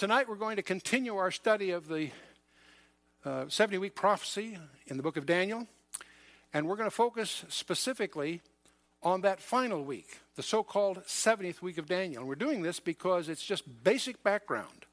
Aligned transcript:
Tonight 0.00 0.26
we're 0.30 0.34
going 0.34 0.56
to 0.56 0.62
continue 0.62 1.14
our 1.18 1.30
study 1.30 1.72
of 1.72 1.86
the 1.86 2.08
70 3.48 3.76
uh, 3.76 3.80
week 3.80 3.94
prophecy 3.94 4.56
in 4.86 4.96
the 4.96 5.02
book 5.02 5.18
of 5.18 5.26
Daniel. 5.26 5.66
And 6.54 6.66
we're 6.66 6.76
going 6.76 6.88
to 6.88 6.96
focus 6.96 7.44
specifically 7.50 8.40
on 9.02 9.20
that 9.20 9.42
final 9.42 9.84
week, 9.84 10.20
the 10.36 10.42
so 10.42 10.62
called 10.62 11.04
70th 11.04 11.60
week 11.60 11.76
of 11.76 11.84
Daniel. 11.84 12.20
And 12.20 12.28
we're 12.30 12.34
doing 12.34 12.62
this 12.62 12.80
because 12.80 13.28
it's 13.28 13.44
just 13.44 13.84
basic 13.84 14.22
background. 14.22 14.86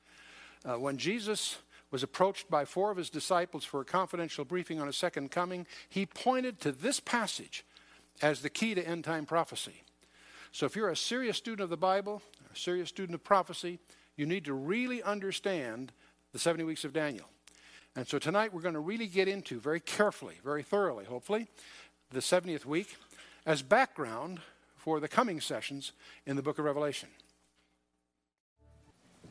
Uh, 0.65 0.77
when 0.77 0.97
Jesus 0.97 1.59
was 1.89 2.03
approached 2.03 2.49
by 2.49 2.65
four 2.65 2.91
of 2.91 2.97
his 2.97 3.09
disciples 3.09 3.63
for 3.63 3.79
a 3.79 3.85
confidential 3.85 4.43
briefing 4.43 4.81
on 4.81 4.89
a 4.89 4.93
second 4.93 5.31
coming, 5.31 5.65
he 5.87 6.05
pointed 6.05 6.59
to 6.59 6.73
this 6.73 6.99
passage 6.99 7.63
as 8.21 8.41
the 8.41 8.49
key 8.49 8.75
to 8.75 8.85
end 8.85 9.05
time 9.05 9.25
prophecy. 9.25 9.83
So 10.51 10.65
if 10.65 10.75
you're 10.75 10.89
a 10.89 10.97
serious 10.97 11.37
student 11.37 11.61
of 11.61 11.69
the 11.69 11.77
Bible, 11.77 12.21
a 12.53 12.57
serious 12.57 12.89
student 12.89 13.15
of 13.15 13.23
prophecy, 13.23 13.79
you 14.17 14.25
need 14.25 14.45
to 14.45 14.53
really 14.53 15.01
understand 15.01 15.93
the 16.33 16.39
70 16.39 16.63
weeks 16.65 16.83
of 16.83 16.91
Daniel. 16.91 17.27
And 17.95 18.07
so 18.07 18.19
tonight 18.19 18.53
we're 18.53 18.61
going 18.61 18.73
to 18.73 18.79
really 18.79 19.07
get 19.07 19.27
into 19.27 19.59
very 19.59 19.79
carefully, 19.79 20.35
very 20.43 20.63
thoroughly, 20.63 21.05
hopefully, 21.05 21.47
the 22.11 22.19
70th 22.19 22.65
week 22.65 22.97
as 23.45 23.61
background 23.61 24.41
for 24.75 24.99
the 24.99 25.07
coming 25.07 25.39
sessions 25.39 25.93
in 26.25 26.35
the 26.35 26.41
book 26.41 26.59
of 26.59 26.65
Revelation. 26.65 27.09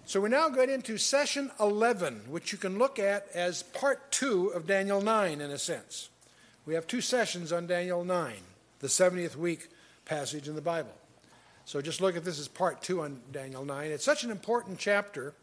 So 0.05 0.21
we 0.21 0.29
now 0.29 0.49
get 0.49 0.69
into 0.69 0.99
session 0.99 1.51
11, 1.59 2.23
which 2.29 2.53
you 2.53 2.59
can 2.59 2.79
look 2.79 2.99
at 2.99 3.27
as 3.35 3.63
part 3.65 4.13
two 4.13 4.49
of 4.49 4.67
Daniel 4.67 5.01
9 5.01 5.41
in 5.41 5.51
a 5.51 5.59
sense. 5.59 6.11
We 6.65 6.75
have 6.75 6.87
two 6.87 7.01
sessions 7.01 7.53
on 7.53 7.67
Daniel 7.67 8.05
9, 8.05 8.35
the 8.79 8.87
70th 8.87 9.37
week 9.37 9.69
passage 10.05 10.49
in 10.49 10.55
the 10.55 10.61
Bible. 10.61 10.95
So 11.67 11.83
just 11.83 12.01
look 12.01 12.17
at 12.17 12.25
this 12.25 12.39
as 12.39 12.47
part 12.47 12.81
two 12.81 13.03
on 13.03 13.21
Daniel 13.33 13.65
9. 13.65 13.91
It's 13.91 14.05
such 14.05 14.23
an 14.23 14.31
important 14.31 14.79
chapter, 14.79 15.35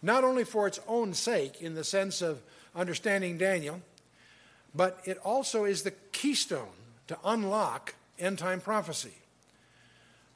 not 0.00 0.24
only 0.24 0.44
for 0.44 0.66
its 0.66 0.80
own 0.88 1.12
sake, 1.12 1.60
in 1.60 1.74
the 1.74 1.84
sense 1.84 2.22
of 2.22 2.40
understanding 2.74 3.36
Daniel, 3.36 3.82
but 4.74 4.98
it 5.04 5.18
also 5.18 5.64
is 5.64 5.82
the 5.82 5.90
keystone 6.12 6.72
to 7.08 7.18
unlock 7.22 7.94
end 8.18 8.38
time 8.38 8.62
prophecy. 8.62 9.12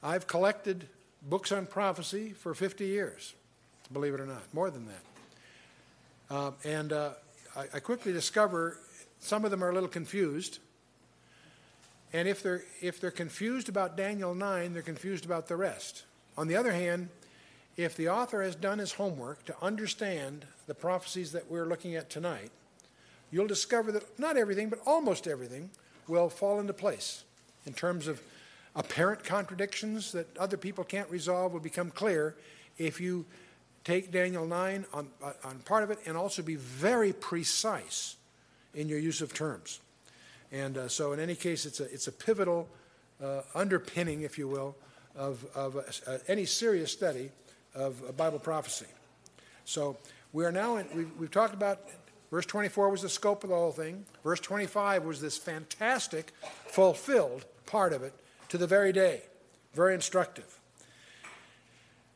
I've 0.02 0.26
collected 0.26 0.86
books 1.22 1.50
on 1.50 1.64
prophecy 1.64 2.32
for 2.32 2.54
50 2.54 2.84
years, 2.84 3.32
believe 3.90 4.12
it 4.12 4.20
or 4.20 4.26
not, 4.26 4.42
more 4.52 4.70
than 4.70 4.86
that. 4.86 6.34
Uh, 6.34 6.50
and 6.62 6.92
uh, 6.92 7.10
I, 7.56 7.64
I 7.74 7.80
quickly 7.80 8.12
discover 8.12 8.76
some 9.18 9.46
of 9.46 9.50
them 9.50 9.64
are 9.64 9.70
a 9.70 9.74
little 9.74 9.88
confused 9.88 10.58
and 12.12 12.26
if 12.26 12.42
they're, 12.42 12.64
if 12.80 13.00
they're 13.00 13.10
confused 13.10 13.68
about 13.68 13.96
Daniel 13.96 14.34
9, 14.34 14.72
they're 14.72 14.82
confused 14.82 15.24
about 15.24 15.46
the 15.46 15.56
rest. 15.56 16.04
On 16.36 16.48
the 16.48 16.56
other 16.56 16.72
hand, 16.72 17.08
if 17.76 17.96
the 17.96 18.08
author 18.08 18.42
has 18.42 18.54
done 18.54 18.78
his 18.78 18.92
homework 18.92 19.44
to 19.44 19.54
understand 19.62 20.44
the 20.66 20.74
prophecies 20.74 21.32
that 21.32 21.50
we're 21.50 21.66
looking 21.66 21.94
at 21.94 22.10
tonight, 22.10 22.50
you'll 23.30 23.46
discover 23.46 23.92
that 23.92 24.18
not 24.18 24.36
everything, 24.36 24.68
but 24.68 24.80
almost 24.86 25.26
everything, 25.26 25.70
will 26.08 26.28
fall 26.28 26.58
into 26.58 26.72
place 26.72 27.24
in 27.66 27.72
terms 27.72 28.08
of 28.08 28.20
apparent 28.74 29.22
contradictions 29.22 30.12
that 30.12 30.36
other 30.36 30.56
people 30.56 30.84
can't 30.84 31.08
resolve 31.10 31.52
will 31.52 31.60
become 31.60 31.90
clear 31.90 32.34
if 32.78 33.00
you 33.00 33.24
take 33.84 34.10
Daniel 34.10 34.46
9 34.46 34.84
on, 34.92 35.08
on 35.44 35.58
part 35.64 35.82
of 35.84 35.90
it 35.90 35.98
and 36.06 36.16
also 36.16 36.42
be 36.42 36.56
very 36.56 37.12
precise 37.12 38.16
in 38.74 38.88
your 38.88 38.98
use 38.98 39.20
of 39.20 39.32
terms. 39.32 39.80
And 40.52 40.76
uh, 40.76 40.88
so, 40.88 41.12
in 41.12 41.20
any 41.20 41.34
case, 41.34 41.66
it's 41.66 41.80
a, 41.80 41.84
it's 41.84 42.08
a 42.08 42.12
pivotal 42.12 42.68
uh, 43.22 43.42
underpinning, 43.54 44.22
if 44.22 44.38
you 44.38 44.48
will, 44.48 44.76
of, 45.14 45.44
of 45.54 45.76
uh, 45.76 46.18
any 46.28 46.44
serious 46.44 46.90
study 46.90 47.30
of 47.74 48.16
Bible 48.16 48.38
prophecy. 48.38 48.86
So, 49.64 49.96
we 50.32 50.44
are 50.44 50.52
now 50.52 50.76
in, 50.76 50.86
we've, 50.94 51.10
we've 51.18 51.30
talked 51.30 51.54
about 51.54 51.80
verse 52.30 52.46
24 52.46 52.90
was 52.90 53.02
the 53.02 53.08
scope 53.08 53.44
of 53.44 53.50
the 53.50 53.56
whole 53.56 53.72
thing, 53.72 54.04
verse 54.24 54.40
25 54.40 55.04
was 55.04 55.20
this 55.20 55.36
fantastic, 55.36 56.32
fulfilled 56.66 57.44
part 57.66 57.92
of 57.92 58.02
it 58.02 58.14
to 58.48 58.58
the 58.58 58.66
very 58.66 58.92
day. 58.92 59.22
Very 59.74 59.94
instructive. 59.94 60.58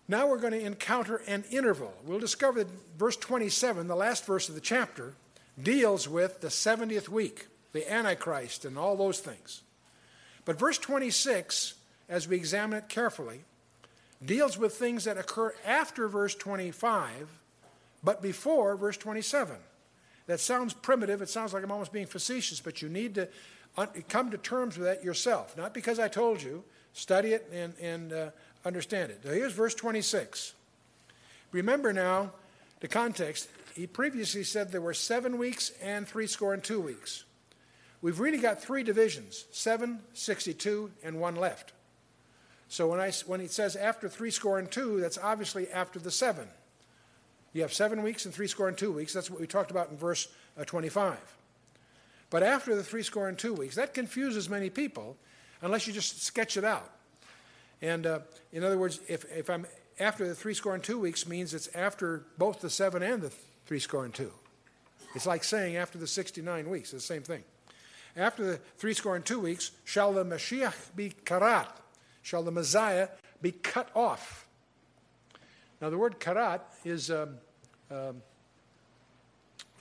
Now 0.09 0.27
we're 0.27 0.39
going 0.39 0.53
to 0.53 0.61
encounter 0.61 1.22
an 1.27 1.45
interval. 1.51 1.95
We'll 2.05 2.19
discover 2.19 2.65
that 2.65 2.72
verse 2.99 3.16
27, 3.16 3.87
the 3.87 3.97
last 3.97 4.27
verse 4.27 4.49
of 4.49 4.55
the 4.55 4.61
chapter, 4.61 5.15
deals 5.62 6.09
with 6.09 6.41
the 6.41 6.49
70th 6.49 7.09
week 7.09 7.47
the 7.74 7.92
Antichrist, 7.92 8.64
and 8.64 8.78
all 8.78 8.96
those 8.96 9.18
things. 9.18 9.62
But 10.44 10.58
verse 10.58 10.78
26, 10.78 11.74
as 12.08 12.28
we 12.28 12.36
examine 12.36 12.78
it 12.78 12.88
carefully, 12.88 13.40
deals 14.24 14.56
with 14.56 14.74
things 14.74 15.04
that 15.04 15.18
occur 15.18 15.52
after 15.66 16.06
verse 16.06 16.36
25, 16.36 17.28
but 18.02 18.22
before 18.22 18.76
verse 18.76 18.96
27. 18.96 19.56
That 20.28 20.38
sounds 20.38 20.72
primitive. 20.72 21.20
It 21.20 21.28
sounds 21.28 21.52
like 21.52 21.64
I'm 21.64 21.72
almost 21.72 21.92
being 21.92 22.06
facetious, 22.06 22.60
but 22.60 22.80
you 22.80 22.88
need 22.88 23.16
to 23.16 23.28
come 24.08 24.30
to 24.30 24.38
terms 24.38 24.78
with 24.78 24.86
that 24.86 25.04
yourself. 25.04 25.56
Not 25.56 25.74
because 25.74 25.98
I 25.98 26.08
told 26.08 26.41
you. 26.41 26.62
Study 26.92 27.32
it 27.32 27.50
and, 27.52 27.74
and 27.80 28.12
uh, 28.12 28.30
understand 28.64 29.10
it. 29.10 29.24
Now, 29.24 29.32
here's 29.32 29.52
verse 29.52 29.74
26. 29.74 30.54
Remember 31.50 31.92
now 31.92 32.30
the 32.78 32.86
context. 32.86 33.48
He 33.74 33.88
previously 33.88 34.44
said 34.44 34.70
there 34.70 34.80
were 34.80 34.94
seven 34.94 35.36
weeks 35.38 35.72
and 35.82 36.06
three 36.06 36.28
score 36.28 36.54
and 36.54 36.62
two 36.62 36.80
weeks 36.80 37.24
we've 38.04 38.20
really 38.20 38.37
got 38.37 38.60
three 38.60 38.82
divisions 38.82 39.47
7, 39.50 39.98
62, 40.12 40.91
and 41.03 41.19
one 41.19 41.37
left. 41.37 41.72
So 42.69 42.88
when, 42.88 43.00
I, 43.00 43.10
when 43.26 43.41
it 43.41 43.50
says 43.50 43.76
after 43.76 44.09
three 44.10 44.31
score 44.31 44.59
and 44.59 44.70
two, 44.70 45.00
that's 45.00 45.16
obviously 45.16 45.70
after 45.70 45.98
the 45.98 46.10
seven. 46.10 46.47
You 47.54 47.62
have 47.62 47.72
seven 47.72 48.03
weeks 48.03 48.26
and 48.26 48.34
three 48.34 48.47
score 48.47 48.69
and 48.69 48.76
two 48.76 48.92
weeks. 48.92 49.15
That's 49.15 49.31
what 49.31 49.41
we 49.41 49.47
talked 49.47 49.70
about 49.70 49.91
in 49.91 49.97
verse 49.97 50.28
uh, 50.59 50.65
25. 50.65 51.16
But 52.28 52.42
after 52.42 52.75
the 52.75 52.82
three 52.82 53.03
score 53.03 53.28
and 53.28 53.38
two 53.38 53.54
weeks, 53.54 53.76
that 53.76 53.94
confuses 53.94 54.50
many 54.50 54.69
people 54.69 55.16
unless 55.62 55.86
you 55.86 55.92
just 55.92 56.22
sketch 56.22 56.59
it 56.59 56.65
out. 56.65 56.91
And 57.81 58.06
uh, 58.06 58.19
in 58.53 58.65
other 58.65 58.76
words, 58.76 59.00
if, 59.09 59.25
if 59.34 59.48
I'm 59.48 59.66
after 59.98 60.28
the 60.28 60.34
three 60.34 60.54
score 60.54 60.75
and 60.75 60.82
two 60.82 60.98
weeks 60.98 61.26
means 61.26 61.54
it's 61.54 61.69
after 61.75 62.25
both 62.36 62.60
the 62.60 62.69
seven 62.69 63.03
and 63.03 63.22
the 63.22 63.32
three 63.65 63.78
score 63.78 64.04
and 64.04 64.12
two. 64.12 64.32
It's 65.15 65.26
like 65.26 65.42
saying 65.44 65.76
after 65.76 65.97
the 65.97 66.06
69 66.06 66.69
weeks, 66.69 66.92
it's 66.92 67.06
the 67.06 67.15
same 67.15 67.22
thing. 67.22 67.44
After 68.16 68.44
the 68.44 68.56
three 68.76 68.94
score 68.94 69.16
and 69.16 69.25
two 69.25 69.41
weeks, 69.41 69.72
shall 69.84 70.12
the 70.12 70.25
Mashiach 70.25 70.94
be 70.94 71.10
karat? 71.25 71.69
Shall 72.22 72.42
the 72.42 72.52
Messiah 72.52 73.08
be 73.42 73.52
cut 73.52 73.88
off? 73.94 74.47
Now, 75.80 75.91
the 75.91 75.98
word 75.98 76.21
karat 76.21 76.62
is 76.84 77.10
um, 77.10 77.36
um, 77.91 78.22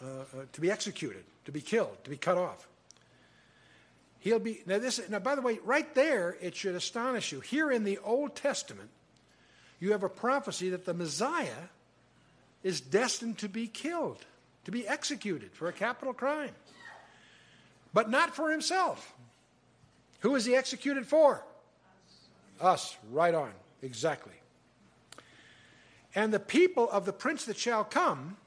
uh, 0.02 0.06
uh, 0.06 0.24
to 0.52 0.62
be 0.62 0.72
executed, 0.72 1.24
to 1.46 1.52
be 1.52 1.62
killed, 1.62 2.04
to 2.04 2.10
be 2.10 2.18
cut 2.18 2.38
off. 2.38 2.68
He'll 4.20 4.40
be 4.40 4.62
now. 4.66 4.80
This 4.80 5.02
now, 5.10 5.20
by 5.20 5.36
the 5.36 5.42
way, 5.42 5.60
right 5.64 5.94
there, 5.96 6.38
it 6.42 6.56
should 6.56 6.76
astonish 6.76 7.32
you. 7.32 7.42
Here 7.42 7.72
in 7.72 7.84
the 7.84 8.00
Old 8.00 8.36
Testament, 8.36 8.90
you 9.80 9.92
have 9.92 10.04
a 10.04 10.10
prophecy 10.10 10.70
that 10.70 10.86
the 10.86 10.94
Messiah 10.94 11.68
is 12.64 12.82
destined 12.82 13.38
to 13.40 13.50
be 13.50 13.68
killed, 13.68 14.26
to 14.66 14.72
be 14.72 14.88
executed 14.88 15.52
for 15.54 15.68
a 15.68 15.74
capital 15.74 16.14
crime 16.14 16.52
but 17.94 18.10
not 18.10 18.36
for 18.36 18.52
himself. 18.52 19.14
Who 20.20 20.36
is 20.36 20.46
he 20.46 20.56
executed 20.56 21.06
for? 21.06 21.44
Us. 22.62 22.94
Us. 22.94 22.98
Right 23.12 23.34
on. 23.34 23.52
Exactly. 23.82 24.34
And 26.16 26.34
the 26.34 26.40
people 26.40 26.90
of 26.90 27.06
the 27.06 27.14
prince 27.14 27.46
that 27.46 27.58
shall 27.58 27.84
come 27.84 28.38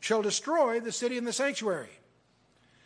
shall 0.00 0.22
destroy 0.22 0.80
the 0.80 0.92
city 0.92 1.18
and 1.18 1.26
the 1.26 1.32
sanctuary, 1.32 1.90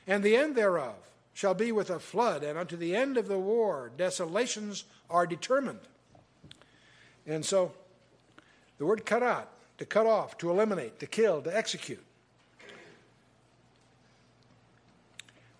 and 0.07 0.23
the 0.23 0.37
end 0.37 0.57
thereof 0.57 0.95
shall 1.33 1.55
be 1.55 1.73
with 1.73 1.91
a 1.91 1.99
flood, 1.99 2.43
and 2.43 2.59
unto 2.59 2.77
the 2.77 2.95
end 2.95 3.17
of 3.17 3.29
the 3.29 3.39
war 3.39 3.93
desolations 3.97 4.85
are 5.09 5.27
determined. 5.27 5.81
And 7.27 7.45
so, 7.45 7.73
the 8.79 8.87
word 8.87 9.05
karat, 9.05 9.49
to 9.79 9.85
cut 9.85 10.07
off, 10.07 10.37
to 10.39 10.51
eliminate, 10.51 10.99
to 11.01 11.07
kill, 11.07 11.41
to 11.43 11.57
execute. 11.57 12.05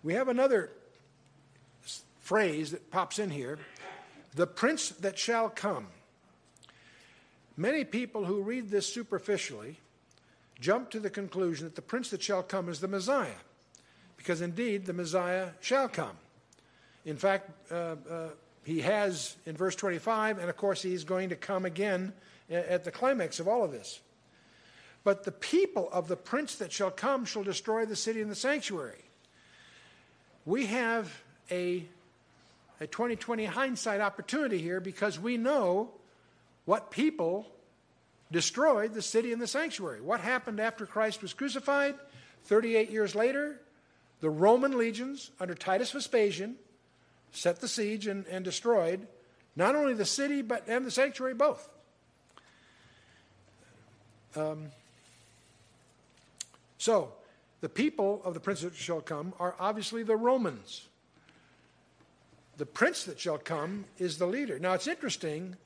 We 0.03 0.15
have 0.15 0.29
another 0.29 0.71
phrase 2.21 2.71
that 2.71 2.91
pops 2.91 3.19
in 3.19 3.31
here 3.31 3.59
the 4.35 4.47
prince 4.47 4.91
that 4.91 5.19
shall 5.19 5.49
come. 5.49 5.89
Many 7.57 7.85
people 7.85 8.25
who 8.25 8.43
read 8.43 8.71
this 8.71 8.87
superficially 8.87 9.79
jump 10.61 10.91
to 10.91 11.01
the 11.01 11.11
conclusion 11.11 11.67
that 11.67 11.75
the 11.75 11.83
prince 11.83 12.11
that 12.11 12.23
shall 12.23 12.43
come 12.43 12.69
is 12.69 12.81
the 12.81 12.89
Messiah, 12.89 13.41
because 14.17 14.41
indeed 14.41 14.87
the 14.87 14.93
Messiah 14.93 15.49
shall 15.61 15.89
come. 15.89 16.17
In 17.05 17.17
fact, 17.17 17.51
uh, 17.73 17.97
uh, 18.09 18.29
he 18.65 18.81
has 18.83 19.37
in 19.47 19.57
verse 19.57 19.75
25, 19.75 20.39
and 20.39 20.49
of 20.49 20.57
course 20.57 20.83
he's 20.83 21.05
going 21.05 21.31
to 21.31 21.37
come 21.37 21.65
again 21.65 22.13
at 22.49 22.85
the 22.85 22.91
climax 22.91 23.41
of 23.41 23.49
all 23.49 23.65
of 23.65 23.73
this. 23.73 24.01
But 25.03 25.25
the 25.25 25.33
people 25.33 25.89
of 25.93 26.09
the 26.09 26.17
prince 26.17 26.57
that 26.57 26.73
shall 26.73 26.91
come 26.91 27.25
shall 27.25 27.43
destroy 27.43 27.87
the 27.87 27.97
city 27.97 28.21
and 28.21 28.31
the 28.31 28.37
sanctuary. 28.37 29.10
We 30.51 30.67
have 30.67 31.09
a, 31.49 31.85
a 32.81 32.87
2020 32.89 33.45
hindsight 33.45 34.01
opportunity 34.01 34.59
here 34.59 34.81
because 34.81 35.17
we 35.17 35.37
know 35.37 35.93
what 36.65 36.91
people 36.91 37.47
destroyed 38.33 38.93
the 38.93 39.01
city 39.01 39.33
and 39.33 39.41
the 39.41 39.47
sanctuary. 39.47 40.01
What 40.01 40.19
happened 40.19 40.59
after 40.59 40.87
Christ 40.87 41.23
was 41.23 41.33
crucified? 41.33 41.95
38 42.47 42.91
years 42.91 43.15
later, 43.15 43.61
the 44.21 44.29
Roman 44.29 44.77
legions 44.77 45.31
under 45.39 45.55
Titus 45.55 45.93
Vespasian 45.93 46.57
set 47.31 47.61
the 47.61 47.69
siege 47.69 48.09
and, 48.09 48.27
and 48.27 48.45
destroyed 48.45 49.07
not 49.55 49.77
only 49.77 49.95
the 49.95 50.05
city 50.05 50.43
but 50.43 50.65
and 50.67 50.85
the 50.85 50.91
sanctuary 50.91 51.35
both. 51.35 51.69
Um, 54.35 54.73
so, 56.77 57.13
the 57.61 57.69
people 57.69 58.23
of 58.25 58.35
the 58.35 58.41
prince 58.41 58.63
that 58.63 58.75
shall 58.75 59.01
come 59.01 59.35
are 59.39 59.55
obviously 59.59 60.03
the 60.03 60.17
Romans. 60.17 60.89
The 62.57 62.67
prince 62.67 63.05
that 63.05 63.19
shall 63.19 63.39
come 63.39 63.85
is 63.99 64.19
the 64.19 64.27
leader. 64.27 64.59
Now, 64.59 64.75
it's 64.75 64.87
interesting. 64.87 65.57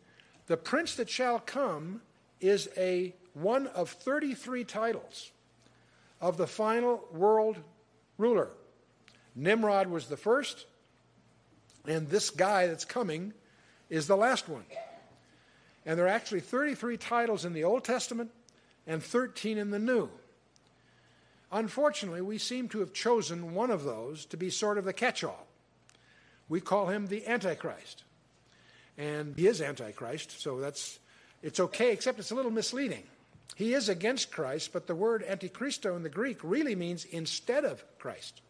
The 0.47 0.57
prince 0.57 0.97
that 0.97 1.09
shall 1.09 1.41
come 1.41 2.03
is 2.41 2.69
a 2.77 3.15
one 3.35 3.67
of 3.69 3.91
33 3.91 4.65
titles 4.65 5.31
of 6.21 6.37
the 6.37 6.47
final 6.47 7.05
world 7.13 7.59
ruler. 8.19 8.49
Nimrod 9.35 9.89
was 9.89 10.07
the 10.07 10.17
first, 10.17 10.67
and 11.87 12.09
this 12.09 12.31
guy 12.31 12.67
that's 12.67 12.85
coming 12.85 13.33
is 13.91 14.07
the 14.07 14.17
last 14.17 14.49
one. 14.49 14.65
And 15.87 15.99
there 15.99 16.07
are 16.07 16.11
actually 16.11 16.41
33 16.41 16.97
titles 16.97 17.45
in 17.45 17.53
the 17.53 17.65
Old 17.65 17.85
Testament 17.85 18.31
and 18.87 19.03
13 19.03 19.59
in 19.59 19.71
the 19.71 19.79
New. 19.79 20.09
Unfortunately, 21.55 22.21
we 22.21 22.37
seem 22.37 22.69
to 22.69 22.81
have 22.81 22.93
chosen 22.93 23.55
one 23.55 23.71
of 23.71 23.85
those 23.85 24.25
to 24.27 24.37
be 24.37 24.51
sort 24.51 24.77
of 24.77 24.85
the 24.85 24.93
catch 24.93 25.23
all. 25.23 25.47
We 26.49 26.61
call 26.61 26.89
him 26.89 27.07
the 27.07 27.27
Antichrist. 27.29 28.03
And 28.99 29.37
he 29.37 29.47
is 29.47 29.63
Antichrist, 29.63 30.41
so 30.41 30.59
that's 30.59 30.99
it's 31.43 31.61
okay, 31.61 31.93
except 31.93 32.19
it's 32.19 32.33
a 32.33 32.35
little 32.35 32.51
misleading. 32.51 33.05
He 33.55 33.73
is 33.73 33.89
against 33.89 34.33
Christ, 34.33 34.73
but 34.73 34.89
the 34.89 34.95
word 34.97 35.25
antichristo 35.29 35.95
in 35.95 36.03
the 36.03 36.09
Greek 36.09 36.39
really 36.43 36.75
means 36.75 37.05
instead 37.05 37.65
of 37.65 37.85
Christ. 37.99 38.41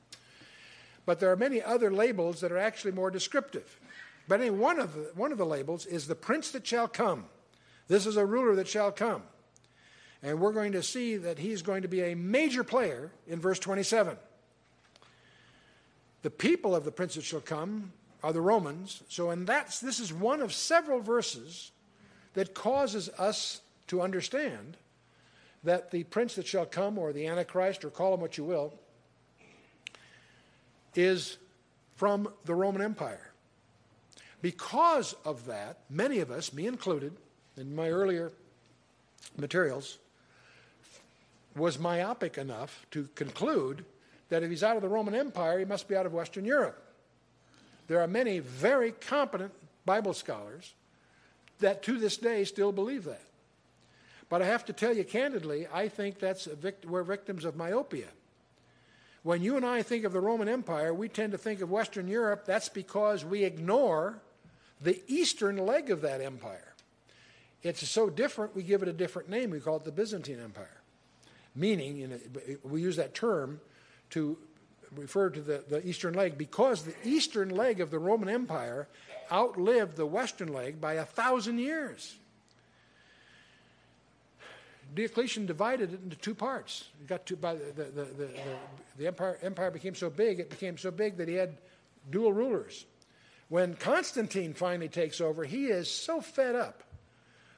But 1.04 1.20
there 1.20 1.30
are 1.30 1.36
many 1.36 1.62
other 1.62 1.90
labels 1.90 2.40
that 2.40 2.52
are 2.52 2.58
actually 2.58 2.92
more 2.92 3.10
descriptive. 3.10 3.78
But 4.28 4.40
anyway, 4.40 4.58
one 4.58 4.78
of 4.78 4.94
the, 4.94 5.10
one 5.14 5.32
of 5.32 5.38
the 5.38 5.44
labels 5.44 5.84
is 5.84 6.06
the 6.06 6.14
prince 6.14 6.52
that 6.52 6.66
shall 6.66 6.88
come. 6.88 7.26
This 7.88 8.06
is 8.06 8.16
a 8.16 8.24
ruler 8.24 8.54
that 8.54 8.68
shall 8.68 8.92
come. 8.92 9.24
And 10.24 10.40
we're 10.40 10.52
going 10.52 10.72
to 10.72 10.82
see 10.82 11.18
that 11.18 11.38
he's 11.38 11.60
going 11.60 11.82
to 11.82 11.88
be 11.88 12.00
a 12.00 12.14
major 12.14 12.64
player 12.64 13.12
in 13.26 13.40
verse 13.40 13.58
27. 13.58 14.16
The 16.22 16.30
people 16.30 16.74
of 16.74 16.86
the 16.86 16.90
prince 16.90 17.16
that 17.16 17.24
shall 17.24 17.42
come 17.42 17.92
are 18.22 18.32
the 18.32 18.40
Romans. 18.40 19.02
So, 19.10 19.28
and 19.28 19.46
that's, 19.46 19.80
this 19.80 20.00
is 20.00 20.14
one 20.14 20.40
of 20.40 20.54
several 20.54 21.00
verses 21.00 21.72
that 22.32 22.54
causes 22.54 23.10
us 23.18 23.60
to 23.88 24.00
understand 24.00 24.78
that 25.62 25.90
the 25.90 26.04
prince 26.04 26.36
that 26.36 26.46
shall 26.46 26.64
come, 26.64 26.96
or 26.96 27.12
the 27.12 27.26
Antichrist, 27.26 27.84
or 27.84 27.90
call 27.90 28.14
him 28.14 28.20
what 28.20 28.38
you 28.38 28.44
will, 28.44 28.72
is 30.94 31.36
from 31.96 32.28
the 32.46 32.54
Roman 32.54 32.80
Empire. 32.80 33.30
Because 34.40 35.14
of 35.26 35.44
that, 35.46 35.80
many 35.90 36.20
of 36.20 36.30
us, 36.30 36.54
me 36.54 36.66
included, 36.66 37.14
in 37.58 37.74
my 37.74 37.90
earlier 37.90 38.32
materials, 39.36 39.98
was 41.56 41.78
myopic 41.78 42.36
enough 42.38 42.86
to 42.90 43.08
conclude 43.14 43.84
that 44.28 44.42
if 44.42 44.50
he's 44.50 44.62
out 44.62 44.76
of 44.76 44.82
the 44.82 44.88
Roman 44.88 45.14
Empire, 45.14 45.58
he 45.58 45.64
must 45.64 45.88
be 45.88 45.96
out 45.96 46.06
of 46.06 46.12
Western 46.12 46.44
Europe. 46.44 46.80
There 47.86 48.00
are 48.00 48.06
many 48.06 48.38
very 48.38 48.92
competent 48.92 49.52
Bible 49.84 50.14
scholars 50.14 50.74
that 51.60 51.82
to 51.84 51.98
this 51.98 52.16
day 52.16 52.44
still 52.44 52.72
believe 52.72 53.04
that. 53.04 53.22
But 54.28 54.42
I 54.42 54.46
have 54.46 54.64
to 54.66 54.72
tell 54.72 54.96
you 54.96 55.04
candidly, 55.04 55.68
I 55.72 55.88
think 55.88 56.18
that's 56.18 56.46
vict- 56.46 56.86
we're 56.86 57.02
victims 57.02 57.44
of 57.44 57.56
myopia. 57.56 58.08
When 59.22 59.42
you 59.42 59.56
and 59.56 59.64
I 59.64 59.82
think 59.82 60.04
of 60.04 60.12
the 60.12 60.20
Roman 60.20 60.48
Empire, 60.48 60.92
we 60.92 61.08
tend 61.08 61.32
to 61.32 61.38
think 61.38 61.60
of 61.60 61.70
Western 61.70 62.08
Europe. 62.08 62.44
That's 62.44 62.68
because 62.68 63.24
we 63.24 63.44
ignore 63.44 64.20
the 64.80 65.00
eastern 65.06 65.56
leg 65.56 65.90
of 65.90 66.00
that 66.00 66.20
empire. 66.20 66.74
It's 67.62 67.88
so 67.88 68.10
different, 68.10 68.54
we 68.56 68.62
give 68.62 68.82
it 68.82 68.88
a 68.88 68.92
different 68.92 69.30
name. 69.30 69.50
We 69.50 69.60
call 69.60 69.76
it 69.76 69.84
the 69.84 69.92
Byzantine 69.92 70.40
Empire 70.40 70.83
meaning, 71.54 71.96
you 71.96 72.08
know, 72.08 72.18
we 72.62 72.80
use 72.80 72.96
that 72.96 73.14
term 73.14 73.60
to 74.10 74.36
refer 74.96 75.30
to 75.30 75.40
the, 75.40 75.64
the 75.68 75.86
eastern 75.86 76.14
leg 76.14 76.38
because 76.38 76.82
the 76.82 76.94
eastern 77.04 77.50
leg 77.50 77.80
of 77.80 77.90
the 77.90 77.98
Roman 77.98 78.28
Empire 78.28 78.88
outlived 79.30 79.96
the 79.96 80.06
western 80.06 80.52
leg 80.52 80.80
by 80.80 80.94
a 80.94 81.04
thousand 81.04 81.58
years. 81.58 82.14
Diocletian 84.94 85.46
divided 85.46 85.92
it 85.92 86.00
into 86.04 86.16
two 86.16 86.34
parts. 86.34 86.84
It 87.00 87.08
got 87.08 87.26
to, 87.26 87.36
by 87.36 87.54
the, 87.54 87.64
the, 87.72 87.82
the, 87.84 88.04
the, 88.04 88.30
the 88.98 89.06
empire, 89.08 89.38
empire 89.42 89.70
became 89.70 89.94
so 89.94 90.08
big, 90.08 90.38
it 90.38 90.50
became 90.50 90.78
so 90.78 90.90
big 90.90 91.16
that 91.16 91.26
he 91.26 91.34
had 91.34 91.56
dual 92.10 92.32
rulers. 92.32 92.84
When 93.48 93.74
Constantine 93.74 94.54
finally 94.54 94.88
takes 94.88 95.20
over, 95.20 95.44
he 95.44 95.66
is 95.66 95.90
so 95.90 96.20
fed 96.20 96.54
up 96.54 96.83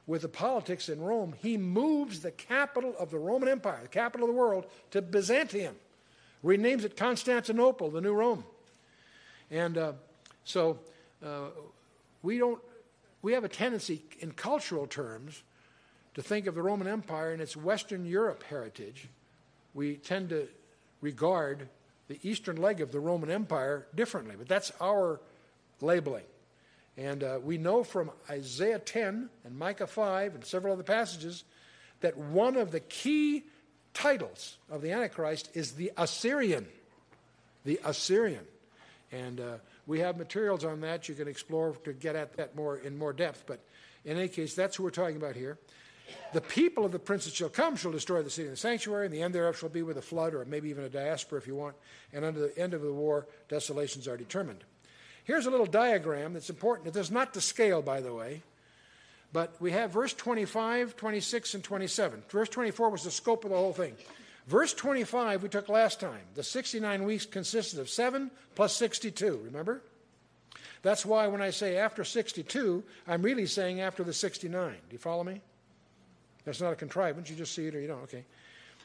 with 0.06 0.22
the 0.22 0.28
politics 0.28 0.88
in 0.88 1.00
Rome, 1.00 1.34
he 1.38 1.56
moves 1.56 2.20
the 2.20 2.30
capital 2.30 2.94
of 2.98 3.10
the 3.10 3.18
Roman 3.18 3.48
Empire, 3.48 3.80
the 3.82 3.88
capital 3.88 4.28
of 4.28 4.34
the 4.34 4.38
world, 4.38 4.66
to 4.92 5.02
Byzantium. 5.02 5.74
Renames 6.44 6.84
it 6.84 6.96
Constantinople, 6.96 7.90
the 7.90 8.00
new 8.00 8.12
Rome. 8.12 8.44
And 9.50 9.76
uh, 9.76 9.92
so 10.44 10.78
uh, 11.24 11.48
we 12.22 12.38
don't, 12.38 12.60
we 13.22 13.32
have 13.32 13.44
a 13.44 13.48
tendency 13.48 14.02
in 14.20 14.32
cultural 14.32 14.86
terms 14.86 15.42
to 16.14 16.22
think 16.22 16.46
of 16.46 16.54
the 16.54 16.62
Roman 16.62 16.86
Empire 16.86 17.32
and 17.32 17.42
its 17.42 17.56
Western 17.56 18.06
Europe 18.06 18.44
heritage. 18.44 19.08
We 19.74 19.96
tend 19.96 20.28
to 20.30 20.46
regard 21.00 21.68
the 22.08 22.18
eastern 22.22 22.56
leg 22.56 22.80
of 22.80 22.92
the 22.92 23.00
Roman 23.00 23.30
Empire 23.30 23.86
differently, 23.94 24.36
but 24.38 24.48
that's 24.48 24.70
our 24.80 25.20
labeling. 25.80 26.24
And 26.96 27.22
uh, 27.22 27.38
we 27.42 27.58
know 27.58 27.84
from 27.84 28.10
Isaiah 28.30 28.78
10 28.78 29.28
and 29.44 29.58
Micah 29.58 29.86
5 29.86 30.34
and 30.34 30.44
several 30.44 30.72
other 30.72 30.82
passages 30.82 31.44
that 32.00 32.16
one 32.16 32.56
of 32.56 32.70
the 32.70 32.80
key 32.80 33.44
titles 33.92 34.56
of 34.70 34.82
the 34.82 34.92
Antichrist 34.92 35.50
is 35.54 35.72
the 35.72 35.92
Assyrian. 35.96 36.66
The 37.64 37.80
Assyrian. 37.84 38.44
And 39.12 39.40
uh, 39.40 39.56
we 39.86 40.00
have 40.00 40.16
materials 40.16 40.64
on 40.64 40.80
that 40.80 41.08
you 41.08 41.14
can 41.14 41.28
explore 41.28 41.72
to 41.84 41.92
get 41.92 42.16
at 42.16 42.36
that 42.36 42.56
more 42.56 42.78
in 42.78 42.98
more 42.98 43.12
depth. 43.12 43.44
But 43.46 43.60
in 44.04 44.16
any 44.16 44.28
case, 44.28 44.54
that's 44.54 44.76
who 44.76 44.82
we're 44.82 44.90
talking 44.90 45.16
about 45.16 45.36
here. 45.36 45.58
The 46.32 46.40
people 46.40 46.84
of 46.84 46.92
the 46.92 46.98
prince 46.98 47.24
that 47.24 47.34
shall 47.34 47.48
come 47.48 47.76
shall 47.76 47.92
destroy 47.92 48.22
the 48.22 48.30
city 48.30 48.46
and 48.46 48.52
the 48.52 48.60
sanctuary, 48.60 49.06
and 49.06 49.14
the 49.14 49.22
end 49.22 49.34
thereof 49.34 49.58
shall 49.58 49.68
be 49.68 49.82
with 49.82 49.96
a 49.96 50.02
flood, 50.02 50.34
or 50.34 50.44
maybe 50.44 50.68
even 50.70 50.84
a 50.84 50.88
diaspora 50.88 51.38
if 51.38 51.46
you 51.46 51.56
want. 51.56 51.74
And 52.12 52.24
under 52.24 52.40
the 52.40 52.56
end 52.58 52.74
of 52.74 52.82
the 52.82 52.92
war, 52.92 53.26
desolations 53.48 54.06
are 54.06 54.16
determined. 54.16 54.64
Here's 55.26 55.46
a 55.46 55.50
little 55.50 55.66
diagram 55.66 56.34
that's 56.34 56.50
important. 56.50 56.94
It 56.94 56.98
is 56.98 57.10
not 57.10 57.34
to 57.34 57.40
scale, 57.40 57.82
by 57.82 58.00
the 58.00 58.14
way, 58.14 58.42
but 59.32 59.60
we 59.60 59.72
have 59.72 59.90
verse 59.90 60.14
25, 60.14 60.96
26, 60.96 61.54
and 61.54 61.64
27. 61.64 62.22
Verse 62.28 62.48
24 62.48 62.90
was 62.90 63.02
the 63.02 63.10
scope 63.10 63.44
of 63.44 63.50
the 63.50 63.56
whole 63.56 63.72
thing. 63.72 63.94
Verse 64.46 64.72
25 64.72 65.42
we 65.42 65.48
took 65.48 65.68
last 65.68 65.98
time. 65.98 66.20
The 66.36 66.44
69 66.44 67.02
weeks 67.02 67.26
consisted 67.26 67.80
of 67.80 67.90
7 67.90 68.30
plus 68.54 68.76
62, 68.76 69.40
remember? 69.46 69.82
That's 70.82 71.04
why 71.04 71.26
when 71.26 71.42
I 71.42 71.50
say 71.50 71.76
after 71.76 72.04
62, 72.04 72.84
I'm 73.08 73.22
really 73.22 73.46
saying 73.46 73.80
after 73.80 74.04
the 74.04 74.12
69. 74.12 74.70
Do 74.70 74.76
you 74.92 74.98
follow 74.98 75.24
me? 75.24 75.40
That's 76.44 76.60
not 76.60 76.72
a 76.72 76.76
contrivance. 76.76 77.28
You 77.28 77.34
just 77.34 77.52
see 77.52 77.66
it 77.66 77.74
or 77.74 77.80
you 77.80 77.88
don't. 77.88 78.04
Okay. 78.04 78.24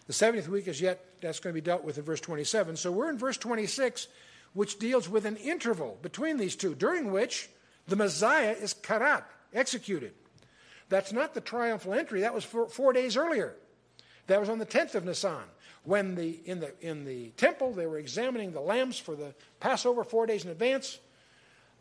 The 0.08 0.14
70th 0.14 0.48
week 0.48 0.68
is 0.68 0.82
yet, 0.82 1.06
that's 1.22 1.40
going 1.40 1.54
to 1.54 1.62
be 1.62 1.64
dealt 1.64 1.84
with 1.84 2.00
in 2.00 2.04
verse 2.04 2.20
27. 2.20 2.78
So 2.78 2.92
we're 2.92 3.12
in 3.12 3.20
verse 3.20 3.38
26, 3.38 4.08
which 4.54 4.80
deals 4.80 5.08
with 5.08 5.26
an 5.26 5.38
interval 5.38 5.98
between 6.02 6.38
these 6.38 6.56
two, 6.56 6.76
during 6.76 7.12
which 7.12 7.50
the 7.88 7.96
Messiah 7.96 8.52
is 8.52 8.74
cut 8.74 9.00
karat, 9.00 9.24
executed. 9.54 10.14
That's 10.90 11.14
not 11.14 11.34
the 11.34 11.42
triumphal 11.42 11.94
entry, 11.94 12.22
that 12.22 12.34
was 12.34 12.44
four, 12.44 12.68
four 12.68 12.94
days 12.94 13.16
earlier. 13.16 13.56
That 14.28 14.40
was 14.40 14.50
on 14.50 14.60
the 14.60 14.66
10th 14.66 14.96
of 14.96 15.06
Nisan. 15.06 15.44
When 15.84 16.16
the, 16.16 16.40
in, 16.46 16.60
the, 16.60 16.74
in 16.82 17.06
the 17.06 17.30
temple 17.32 17.72
they 17.72 17.88
were 17.88 17.98
examining 17.98 18.52
the 18.52 18.62
lambs 18.62 19.00
for 19.00 19.16
the 19.16 19.34
Passover 19.60 20.04
four 20.04 20.26
days 20.26 20.46
in 20.46 20.52
advance, 20.52 21.00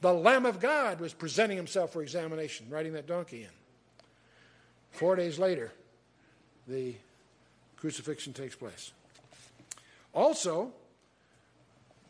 the 0.00 0.12
Lamb 0.12 0.46
of 0.46 0.60
God 0.60 1.00
was 1.00 1.12
presenting 1.12 1.56
himself 1.56 1.92
for 1.92 2.02
examination, 2.02 2.66
riding 2.70 2.94
that 2.94 3.06
donkey 3.06 3.42
in. 3.42 3.50
Four 4.92 5.16
days 5.16 5.38
later, 5.38 5.72
the 6.66 6.94
crucifixion 7.76 8.32
takes 8.32 8.54
place. 8.54 8.92
Also, 10.14 10.72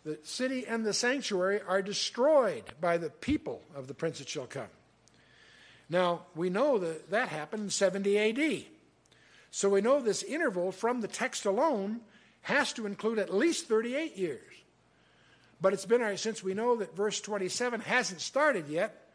the 0.04 0.18
city 0.22 0.66
and 0.66 0.84
the 0.84 0.94
sanctuary 0.94 1.60
are 1.66 1.82
destroyed 1.82 2.64
by 2.80 2.96
the 2.96 3.10
people 3.10 3.62
of 3.74 3.86
the 3.86 3.94
prince 3.94 4.18
that 4.18 4.28
shall 4.28 4.46
come. 4.46 4.68
Now, 5.88 6.22
we 6.34 6.50
know 6.50 6.78
that 6.78 7.10
that 7.10 7.28
happened 7.28 7.64
in 7.64 7.70
70 7.70 8.18
AD. 8.18 8.64
So 9.50 9.68
we 9.68 9.80
know 9.80 10.00
this 10.00 10.22
interval 10.22 10.72
from 10.72 11.00
the 11.00 11.08
text 11.08 11.44
alone 11.44 12.00
has 12.42 12.72
to 12.74 12.86
include 12.86 13.18
at 13.18 13.34
least 13.34 13.66
38 13.66 14.16
years. 14.16 14.40
But 15.60 15.74
it's 15.74 15.84
been, 15.84 16.16
since 16.16 16.42
we 16.42 16.54
know 16.54 16.76
that 16.76 16.96
verse 16.96 17.20
27 17.20 17.80
hasn't 17.80 18.20
started 18.20 18.68
yet, 18.68 19.08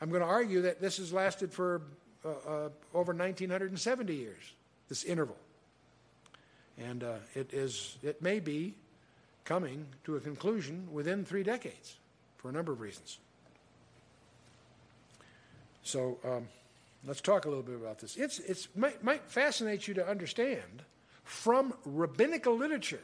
I'm 0.00 0.08
going 0.08 0.22
to 0.22 0.28
argue 0.28 0.62
that 0.62 0.80
this 0.80 0.96
has 0.98 1.12
lasted 1.12 1.52
for 1.52 1.82
uh, 2.24 2.28
uh, 2.28 2.68
over 2.94 3.12
1970 3.12 4.14
years, 4.14 4.54
this 4.88 5.04
interval. 5.04 5.36
And 6.78 7.02
uh, 7.02 7.16
it, 7.34 7.52
is, 7.52 7.96
it 8.02 8.22
may 8.22 8.40
be 8.40 8.74
coming 9.46 9.86
to 10.04 10.16
a 10.16 10.20
conclusion 10.20 10.88
within 10.92 11.24
three 11.24 11.42
decades 11.42 11.96
for 12.36 12.50
a 12.50 12.52
number 12.52 12.72
of 12.72 12.80
reasons. 12.80 13.18
So 15.82 16.18
um, 16.24 16.48
let's 17.06 17.20
talk 17.20 17.46
a 17.46 17.48
little 17.48 17.62
bit 17.62 17.76
about 17.76 18.00
this. 18.00 18.16
It's, 18.16 18.40
it's 18.40 18.68
might, 18.76 19.02
might 19.02 19.22
fascinate 19.30 19.88
you 19.88 19.94
to 19.94 20.06
understand 20.06 20.82
from 21.22 21.72
rabbinical 21.84 22.56
literature 22.56 23.02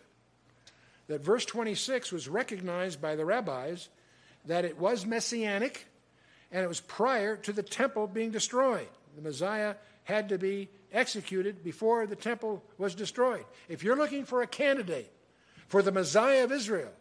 that 1.06 1.24
verse 1.24 1.44
26 1.46 2.12
was 2.12 2.28
recognized 2.28 3.00
by 3.00 3.14
the 3.16 3.24
rabbis 3.24 3.88
that 4.46 4.64
it 4.64 4.78
was 4.78 5.06
messianic 5.06 5.86
and 6.50 6.64
it 6.64 6.68
was 6.68 6.80
prior 6.80 7.36
to 7.36 7.52
the 7.52 7.62
temple 7.62 8.06
being 8.06 8.30
destroyed. 8.30 8.88
The 9.16 9.22
Messiah 9.22 9.76
had 10.04 10.28
to 10.30 10.38
be 10.38 10.68
executed 10.92 11.62
before 11.62 12.06
the 12.06 12.16
temple 12.16 12.62
was 12.78 12.94
destroyed. 12.94 13.44
If 13.68 13.84
you're 13.84 13.96
looking 13.96 14.24
for 14.24 14.42
a 14.42 14.46
candidate 14.46 15.10
for 15.72 15.80
the 15.80 15.90
Messiah 15.90 16.44
of 16.44 16.52
Israel, 16.52 16.92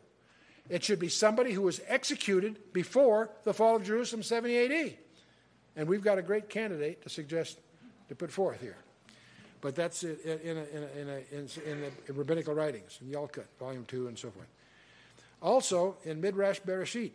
it 0.69 0.81
should 0.81 0.97
be 0.97 1.09
somebody 1.09 1.51
who 1.51 1.61
was 1.61 1.81
executed 1.89 2.71
before 2.71 3.29
the 3.43 3.53
fall 3.53 3.75
of 3.75 3.83
Jerusalem 3.83 4.23
70 4.23 4.57
AD. 4.57 4.93
And 5.75 5.89
we've 5.89 6.01
got 6.01 6.17
a 6.17 6.21
great 6.21 6.47
candidate 6.47 7.01
to 7.01 7.09
suggest 7.09 7.59
to 8.07 8.15
put 8.15 8.31
forth 8.31 8.61
here. 8.61 8.77
But 9.59 9.75
that's 9.75 10.03
in, 10.03 10.15
a, 10.25 10.31
in, 10.31 10.57
a, 10.57 10.61
in, 10.61 11.09
a, 11.09 11.37
in, 11.37 11.49
in 11.69 11.91
the 12.07 12.13
rabbinical 12.13 12.53
writings, 12.53 12.97
in 13.01 13.11
Yalkut, 13.11 13.43
Volume 13.59 13.83
2, 13.89 14.07
and 14.07 14.17
so 14.17 14.29
forth. 14.31 14.47
Also, 15.41 15.97
in 16.05 16.21
Midrash 16.21 16.61
Bereshit, 16.61 17.11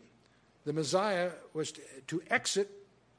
the 0.66 0.75
Messiah 0.75 1.30
was 1.54 1.72
to, 1.72 1.80
to 2.08 2.22
exit 2.28 2.70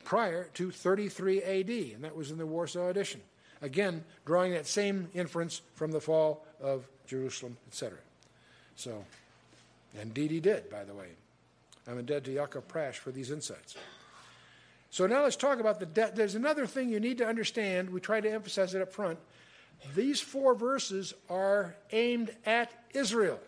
prior 0.04 0.44
to 0.54 0.70
33 0.70 1.42
AD, 1.42 1.70
and 1.70 2.04
that 2.04 2.16
was 2.16 2.30
in 2.30 2.38
the 2.38 2.46
Warsaw 2.46 2.90
edition. 2.90 3.20
Again, 3.64 4.04
drawing 4.28 4.52
that 4.52 4.68
same 4.68 5.10
inference 5.16 5.62
from 5.74 5.92
the 5.92 6.00
fall 6.00 6.46
of 6.62 6.88
Jerusalem, 7.08 7.58
etc. 7.68 7.98
So, 8.78 9.04
indeed 10.00 10.32
he 10.32 10.40
did, 10.40 10.70
by 10.70 10.86
the 10.86 10.94
way. 10.94 11.08
I'm 11.88 12.00
indebted 12.00 12.26
to 12.26 12.32
Yaakov 12.32 12.64
Prasch 12.64 12.96
for 12.96 13.12
these 13.12 13.32
insights. 13.32 13.76
So 14.90 15.08
now 15.08 15.24
let's 15.24 15.36
talk 15.36 15.60
about 15.60 15.80
the 15.80 15.86
debt. 15.86 16.16
There's 16.16 16.36
another 16.36 16.66
thing 16.66 16.90
you 16.90 17.00
need 17.00 17.18
to 17.18 17.28
understand. 17.28 17.90
We 17.90 18.00
try 18.00 18.22
to 18.22 18.32
emphasize 18.32 18.74
it 18.74 18.82
up 18.82 18.94
front. 18.94 19.20
These 19.96 20.22
four 20.22 20.56
verses 20.56 21.14
are 21.30 21.76
aimed 21.92 22.32
at 22.46 22.72
Israel. 22.94 23.40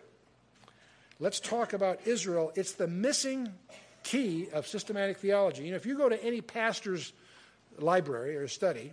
Let's 1.18 1.40
talk 1.40 1.72
about 1.72 2.06
Israel. 2.06 2.52
It's 2.54 2.72
the 2.72 2.86
missing 2.86 3.52
key 4.02 4.48
of 4.52 4.66
systematic 4.66 5.18
theology. 5.18 5.64
You 5.64 5.70
know, 5.70 5.76
if 5.76 5.86
you 5.86 5.96
go 5.96 6.08
to 6.08 6.22
any 6.24 6.40
pastor's 6.40 7.12
library 7.78 8.36
or 8.36 8.48
study, 8.48 8.92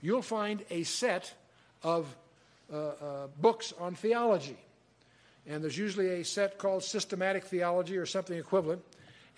you'll 0.00 0.22
find 0.22 0.64
a 0.70 0.82
set 0.82 1.32
of 1.82 2.14
uh, 2.72 2.76
uh, 2.76 3.26
books 3.40 3.72
on 3.78 3.94
theology. 3.94 4.58
And 5.46 5.62
there's 5.62 5.78
usually 5.78 6.20
a 6.20 6.24
set 6.24 6.58
called 6.58 6.84
systematic 6.84 7.44
theology 7.44 7.96
or 7.96 8.06
something 8.06 8.38
equivalent. 8.38 8.82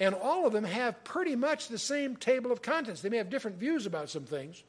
And 0.01 0.15
all 0.15 0.47
of 0.47 0.53
them 0.53 0.65
have 0.65 1.03
pretty 1.05 1.37
much 1.37 1.69
the 1.69 1.79
same 1.79 2.17
table 2.17 2.51
of 2.51 2.63
contents. 2.63 3.01
They 3.01 3.09
may 3.09 3.19
have 3.19 3.31
different 3.31 3.59
views 3.59 3.87
about 3.87 4.11
some 4.11 4.25
things, 4.25 4.63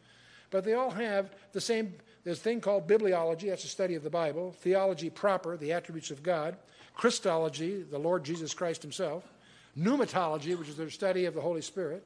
but 0.52 0.64
they 0.64 0.74
all 0.74 0.92
have 0.92 1.32
the 1.52 1.62
same. 1.62 1.94
There's 2.24 2.38
a 2.38 2.42
thing 2.42 2.62
called 2.62 2.88
bibliology, 2.88 3.50
that's 3.50 3.66
a 3.66 3.70
study 3.70 3.96
of 3.96 4.04
the 4.04 4.10
Bible, 4.10 4.52
theology 4.60 5.10
proper, 5.10 5.58
the 5.58 5.74
attributes 5.74 6.12
of 6.12 6.24
God, 6.24 6.56
Christology, 6.96 7.84
the 7.84 7.98
Lord 7.98 8.24
Jesus 8.24 8.54
Christ 8.54 8.82
Himself, 8.82 9.24
pneumatology, 9.78 10.58
which 10.58 10.70
is 10.70 10.78
the 10.78 10.90
study 10.90 11.26
of 11.26 11.34
the 11.34 11.42
Holy 11.42 11.62
Spirit, 11.62 12.04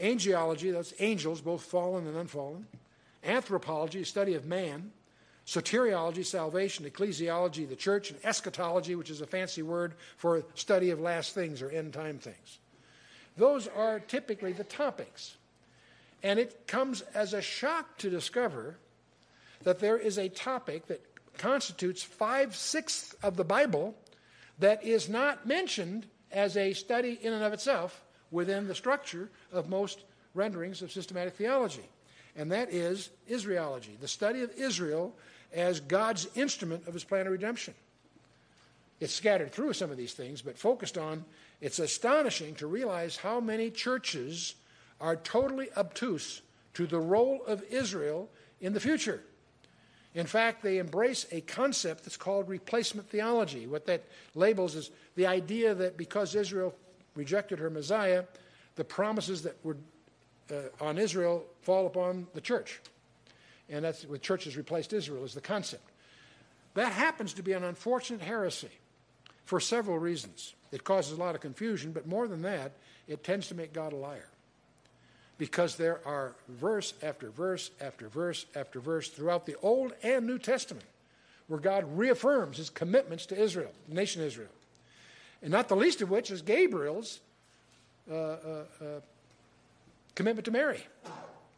angelology, 0.00 0.72
that's 0.72 0.94
angels, 0.98 1.40
both 1.40 1.62
fallen 1.62 2.06
and 2.06 2.16
unfallen, 2.16 2.66
anthropology, 3.24 4.04
study 4.04 4.34
of 4.34 4.46
man, 4.46 4.90
soteriology, 5.46 6.24
salvation, 6.24 6.84
ecclesiology, 6.84 7.68
the 7.68 7.76
church, 7.76 8.10
and 8.10 8.18
eschatology, 8.24 8.94
which 8.94 9.10
is 9.10 9.20
a 9.20 9.26
fancy 9.26 9.62
word 9.62 9.94
for 10.16 10.44
study 10.54 10.90
of 10.90 11.00
last 11.00 11.34
things 11.34 11.62
or 11.62 11.70
end 11.70 11.92
time 11.92 12.18
things. 12.18 12.58
Those 13.36 13.66
are 13.68 14.00
typically 14.00 14.52
the 14.52 14.64
topics. 14.64 15.36
And 16.22 16.38
it 16.38 16.66
comes 16.66 17.02
as 17.14 17.32
a 17.34 17.42
shock 17.42 17.98
to 17.98 18.10
discover 18.10 18.76
that 19.64 19.80
there 19.80 19.98
is 19.98 20.18
a 20.18 20.28
topic 20.28 20.86
that 20.86 21.02
constitutes 21.38 22.02
five 22.02 22.54
sixths 22.54 23.14
of 23.22 23.36
the 23.36 23.44
Bible 23.44 23.96
that 24.58 24.84
is 24.84 25.08
not 25.08 25.46
mentioned 25.46 26.06
as 26.30 26.56
a 26.56 26.72
study 26.72 27.18
in 27.20 27.32
and 27.32 27.42
of 27.42 27.52
itself 27.52 28.04
within 28.30 28.68
the 28.68 28.74
structure 28.74 29.30
of 29.52 29.68
most 29.68 30.04
renderings 30.34 30.82
of 30.82 30.92
systematic 30.92 31.34
theology. 31.34 31.88
And 32.36 32.52
that 32.52 32.72
is 32.72 33.10
Israelology, 33.28 33.98
the 34.00 34.08
study 34.08 34.42
of 34.42 34.50
Israel 34.56 35.14
as 35.52 35.80
God's 35.80 36.26
instrument 36.34 36.86
of 36.86 36.94
his 36.94 37.04
plan 37.04 37.26
of 37.26 37.32
redemption. 37.32 37.74
It's 39.00 39.12
scattered 39.12 39.52
through 39.52 39.72
some 39.72 39.90
of 39.90 39.96
these 39.96 40.14
things, 40.14 40.42
but 40.42 40.56
focused 40.56 40.96
on, 40.96 41.24
it's 41.60 41.78
astonishing 41.78 42.54
to 42.56 42.66
realize 42.66 43.16
how 43.16 43.40
many 43.40 43.70
churches 43.70 44.54
are 45.00 45.16
totally 45.16 45.68
obtuse 45.76 46.42
to 46.74 46.86
the 46.86 46.98
role 46.98 47.42
of 47.46 47.62
Israel 47.64 48.30
in 48.60 48.72
the 48.72 48.80
future. 48.80 49.22
In 50.14 50.26
fact, 50.26 50.62
they 50.62 50.78
embrace 50.78 51.26
a 51.32 51.40
concept 51.40 52.04
that's 52.04 52.16
called 52.16 52.48
replacement 52.48 53.08
theology. 53.08 53.66
What 53.66 53.86
that 53.86 54.04
labels 54.34 54.74
is 54.74 54.90
the 55.16 55.26
idea 55.26 55.74
that 55.74 55.96
because 55.96 56.34
Israel 56.34 56.74
rejected 57.14 57.58
her 57.58 57.70
Messiah, 57.70 58.24
the 58.76 58.84
promises 58.84 59.42
that 59.42 59.56
were 59.64 59.76
uh, 60.50 60.54
on 60.80 60.98
Israel 60.98 61.44
fall 61.62 61.86
upon 61.86 62.26
the 62.34 62.40
church 62.40 62.80
and 63.72 63.84
that's 63.84 64.04
with 64.04 64.22
churches 64.22 64.56
replaced 64.56 64.92
Israel 64.92 65.24
is 65.24 65.34
the 65.34 65.40
concept. 65.40 65.88
That 66.74 66.92
happens 66.92 67.32
to 67.34 67.42
be 67.42 67.52
an 67.52 67.64
unfortunate 67.64 68.20
heresy 68.20 68.70
for 69.44 69.60
several 69.60 69.98
reasons. 69.98 70.54
It 70.70 70.84
causes 70.84 71.18
a 71.18 71.20
lot 71.20 71.34
of 71.34 71.40
confusion, 71.40 71.92
but 71.92 72.06
more 72.06 72.28
than 72.28 72.42
that, 72.42 72.72
it 73.08 73.24
tends 73.24 73.48
to 73.48 73.54
make 73.54 73.72
God 73.72 73.92
a 73.92 73.96
liar. 73.96 74.28
Because 75.38 75.76
there 75.76 76.00
are 76.06 76.34
verse 76.48 76.94
after 77.02 77.30
verse 77.30 77.70
after 77.80 78.08
verse 78.08 78.46
after 78.54 78.78
verse 78.78 79.08
throughout 79.08 79.46
the 79.46 79.56
Old 79.62 79.92
and 80.02 80.26
New 80.26 80.38
Testament 80.38 80.86
where 81.48 81.58
God 81.58 81.98
reaffirms 81.98 82.58
his 82.58 82.70
commitments 82.70 83.26
to 83.26 83.38
Israel, 83.38 83.72
the 83.88 83.94
nation 83.94 84.22
Israel. 84.22 84.48
And 85.42 85.50
not 85.50 85.68
the 85.68 85.76
least 85.76 86.00
of 86.00 86.10
which 86.10 86.30
is 86.30 86.40
Gabriel's 86.40 87.18
uh, 88.10 88.14
uh, 88.14 88.36
uh, 88.80 88.84
commitment 90.14 90.44
to 90.44 90.50
Mary, 90.50 90.86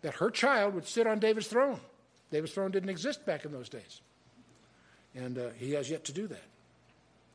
that 0.02 0.14
her 0.14 0.30
child 0.30 0.74
would 0.74 0.86
sit 0.86 1.06
on 1.06 1.18
David's 1.18 1.48
throne. 1.48 1.78
David's 2.34 2.52
throne 2.52 2.72
didn't 2.72 2.88
exist 2.88 3.24
back 3.24 3.44
in 3.44 3.52
those 3.52 3.68
days. 3.68 4.00
And 5.14 5.38
uh, 5.38 5.50
he 5.56 5.70
has 5.74 5.88
yet 5.88 6.02
to 6.06 6.12
do 6.12 6.26
that. 6.26 6.42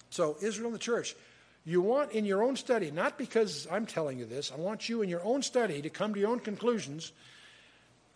So, 0.09 0.35
Israel 0.41 0.67
and 0.67 0.75
the 0.75 0.79
church, 0.79 1.15
you 1.63 1.79
want 1.79 2.11
in 2.11 2.25
your 2.25 2.43
own 2.43 2.57
study, 2.57 2.91
not 2.91 3.17
because 3.17 3.65
I'm 3.71 3.85
telling 3.85 4.19
you 4.19 4.25
this, 4.25 4.51
I 4.51 4.59
want 4.59 4.89
you 4.89 5.01
in 5.01 5.07
your 5.07 5.23
own 5.23 5.41
study 5.41 5.81
to 5.81 5.89
come 5.89 6.13
to 6.13 6.19
your 6.19 6.29
own 6.29 6.41
conclusions 6.41 7.13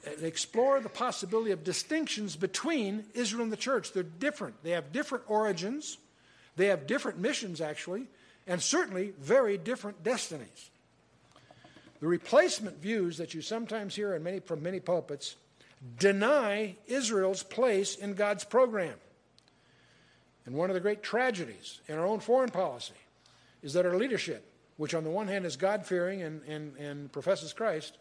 and 0.05 0.23
explore 0.23 0.81
the 0.81 0.89
possibility 0.89 1.51
of 1.51 1.63
distinctions 1.63 2.35
between 2.35 3.05
Israel 3.13 3.43
and 3.43 3.51
the 3.51 3.55
church. 3.55 3.93
They're 3.93 4.03
different, 4.03 4.61
they 4.61 4.71
have 4.71 4.91
different 4.91 5.23
origins, 5.29 5.97
they 6.57 6.65
have 6.65 6.85
different 6.85 7.17
missions, 7.17 7.61
actually, 7.61 8.07
and 8.45 8.61
certainly 8.61 9.13
very 9.21 9.57
different 9.57 10.03
destinies. 10.03 10.69
The 12.01 12.07
replacement 12.07 12.81
views 12.81 13.19
that 13.19 13.33
you 13.33 13.41
sometimes 13.41 13.95
hear 13.95 14.13
in 14.15 14.23
many, 14.23 14.41
from 14.41 14.61
many 14.61 14.81
pulpits 14.81 15.37
deny 15.99 16.75
Israel's 16.87 17.43
place 17.43 17.95
in 17.95 18.13
God's 18.13 18.43
program. 18.43 18.95
And 20.45 20.55
one 20.55 20.69
of 20.69 20.73
the 20.73 20.79
great 20.79 21.03
tragedies 21.03 21.79
in 21.87 21.97
our 21.97 22.05
own 22.05 22.19
foreign 22.19 22.49
policy 22.49 22.93
is 23.61 23.73
that 23.73 23.85
our 23.85 23.95
leadership, 23.95 24.45
which 24.77 24.93
on 24.93 25.03
the 25.03 25.09
one 25.09 25.27
hand 25.27 25.45
is 25.45 25.55
God 25.55 25.85
fearing 25.85 26.21
and, 26.21 26.41
and, 26.43 26.75
and 26.77 27.11
professes 27.11 27.53
Christ, 27.53 27.97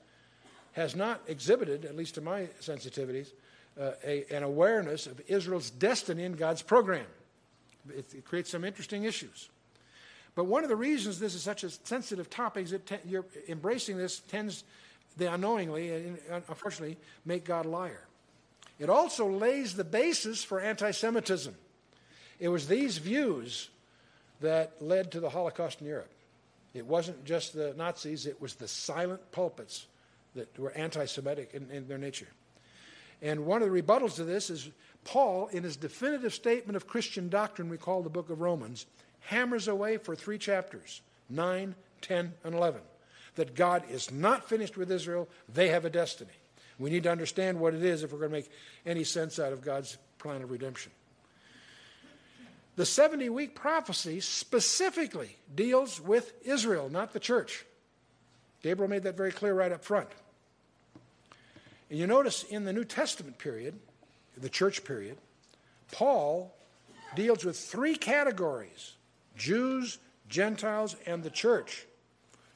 has 0.72 0.96
not 0.96 1.20
exhibited, 1.26 1.84
at 1.84 1.96
least 1.96 2.14
to 2.16 2.20
my 2.20 2.48
sensitivities, 2.60 3.32
uh, 3.80 3.92
a, 4.04 4.24
an 4.30 4.42
awareness 4.42 5.06
of 5.06 5.20
Israel's 5.28 5.70
destiny 5.70 6.24
in 6.24 6.32
God's 6.32 6.62
program. 6.62 7.06
It, 7.88 8.14
it, 8.14 8.24
creates 8.24 8.50
some 8.50 8.64
interesting 8.64 9.04
issues. 9.04 9.48
But 10.34 10.44
one 10.44 10.62
of 10.62 10.68
the 10.68 10.76
reasons 10.76 11.18
this 11.18 11.34
is 11.34 11.42
such 11.42 11.64
a 11.64 11.70
sensitive 11.70 12.30
topic 12.30 12.64
is 12.64 12.70
that 12.70 12.86
te- 12.86 13.08
you're 13.08 13.26
embracing 13.48 13.98
this 13.98 14.20
tends, 14.20 14.64
they 15.16 15.26
unknowingly, 15.26 15.90
and 15.90 16.18
unfortunately, 16.30 16.96
make 17.24 17.44
God 17.44 17.66
a 17.66 17.68
liar. 17.68 18.06
It 18.78 18.90
also 18.90 19.28
lays 19.28 19.74
the 19.74 19.84
basis 19.84 20.42
for 20.42 20.60
anti 20.60 20.90
Semitism. 20.90 21.54
It 22.40 22.48
was 22.48 22.66
these 22.66 22.98
views 22.98 23.68
that 24.40 24.72
led 24.80 25.12
to 25.12 25.20
the 25.20 25.30
Holocaust 25.30 25.80
in 25.80 25.86
Europe. 25.86 26.10
It 26.74 26.86
wasn't 26.86 27.24
just 27.24 27.52
the 27.52 27.74
Nazis, 27.76 28.26
it 28.26 28.40
was 28.40 28.54
the 28.54 28.66
silent 28.66 29.20
pulpits 29.30 29.86
that 30.34 30.58
were 30.58 30.72
anti 30.72 31.04
Semitic 31.04 31.50
in, 31.52 31.70
in, 31.70 31.86
their 31.86 31.98
nature. 31.98 32.28
And 33.20 33.46
one 33.46 33.62
of 33.62 33.70
the 33.70 33.82
rebuttals 33.82 34.16
to 34.16 34.24
this 34.24 34.50
is 34.50 34.68
Paul, 35.04 35.48
in 35.48 35.62
his 35.62 35.76
definitive 35.76 36.34
statement 36.34 36.76
of 36.76 36.86
Christian 36.86 37.28
doctrine, 37.28 37.68
we 37.68 37.76
call 37.76 38.02
the 38.02 38.10
book 38.10 38.30
of 38.30 38.40
Romans, 38.40 38.86
hammers 39.20 39.68
away 39.68 39.98
for 39.98 40.16
three 40.16 40.38
chapters 40.38 41.02
9, 41.30 41.74
10, 42.00 42.32
and 42.42 42.54
11 42.54 42.80
that 43.36 43.54
God 43.54 43.84
is 43.90 44.10
not 44.10 44.48
finished 44.48 44.76
with 44.76 44.90
Israel, 44.90 45.28
they 45.52 45.68
have 45.68 45.84
a 45.84 45.90
destiny. 45.90 46.30
We 46.78 46.90
need 46.90 47.04
to 47.04 47.10
understand 47.10 47.60
what 47.60 47.74
it 47.74 47.82
is 47.82 48.02
if 48.02 48.12
we're 48.12 48.18
going 48.18 48.30
to 48.30 48.36
make 48.38 48.50
any 48.84 49.04
sense 49.04 49.38
out 49.38 49.52
of 49.52 49.62
God's 49.62 49.96
plan 50.18 50.42
of 50.42 50.50
redemption. 50.50 50.92
The 52.76 52.86
70 52.86 53.28
week 53.28 53.54
prophecy 53.54 54.20
specifically 54.20 55.36
deals 55.54 56.00
with 56.00 56.32
Israel, 56.44 56.88
not 56.88 57.12
the 57.12 57.20
church. 57.20 57.64
Gabriel 58.62 58.88
made 58.88 59.02
that 59.02 59.16
very 59.16 59.32
clear 59.32 59.54
right 59.54 59.72
up 59.72 59.84
front. 59.84 60.08
And 61.90 61.98
you 61.98 62.06
notice 62.06 62.44
in 62.44 62.64
the 62.64 62.72
New 62.72 62.84
Testament 62.84 63.38
period, 63.38 63.78
the 64.38 64.48
church 64.48 64.84
period, 64.84 65.18
Paul 65.90 66.54
deals 67.14 67.44
with 67.44 67.58
three 67.58 67.96
categories 67.96 68.94
Jews, 69.36 69.98
Gentiles, 70.28 70.96
and 71.06 71.22
the 71.22 71.30
church. 71.30 71.86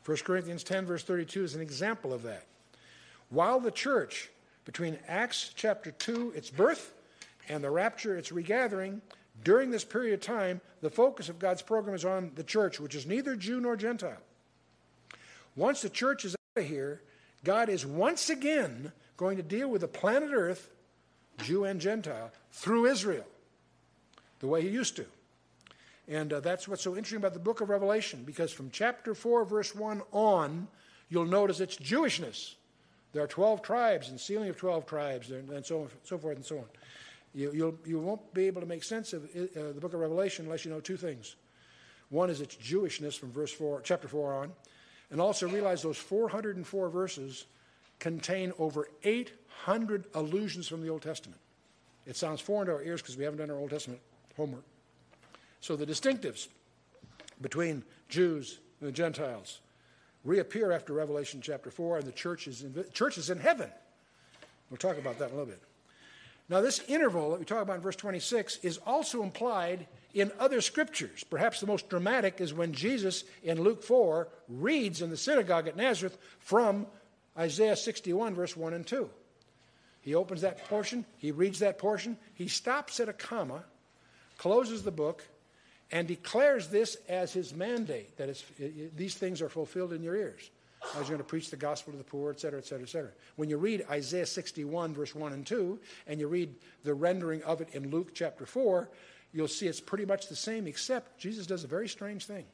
1 0.06 0.18
Corinthians 0.18 0.62
10, 0.62 0.86
verse 0.86 1.02
32 1.02 1.42
is 1.42 1.54
an 1.56 1.60
example 1.60 2.12
of 2.12 2.22
that. 2.22 2.44
While 3.28 3.58
the 3.58 3.72
church, 3.72 4.30
between 4.64 4.98
Acts 5.08 5.50
chapter 5.56 5.90
2, 5.90 6.32
its 6.36 6.48
birth, 6.48 6.92
and 7.48 7.62
the 7.62 7.70
rapture, 7.70 8.16
its 8.16 8.30
regathering, 8.30 9.02
during 9.42 9.70
this 9.70 9.84
period 9.84 10.14
of 10.14 10.20
time, 10.20 10.60
the 10.80 10.90
focus 10.90 11.28
of 11.28 11.40
God's 11.40 11.62
program 11.62 11.94
is 11.96 12.04
on 12.04 12.30
the 12.36 12.44
church, 12.44 12.78
which 12.78 12.94
is 12.94 13.04
neither 13.04 13.34
Jew 13.34 13.60
nor 13.60 13.76
Gentile. 13.76 14.22
Once 15.56 15.82
the 15.82 15.90
church 15.90 16.24
is 16.24 16.34
out 16.34 16.62
of 16.62 16.68
here, 16.68 17.02
God 17.42 17.68
is 17.68 17.84
once 17.84 18.30
again 18.30 18.92
going 19.16 19.36
to 19.38 19.42
deal 19.42 19.68
with 19.68 19.80
the 19.80 19.88
planet 19.88 20.30
Earth, 20.32 20.70
Jew 21.42 21.64
and 21.64 21.80
Gentile, 21.80 22.30
through 22.52 22.86
Israel, 22.86 23.26
the 24.38 24.46
way 24.46 24.62
he 24.62 24.68
used 24.68 24.94
to. 24.96 25.06
And 26.08 26.32
uh, 26.32 26.40
that's 26.40 26.68
what's 26.68 26.82
so 26.82 26.96
interesting 26.96 27.18
about 27.18 27.34
the 27.34 27.40
book 27.40 27.60
of 27.60 27.68
Revelation, 27.68 28.22
because 28.24 28.52
from 28.52 28.70
chapter 28.70 29.14
4, 29.14 29.44
verse 29.44 29.74
1 29.74 30.02
on, 30.12 30.68
you'll 31.08 31.24
notice 31.24 31.60
it's 31.60 31.76
Jewishness. 31.76 32.54
There 33.12 33.22
are 33.22 33.28
12 33.28 33.62
tribes 33.62 34.10
and 34.10 34.20
sealing 34.20 34.48
of 34.48 34.56
12 34.56 34.86
tribes 34.86 35.30
and 35.30 35.64
so, 35.64 35.82
on, 35.82 35.88
so 36.04 36.18
forth 36.18 36.36
and 36.36 36.44
so 36.44 36.58
on. 36.58 36.64
You, 37.34 37.52
you'll, 37.52 37.78
you 37.84 37.98
won't 37.98 38.32
be 38.34 38.46
able 38.46 38.60
to 38.60 38.66
make 38.66 38.84
sense 38.84 39.12
of 39.12 39.24
uh, 39.24 39.72
the 39.72 39.80
book 39.80 39.94
of 39.94 40.00
Revelation 40.00 40.44
unless 40.44 40.64
you 40.64 40.70
know 40.70 40.80
two 40.80 40.96
things. 40.96 41.36
One 42.10 42.30
is 42.30 42.40
its 42.40 42.54
Jewishness 42.56 43.18
from 43.18 43.32
verse 43.32 43.52
4, 43.52 43.80
chapter 43.82 44.06
4 44.06 44.34
on, 44.34 44.52
and 45.10 45.20
also 45.20 45.48
realize 45.48 45.82
those 45.82 45.96
404 45.96 46.88
verses 46.88 47.46
contain 47.98 48.52
over 48.58 48.88
800 49.02 50.04
allusions 50.14 50.68
from 50.68 50.82
the 50.82 50.88
Old 50.88 51.02
Testament. 51.02 51.40
It 52.06 52.16
sounds 52.16 52.40
foreign 52.40 52.68
to 52.68 52.74
our 52.74 52.82
ears 52.82 53.02
because 53.02 53.16
we 53.16 53.24
haven't 53.24 53.38
done 53.38 53.50
our 53.50 53.56
Old 53.56 53.70
Testament 53.70 54.00
homework. 54.36 54.64
So 55.60 55.76
the 55.76 55.86
distinctives 55.86 56.48
between 57.40 57.82
Jews 58.08 58.58
and 58.80 58.88
the 58.88 58.92
Gentiles 58.92 59.60
reappear 60.24 60.72
after 60.72 60.92
Revelation 60.92 61.40
chapter 61.40 61.70
4, 61.70 61.98
and 61.98 62.06
the 62.06 62.12
church 62.12 62.48
is 62.48 62.62
in, 62.62 62.84
church 62.92 63.18
is 63.18 63.30
in 63.30 63.38
heaven. 63.38 63.70
We'll 64.70 64.78
talk 64.78 64.98
about 64.98 65.18
that 65.18 65.26
in 65.26 65.34
a 65.34 65.38
little 65.38 65.46
bit. 65.46 65.62
Now, 66.48 66.60
this 66.60 66.80
interval 66.86 67.30
that 67.30 67.40
we 67.40 67.44
talk 67.44 67.62
about 67.62 67.76
in 67.76 67.82
verse 67.82 67.96
26 67.96 68.58
is 68.62 68.78
also 68.78 69.22
implied 69.22 69.86
in 70.14 70.30
other 70.38 70.60
scriptures. 70.60 71.24
Perhaps 71.24 71.60
the 71.60 71.66
most 71.66 71.88
dramatic 71.88 72.40
is 72.40 72.54
when 72.54 72.72
Jesus 72.72 73.24
in 73.42 73.60
Luke 73.60 73.82
4 73.82 74.28
reads 74.48 75.02
in 75.02 75.10
the 75.10 75.16
synagogue 75.16 75.66
at 75.66 75.76
Nazareth 75.76 76.16
from 76.38 76.86
Isaiah 77.36 77.76
61, 77.76 78.34
verse 78.34 78.56
1 78.56 78.74
and 78.74 78.86
2. 78.86 79.10
He 80.02 80.14
opens 80.14 80.40
that 80.42 80.64
portion, 80.68 81.04
he 81.18 81.32
reads 81.32 81.58
that 81.58 81.78
portion, 81.78 82.16
he 82.34 82.46
stops 82.46 83.00
at 83.00 83.08
a 83.08 83.12
comma, 83.12 83.64
closes 84.38 84.84
the 84.84 84.92
book, 84.92 85.26
and 85.92 86.08
declares 86.08 86.68
this 86.68 86.96
as 87.08 87.32
his 87.32 87.54
mandate 87.54 88.16
that 88.16 88.42
these 88.96 89.14
things 89.14 89.40
are 89.40 89.48
fulfilled 89.48 89.92
in 89.92 90.02
your 90.02 90.16
ears. 90.16 90.50
I 90.94 90.98
was 90.98 91.08
going 91.08 91.18
to 91.18 91.24
preach 91.24 91.50
the 91.50 91.56
gospel 91.56 91.92
to 91.92 91.98
the 91.98 92.04
poor, 92.04 92.30
et 92.30 92.40
cetera, 92.40 92.58
et 92.58 92.66
cetera, 92.66 92.84
et 92.84 92.88
cetera. 92.88 93.10
When 93.36 93.48
you 93.48 93.56
read 93.56 93.84
Isaiah 93.90 94.26
61, 94.26 94.94
verse 94.94 95.14
1 95.14 95.32
and 95.32 95.46
2, 95.46 95.78
and 96.06 96.20
you 96.20 96.28
read 96.28 96.54
the 96.84 96.94
rendering 96.94 97.42
of 97.42 97.60
it 97.60 97.68
in 97.72 97.90
Luke 97.90 98.14
chapter 98.14 98.46
4, 98.46 98.88
you'll 99.32 99.48
see 99.48 99.66
it's 99.66 99.80
pretty 99.80 100.04
much 100.04 100.28
the 100.28 100.36
same, 100.36 100.66
except 100.66 101.18
Jesus 101.18 101.46
does 101.46 101.64
a 101.64 101.68
very 101.68 101.88
strange 101.88 102.26
thing. 102.26 102.44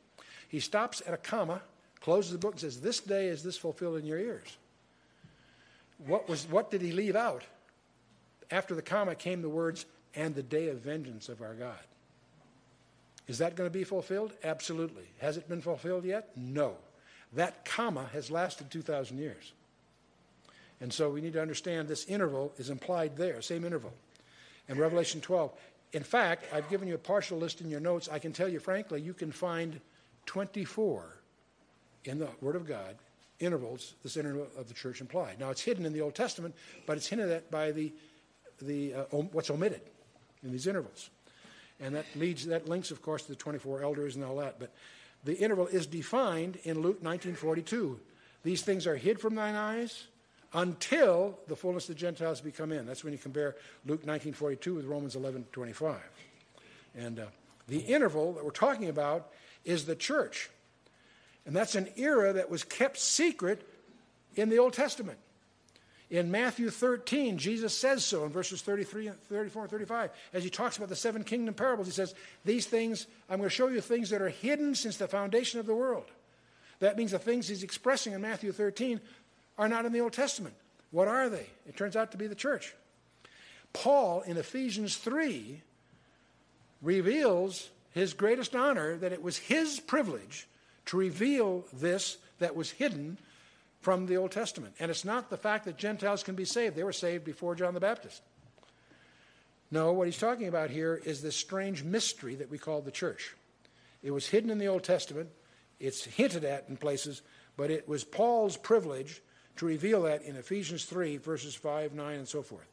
He 0.49 0.61
stops 0.61 1.03
at 1.07 1.15
a 1.15 1.19
comma, 1.19 1.63
closes 2.01 2.33
the 2.33 2.39
book, 2.39 2.53
and 2.53 2.61
says, 2.61 2.81
This 2.81 3.01
day 3.01 3.27
is 3.27 3.43
this 3.43 3.57
fulfilled 3.57 3.99
in 3.99 4.07
your 4.07 4.19
ears. 4.19 4.57
What, 6.07 6.29
was, 6.29 6.47
what 6.49 6.71
did 6.71 6.81
he 6.81 6.93
leave 6.93 7.17
out? 7.17 7.43
After 8.51 8.75
the 8.75 8.83
comma 8.83 9.15
came 9.15 9.43
the 9.43 9.49
words, 9.49 9.87
and 10.15 10.35
the 10.35 10.43
day 10.43 10.69
of 10.69 10.79
vengeance 10.79 11.29
of 11.29 11.41
our 11.41 11.55
God. 11.55 11.79
Is 13.29 13.39
that 13.39 13.57
going 13.57 13.69
to 13.69 13.73
be 13.73 13.85
fulfilled? 13.85 14.33
Absolutely. 14.43 15.05
Has 15.21 15.37
it 15.37 15.49
been 15.49 15.61
fulfilled 15.61 16.05
yet? 16.05 16.31
No. 16.37 16.77
That 17.35 17.65
comma 17.65 18.07
has 18.13 18.31
lasted 18.31 18.71
2,000 18.71 19.19
years. 19.19 19.53
And 20.81 20.93
so 20.93 21.11
we 21.11 21.21
need 21.21 21.33
to 21.35 21.41
understand 21.41 21.89
this 21.89 22.05
interval 22.07 22.53
is 22.59 22.69
implied 22.69 23.17
there, 23.17 23.41
same 23.41 23.65
interval. 23.65 23.93
And 24.69 24.79
Revelation 24.79 25.21
12. 25.21 25.53
In 25.93 26.03
fact, 26.03 26.45
I've 26.53 26.69
given 26.69 26.89
you 26.89 26.95
a 26.95 26.99
partial 26.99 27.39
list 27.39 27.61
in 27.61 27.71
your 27.71 27.81
notes. 27.81 28.09
I 28.11 28.19
can 28.19 28.33
tell 28.33 28.49
you 28.49 28.59
frankly, 28.59 29.01
you 29.01 29.15
can 29.15 29.31
find 29.31 29.81
24 30.27 31.19
in 32.05 32.19
the 32.19 32.29
Word 32.41 32.57
of 32.57 32.67
God 32.67 32.97
intervals 33.39 33.95
this 34.03 34.17
interval 34.17 34.47
of 34.57 34.69
the 34.69 34.75
church 34.75 35.01
implied. 35.01 35.39
Now, 35.39 35.51
it's 35.51 35.61
hidden 35.61 35.85
in 35.85 35.93
the 35.93 36.01
Old 36.01 36.15
Testament, 36.15 36.55
but 36.87 36.97
it's 36.97 37.07
hinted 37.07 37.31
at 37.31 37.51
by 37.51 37.73
the, 37.73 37.93
the, 38.61 38.95
uh, 38.95 39.03
what's 39.33 39.51
omitted 39.51 39.83
in 40.43 40.53
these 40.53 40.67
intervals. 40.67 41.11
And 41.83 41.97
that 41.97 42.07
leads, 42.15 42.47
that 42.47 42.69
links, 42.69 42.91
of 42.91 43.03
course, 43.03 43.23
to 43.23 43.29
the 43.29 43.37
24 43.37 43.83
elders 43.83 44.15
and 44.15 44.25
all 44.25 44.37
that. 44.37 44.59
But 44.59 44.73
the 45.25 45.35
interval 45.35 45.67
is 45.67 45.87
defined 45.87 46.59
in 46.63 46.81
Luke 46.81 47.03
19:42. 47.03 47.99
These 48.45 48.63
things 48.63 48.87
are 48.87 48.97
hid 48.97 49.21
from 49.21 49.35
thine 49.35 49.55
eyes 49.55 50.07
until 50.53 51.39
the 51.49 51.57
fullness 51.57 51.89
of 51.89 51.97
the 51.97 52.01
Gentiles 52.01 52.41
be 52.41 52.53
come 52.53 52.73
in. 52.73 52.87
That's 52.87 53.05
when 53.05 53.13
you 53.13 53.19
compare 53.19 53.57
Luke 53.85 54.05
19:42 54.05 54.77
with 54.77 54.85
Romans 54.85 55.17
11:25. 55.17 55.97
And 56.95 57.19
uh, 57.19 57.27
the 57.69 57.79
interval 57.79 58.35
that 58.35 58.45
we're 58.45 58.51
talking 58.51 58.89
about 58.89 59.33
is 59.65 59.85
the 59.85 59.97
church. 59.97 60.51
And 61.47 61.57
that's 61.57 61.75
an 61.75 61.89
era 61.97 62.33
that 62.35 62.51
was 62.51 62.63
kept 62.63 62.99
secret 62.99 63.67
in 64.37 64.49
the 64.49 64.59
Old 64.59 64.73
Testament. 64.73 65.19
In 66.13 66.31
Matthew 66.31 66.69
13, 66.69 67.39
Jesus 67.39 67.75
says 67.75 68.05
so 68.05 68.25
in 68.25 68.29
verses 68.29 68.61
33, 68.61 69.13
34, 69.31 69.63
and 69.63 69.71
35. 69.71 70.11
As 70.35 70.45
he 70.45 70.51
talks 70.51 70.77
about 70.77 70.91
the 70.91 70.95
seven 70.95 71.25
kingdom 71.25 71.55
parables, 71.55 71.87
he 71.87 71.93
says, 71.93 72.15
These 72.45 72.67
things, 72.67 73.07
I'm 73.31 73.39
going 73.39 73.49
to 73.49 73.55
show 73.55 73.69
you 73.69 73.81
things 73.81 74.11
that 74.11 74.21
are 74.21 74.29
hidden 74.29 74.75
since 74.75 74.99
the 74.99 75.09
foundation 75.09 75.59
of 75.59 75.65
the 75.65 75.75
world. 75.75 76.05
That 76.81 76.99
means 76.99 77.13
the 77.13 77.19
things 77.19 77.49
he's 77.49 77.63
expressing 77.63 78.13
in 78.13 78.21
Matthew 78.21 78.53
13 78.53 79.01
are 79.57 79.71
not 79.71 79.87
in 79.87 79.93
the 79.93 80.03
Old 80.03 80.13
Testament. 80.13 80.55
What 80.91 81.09
are 81.09 81.31
they? 81.31 81.47
It 81.67 81.79
turns 81.79 81.97
out 81.97 82.13
to 82.13 82.19
be 82.19 82.27
the 82.27 82.35
church. 82.35 82.75
Paul 83.73 84.21
in 84.21 84.37
Ephesians 84.37 84.99
3 84.99 85.63
reveals 86.83 87.71
his 87.93 88.13
greatest 88.13 88.55
honor 88.55 88.99
that 88.99 89.13
it 89.13 89.23
was 89.23 89.39
his 89.39 89.81
privilege 89.81 90.47
to 90.87 90.99
reveal 90.99 91.65
this 91.73 92.19
that 92.39 92.55
was 92.55 92.71
hidden 92.71 93.17
from 93.83 94.07
the 94.07 94.17
Old 94.17 94.31
Testament. 94.31 94.75
And 94.81 94.91
it's 94.91 95.05
not 95.05 95.29
the 95.29 95.37
fact 95.37 95.67
that 95.67 95.77
Gentiles 95.77 96.23
can 96.23 96.35
be 96.35 96.45
saved, 96.45 96.77
they 96.77 96.85
were 96.85 96.93
saved 96.93 97.25
before 97.25 97.55
John 97.55 97.75
the 97.75 97.81
Baptist. 97.81 98.23
No, 99.71 99.93
what 99.93 100.07
he's 100.07 100.19
talking 100.19 100.49
about 100.49 100.71
here 100.71 101.01
is 101.05 101.23
this 101.23 101.37
strange 101.37 101.83
mystery 101.83 102.35
that 102.37 102.51
we 102.51 102.59
call 102.59 102.81
the 102.81 102.91
church. 102.91 103.35
It 104.03 104.11
was 104.11 104.29
hidden 104.29 104.51
in 104.51 104.59
the 104.59 104.67
Old 104.67 104.85
Testament, 104.85 105.31
it's 105.81 106.05
hinted 106.05 106.45
at 106.45 106.67
in 106.69 106.77
places, 106.77 107.23
but 107.57 107.71
it 107.71 107.89
was 107.89 108.05
Paul's 108.05 108.57
privilege 108.57 109.21
to 109.57 109.67
reveal 109.67 110.03
that 110.03 110.23
in 110.23 110.37
Ephesians 110.37 110.85
3, 110.85 111.17
verses 111.19 111.55
5, 111.55 111.93
9, 111.93 112.15
and 112.15 112.29
so 112.29 112.43
forth. 112.43 112.69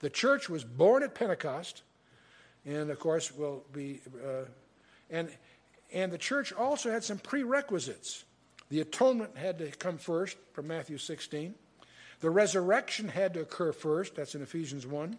The 0.00 0.10
church 0.10 0.50
was 0.50 0.64
born 0.64 1.02
at 1.02 1.14
Pentecost, 1.14 1.82
and 2.66 2.90
of 2.90 2.98
course 2.98 3.32
will 3.34 3.64
be, 3.72 4.00
uh, 4.22 4.44
and 5.10 5.30
and 5.92 6.12
the 6.12 6.18
church 6.18 6.52
also 6.52 6.90
had 6.90 7.04
some 7.04 7.18
prerequisites. 7.18 8.24
The 8.74 8.80
atonement 8.80 9.36
had 9.36 9.58
to 9.58 9.68
come 9.70 9.98
first 9.98 10.36
from 10.52 10.66
Matthew 10.66 10.98
16. 10.98 11.54
The 12.18 12.28
resurrection 12.28 13.06
had 13.06 13.34
to 13.34 13.42
occur 13.42 13.70
first, 13.70 14.16
that's 14.16 14.34
in 14.34 14.42
Ephesians 14.42 14.84
1, 14.84 15.16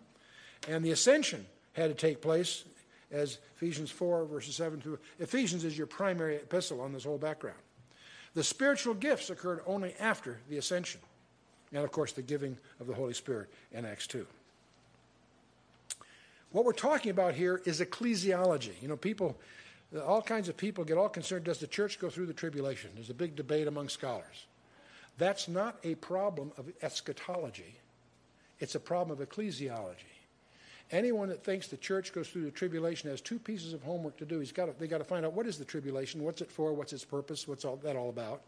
and 0.68 0.84
the 0.84 0.92
ascension 0.92 1.46
had 1.72 1.88
to 1.88 1.94
take 1.94 2.22
place 2.22 2.66
as 3.12 3.38
Ephesians 3.56 3.92
4, 3.92 4.26
verses 4.26 4.58
7 4.58 4.82
through. 4.82 5.00
Ephesians 5.20 5.64
is 5.64 5.78
your 5.78 5.88
primary 5.88 6.36
epistle 6.36 6.82
on 6.82 6.92
this 6.92 7.06
whole 7.06 7.18
background. 7.18 7.58
The 8.34 8.44
spiritual 8.44 8.94
gifts 8.94 9.30
occurred 9.30 9.62
only 9.66 9.96
after 10.02 10.38
the 10.50 10.58
ascension, 10.58 11.00
and 11.72 11.82
of 11.82 11.94
course, 11.94 12.12
the 12.12 12.24
giving 12.24 12.58
of 12.82 12.88
the 12.88 12.94
Holy 12.94 13.14
Spirit 13.14 13.48
in 13.72 13.86
Acts 13.86 14.06
2. 14.08 14.28
What 16.52 16.66
we're 16.66 16.74
talking 16.74 17.12
about 17.12 17.36
here 17.36 17.62
is 17.64 17.80
ecclesiology. 17.80 18.74
You 18.82 18.90
know, 18.90 18.98
people, 18.98 19.38
all 20.04 20.22
kinds 20.22 20.50
of 20.50 20.58
people 20.58 20.84
get 20.84 20.98
all 20.98 21.10
concerned 21.10 21.46
does 21.46 21.60
the 21.60 21.68
church 21.68 22.00
go 22.00 22.10
through 22.10 22.26
the 22.26 22.34
tribulation? 22.34 22.92
There's 22.96 23.10
a 23.10 23.14
big 23.14 23.36
debate 23.36 23.68
among 23.68 23.90
scholars. 23.90 24.46
That's 25.18 25.48
not 25.48 25.78
a 25.84 25.96
problem 25.96 26.52
of 26.58 26.72
eschatology, 26.82 27.76
it's 28.60 28.76
a 28.76 28.80
problem 28.80 29.20
of 29.20 29.28
ecclesiology. 29.28 30.16
Anyone 30.92 31.30
that 31.30 31.44
thinks 31.44 31.68
the 31.68 31.78
church 31.78 32.14
goes 32.14 32.28
through 32.28 32.44
the 32.44 32.52
tribulation 32.52 33.10
has 33.10 33.20
two 33.20 33.40
pieces 33.40 33.74
of 33.74 33.82
homework 33.82 34.18
to 34.18 34.26
do. 34.26 34.40
He's 34.40 34.52
got 34.52 34.68
to, 34.68 34.76
they 34.78 34.88
got 34.88 35.00
to 35.00 35.04
find 35.04 35.26
out 35.26 35.34
what 35.34 35.48
is 35.48 35.58
the 35.58 35.66
tribulation, 35.66 36.22
what's 36.24 36.42
it 36.42 36.52
for, 36.52 36.74
what's 36.74 36.94
its 36.94 37.04
purpose, 37.04 37.48
what's 37.48 37.66
all, 37.66 37.78
that 37.78 37.96
all 37.96 38.10
about. 38.10 38.44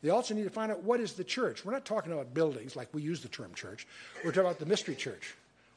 They 0.00 0.10
also 0.10 0.32
need 0.32 0.44
to 0.44 0.50
find 0.50 0.70
out 0.70 0.84
what 0.84 1.00
is 1.00 1.14
the 1.14 1.24
church. 1.24 1.64
We're 1.64 1.72
not 1.72 1.84
talking 1.84 2.12
about 2.12 2.32
buildings 2.32 2.76
like 2.76 2.94
we 2.94 3.02
use 3.02 3.22
the 3.22 3.28
term 3.28 3.52
church. 3.54 3.88
We're 4.24 4.30
talking 4.30 4.46
about 4.46 4.60
the 4.60 4.66
mystery 4.66 4.94
church, 4.94 5.34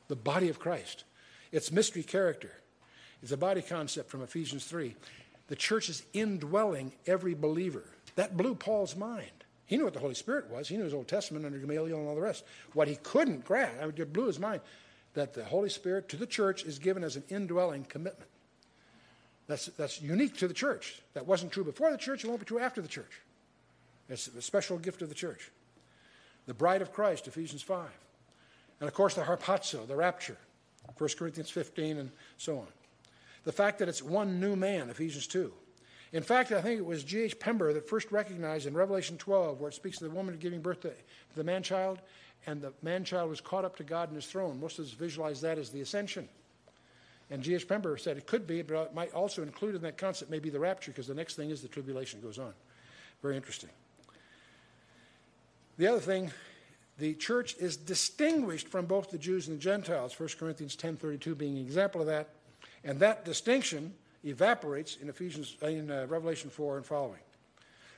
the 0.08 0.16
body 0.16 0.50
of 0.50 0.60
Christ. 0.60 1.04
Its 1.52 1.72
mystery 1.72 2.04
character. 2.04 2.52
It's 3.24 3.32
a 3.32 3.38
body 3.38 3.62
concept 3.62 4.12
from 4.12 4.22
Ephesians 4.22 4.66
3. 4.66 4.94
The 5.48 5.56
church 5.56 5.88
is 5.88 6.04
indwelling 6.12 6.92
every 7.08 7.34
believer. 7.34 7.86
That 8.16 8.36
blew 8.36 8.54
Paul's 8.54 8.98
mind. 8.98 9.32
He 9.66 9.78
knew 9.78 9.86
what 9.86 9.94
the 9.94 10.00
Holy 10.00 10.14
Spirit 10.14 10.50
was. 10.52 10.68
He 10.68 10.76
knew 10.76 10.84
his 10.84 10.94
Old 10.94 11.08
Testament 11.08 11.46
under 11.46 11.58
Gamaliel 11.58 11.98
and 11.98 12.08
all 12.08 12.16
the 12.16 12.22
rest. 12.22 12.44
What 12.74 12.90
he 12.90 12.98
couldn't 12.98 13.46
grasp, 13.46 13.76
I 13.82 13.86
mean, 13.86 13.94
it 13.98 14.12
blew 14.12 14.28
his 14.28 14.40
mind, 14.40 14.60
that 15.14 15.34
the 15.34 15.46
Holy 15.46 15.70
Spirit 15.70 16.10
to 16.10 16.18
the 16.18 16.28
church 16.28 16.66
is 16.66 16.80
given 16.80 17.02
as 17.02 17.16
an 17.16 17.24
indwelling 17.30 17.86
commitment. 17.86 18.30
That's, 19.48 19.68
that's 19.68 20.02
unique 20.02 20.38
to 20.38 20.48
the 20.50 20.54
church. 20.54 21.02
That 21.14 21.26
wasn't 21.26 21.54
true 21.54 21.64
before 21.64 21.92
the 21.92 21.98
church, 21.98 22.26
it 22.26 22.28
won't 22.28 22.42
be 22.42 22.46
true 22.46 22.60
after 22.60 22.82
the 22.82 22.88
church. 22.90 23.22
It's 24.10 24.28
a 24.28 24.42
special 24.42 24.78
gift 24.78 25.02
of 25.02 25.08
the 25.08 25.16
church. 25.16 25.50
The 26.46 26.54
bride 26.54 26.82
of 26.82 26.92
Christ, 26.92 27.28
Ephesians 27.28 27.62
5. 27.62 27.88
And 28.82 28.88
of 28.90 28.94
course, 28.94 29.14
the 29.14 29.22
harpazo, 29.22 29.88
the 29.88 29.96
rapture, 29.96 30.38
1 30.98 31.10
Corinthians 31.18 31.50
15, 31.50 32.00
and 32.00 32.12
so 32.38 32.60
on. 32.60 32.68
The 33.44 33.52
fact 33.52 33.80
that 33.80 33.90
it's 33.90 34.02
one 34.02 34.40
new 34.40 34.56
man, 34.56 34.90
Ephesians 34.90 35.28
2. 35.28 35.52
In 36.14 36.24
fact, 36.24 36.52
I 36.52 36.62
think 36.62 36.80
it 36.80 36.86
was 36.86 37.04
G.H. 37.04 37.40
Pember 37.40 37.74
that 37.74 37.90
first 37.90 38.12
recognized 38.12 38.68
in 38.68 38.74
Revelation 38.76 39.18
12, 39.18 39.60
where 39.60 39.70
it 39.70 39.74
speaks 39.74 40.00
of 40.00 40.10
the 40.10 40.16
woman 40.16 40.38
giving 40.38 40.62
birth 40.62 40.82
to 40.82 40.92
the 41.36 41.44
man 41.44 41.64
child, 41.64 42.00
and 42.46 42.62
the 42.62 42.72
man 42.82 43.04
child 43.04 43.30
was 43.30 43.42
caught 43.42 43.66
up 43.66 43.76
to 43.78 43.84
God 43.84 44.10
in 44.10 44.16
his 44.16 44.28
throne. 44.28 44.60
Most 44.60 44.78
of 44.78 44.86
us 44.86 44.92
visualize 44.92 45.42
that 45.42 45.58
as 45.58 45.72
the 45.72 45.82
ascension. 45.82 46.30
And 47.32 47.42
G.H. 47.42 47.68
Pember 47.68 47.98
said 47.98 48.18
it 48.18 48.28
could 48.28 48.46
be, 48.46 48.62
but 48.62 48.76
it 48.76 48.94
might 48.94 49.12
also 49.14 49.42
include 49.42 49.76
in 49.76 49.82
that 49.82 49.98
concept 49.98 50.30
maybe 50.30 50.50
the 50.50 50.60
rapture, 50.60 50.92
because 50.92 51.08
the 51.08 51.16
next 51.16 51.36
thing 51.36 51.50
is 51.50 51.62
the 51.62 51.68
tribulation 51.68 52.22
goes 52.22 52.38
on. 52.38 52.54
Very 53.24 53.36
interesting. 53.36 53.70
The 55.78 55.88
other 55.88 56.00
thing, 56.00 56.32
the 57.00 57.16
church 57.16 57.56
is 57.58 57.76
distinguished 57.76 58.68
from 58.68 58.86
both 58.86 59.10
the 59.10 59.18
Jews 59.18 59.48
and 59.48 59.58
the 59.58 59.62
Gentiles, 59.62 60.20
1 60.20 60.30
Corinthians 60.38 60.76
10.32 60.76 61.36
being 61.36 61.58
an 61.58 61.64
example 61.64 62.02
of 62.02 62.08
that. 62.08 62.30
And 62.84 63.00
that 63.00 63.26
distinction 63.26 63.94
evaporates 64.24 64.98
in 65.02 65.10
Ephesians 65.10 65.56
in 65.62 65.90
uh, 65.90 66.06
Revelation 66.08 66.50
4 66.50 66.78
and 66.78 66.86
following. 66.86 67.20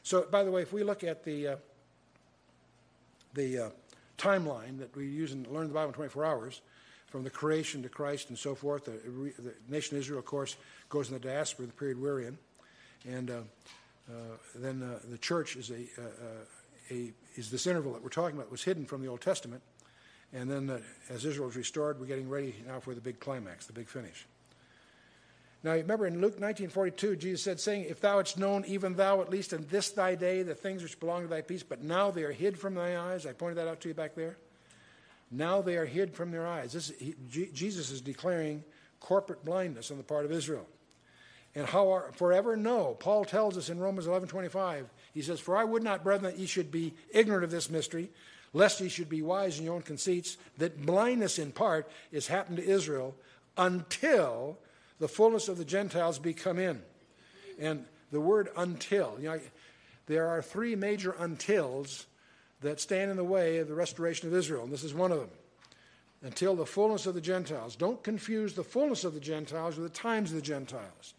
So, 0.03 0.27
by 0.29 0.43
the 0.43 0.51
way, 0.51 0.61
if 0.61 0.71
we 0.73 0.83
look 0.83 1.03
at 1.03 1.23
the 1.23 1.47
uh, 1.47 1.55
the 3.33 3.59
uh, 3.59 3.69
timeline 4.17 4.79
that 4.79 4.95
we 4.95 5.07
use 5.07 5.33
and 5.33 5.45
learn 5.47 5.67
the 5.67 5.73
Bible 5.73 5.89
in 5.89 5.93
24 5.93 6.25
hours, 6.25 6.61
from 7.07 7.23
the 7.23 7.29
creation 7.29 7.83
to 7.83 7.89
Christ 7.89 8.29
and 8.29 8.37
so 8.37 8.55
forth, 8.55 8.85
the, 8.85 8.91
the 9.39 9.53
nation 9.69 9.95
of 9.95 10.01
Israel, 10.01 10.19
of 10.19 10.25
course, 10.25 10.57
goes 10.89 11.09
in 11.09 11.13
the 11.13 11.19
diaspora, 11.19 11.65
the 11.65 11.73
period 11.73 12.01
we're 12.01 12.21
in, 12.21 12.37
and 13.07 13.29
uh, 13.29 13.33
uh, 14.09 14.13
then 14.55 14.81
uh, 14.81 14.99
the 15.09 15.17
church 15.17 15.55
is 15.55 15.71
a, 15.71 15.85
a 16.91 17.13
is 17.35 17.49
this 17.49 17.67
interval 17.67 17.93
that 17.93 18.03
we're 18.03 18.09
talking 18.09 18.37
about 18.37 18.51
was 18.51 18.63
hidden 18.63 18.85
from 18.85 19.01
the 19.01 19.07
Old 19.07 19.21
Testament, 19.21 19.61
and 20.33 20.49
then 20.49 20.81
as 21.09 21.25
Israel 21.25 21.49
is 21.49 21.55
restored, 21.55 21.99
we're 21.99 22.05
getting 22.05 22.29
ready 22.29 22.55
now 22.67 22.79
for 22.79 22.93
the 22.93 23.01
big 23.01 23.19
climax, 23.19 23.65
the 23.65 23.73
big 23.73 23.87
finish. 23.87 24.25
Now, 25.65 25.71
remember 25.71 26.05
in 26.05 26.21
Luke 26.21 26.39
19:42, 26.39 27.17
Jesus 27.17 27.41
said, 27.41 27.59
saying, 27.59 27.87
If 27.89 27.99
thou 27.99 28.17
hadst 28.17 28.37
known, 28.37 28.63
even 28.67 28.93
thou 28.93 29.21
at 29.21 29.31
least 29.31 29.51
in 29.51 29.65
this 29.65 29.89
thy 29.89 30.13
day, 30.13 30.43
the 30.43 30.53
things 30.53 30.83
which 30.83 30.99
belong 30.99 31.23
to 31.23 31.27
thy 31.27 31.41
peace, 31.41 31.63
but 31.63 31.81
now 31.81 32.11
they 32.11 32.21
are 32.21 32.31
hid 32.31 32.55
from 32.55 32.75
thy 32.75 32.95
eyes. 32.95 33.25
I 33.25 33.33
pointed 33.33 33.57
that 33.57 33.67
out 33.67 33.81
to 33.81 33.87
you 33.87 33.95
back 33.95 34.13
there. 34.13 34.37
Now 35.31 35.63
they 35.63 35.75
are 35.77 35.87
hid 35.87 36.13
from 36.13 36.29
their 36.29 36.45
eyes. 36.45 36.73
This, 36.73 36.93
he, 36.99 37.15
Jesus 37.51 37.89
is 37.89 37.99
declaring 37.99 38.63
corporate 38.99 39.43
blindness 39.43 39.89
on 39.89 39.97
the 39.97 40.03
part 40.03 40.23
of 40.23 40.31
Israel. 40.31 40.67
And 41.55 41.65
how 41.65 41.89
are, 41.89 42.11
forever? 42.11 42.55
No. 42.55 42.93
Paul 42.99 43.25
tells 43.25 43.57
us 43.57 43.69
in 43.71 43.79
Romans 43.79 44.05
11:25. 44.05 44.85
He 45.15 45.23
says, 45.23 45.39
"For 45.39 45.57
I 45.57 45.63
would 45.63 45.81
not, 45.81 46.03
brethren, 46.03 46.31
that 46.31 46.39
ye 46.39 46.45
should 46.45 46.69
be 46.69 46.93
ignorant 47.09 47.43
of 47.43 47.49
this 47.49 47.71
mystery, 47.71 48.11
lest 48.53 48.81
ye 48.81 48.87
should 48.87 49.09
be 49.09 49.23
wise 49.23 49.57
in 49.57 49.65
your 49.65 49.73
own 49.73 49.81
conceits, 49.81 50.37
that 50.59 50.85
blindness 50.85 51.39
in 51.39 51.51
part 51.51 51.89
is 52.11 52.27
happened 52.27 52.57
to 52.57 52.63
Israel 52.63 53.15
until 53.57 54.59
the 54.99 55.07
fullness 55.07 55.47
of 55.47 55.57
the 55.57 55.65
Gentiles 55.65 56.19
be 56.19 56.33
come 56.33 56.59
in. 56.59 56.81
And 57.59 57.85
the 58.11 58.21
word 58.21 58.49
until, 58.57 59.15
you 59.19 59.29
know, 59.29 59.39
there 60.07 60.27
are 60.27 60.41
three 60.41 60.75
major 60.75 61.13
untils 61.13 62.05
that 62.61 62.79
stand 62.79 63.11
in 63.11 63.17
the 63.17 63.23
way 63.23 63.57
of 63.57 63.67
the 63.67 63.75
restoration 63.75 64.27
of 64.27 64.33
Israel, 64.33 64.63
and 64.63 64.71
this 64.71 64.83
is 64.83 64.93
one 64.93 65.11
of 65.11 65.19
them. 65.19 65.29
Until 66.21 66.55
the 66.55 66.65
fullness 66.65 67.05
of 67.05 67.13
the 67.13 67.21
Gentiles. 67.21 67.75
Don't 67.75 68.01
confuse 68.03 68.53
the 68.53 68.63
fullness 68.63 69.03
of 69.03 69.13
the 69.13 69.19
Gentiles 69.19 69.77
with 69.77 69.91
the 69.91 69.99
times 69.99 70.31
of 70.31 70.37
the 70.37 70.41
Gentiles. 70.41 71.13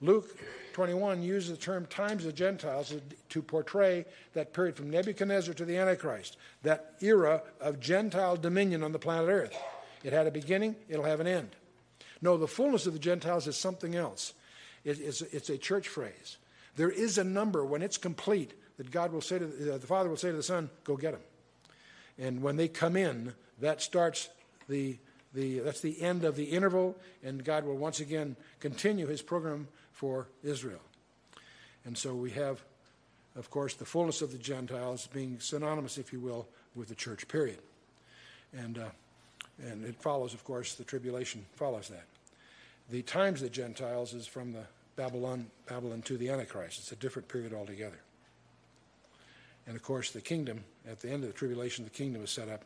Luke 0.00 0.36
21 0.72 1.22
uses 1.22 1.50
the 1.50 1.56
term 1.56 1.86
times 1.86 2.24
of 2.24 2.32
the 2.32 2.36
Gentiles 2.36 2.92
to 3.28 3.42
portray 3.42 4.04
that 4.34 4.52
period 4.52 4.76
from 4.76 4.90
Nebuchadnezzar 4.90 5.54
to 5.54 5.64
the 5.64 5.76
Antichrist, 5.76 6.36
that 6.62 6.96
era 7.00 7.42
of 7.60 7.80
Gentile 7.80 8.36
dominion 8.36 8.82
on 8.82 8.92
the 8.92 8.98
planet 8.98 9.28
Earth. 9.28 9.56
It 10.02 10.12
had 10.12 10.26
a 10.26 10.32
beginning, 10.32 10.74
it'll 10.88 11.04
have 11.04 11.20
an 11.20 11.28
end. 11.28 11.50
No, 12.22 12.36
the 12.36 12.46
fullness 12.46 12.86
of 12.86 12.92
the 12.92 13.00
Gentiles 13.00 13.48
is 13.48 13.56
something 13.56 13.96
else. 13.96 14.32
It, 14.84 15.00
it's, 15.00 15.20
it's, 15.20 15.50
a 15.50 15.58
church 15.58 15.88
phrase. 15.88 16.38
There 16.76 16.90
is 16.90 17.18
a 17.18 17.24
number 17.24 17.64
when 17.64 17.82
it's 17.82 17.98
complete 17.98 18.54
that 18.78 18.90
God 18.90 19.12
will 19.12 19.20
say 19.20 19.40
to 19.40 19.46
the, 19.46 19.74
uh, 19.74 19.78
the 19.78 19.86
Father 19.86 20.08
will 20.08 20.16
say 20.16 20.30
to 20.30 20.36
the 20.36 20.42
Son, 20.42 20.70
"Go 20.84 20.96
get 20.96 21.12
them." 21.12 21.20
And 22.18 22.42
when 22.42 22.56
they 22.56 22.68
come 22.68 22.96
in, 22.96 23.34
that 23.60 23.82
starts 23.82 24.28
the 24.68 24.96
the 25.34 25.58
that's 25.60 25.80
the 25.80 26.00
end 26.00 26.24
of 26.24 26.36
the 26.36 26.44
interval, 26.44 26.96
and 27.22 27.44
God 27.44 27.64
will 27.64 27.76
once 27.76 28.00
again 28.00 28.36
continue 28.60 29.06
His 29.06 29.22
program 29.22 29.68
for 29.92 30.28
Israel. 30.42 30.80
And 31.84 31.98
so 31.98 32.14
we 32.14 32.30
have, 32.30 32.62
of 33.34 33.50
course, 33.50 33.74
the 33.74 33.84
fullness 33.84 34.22
of 34.22 34.30
the 34.30 34.38
Gentiles 34.38 35.08
being 35.12 35.40
synonymous, 35.40 35.98
if 35.98 36.12
you 36.12 36.20
will, 36.20 36.46
with 36.74 36.88
the 36.88 36.94
church. 36.94 37.26
Period. 37.28 37.58
And 38.52 38.78
uh, 38.78 38.90
and 39.62 39.84
it 39.84 39.96
follows, 40.00 40.34
of 40.34 40.44
course, 40.44 40.74
the 40.74 40.84
tribulation 40.84 41.44
follows 41.54 41.88
that. 41.88 42.04
The 42.90 43.02
times 43.02 43.40
of 43.40 43.48
the 43.48 43.54
Gentiles 43.54 44.12
is 44.12 44.26
from 44.26 44.52
the 44.52 44.64
Babylon, 44.96 45.46
Babylon 45.66 46.02
to 46.02 46.16
the 46.16 46.28
Antichrist. 46.28 46.78
It's 46.80 46.92
a 46.92 46.96
different 46.96 47.28
period 47.28 47.54
altogether. 47.54 47.98
And 49.66 49.76
of 49.76 49.82
course, 49.82 50.10
the 50.10 50.20
kingdom, 50.20 50.64
at 50.88 51.00
the 51.00 51.10
end 51.10 51.22
of 51.22 51.30
the 51.30 51.36
tribulation, 51.36 51.84
the 51.84 51.90
kingdom 51.90 52.24
is 52.24 52.30
set 52.30 52.48
up 52.48 52.64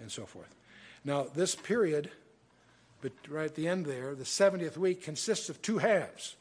and 0.00 0.10
so 0.10 0.26
forth. 0.26 0.54
Now, 1.04 1.26
this 1.34 1.54
period, 1.54 2.10
but 3.00 3.12
right 3.28 3.46
at 3.46 3.54
the 3.54 3.68
end 3.68 3.86
there, 3.86 4.14
the 4.14 4.24
70th 4.24 4.76
week 4.76 5.02
consists 5.02 5.48
of 5.48 5.62
two 5.62 5.78
halves. 5.78 6.36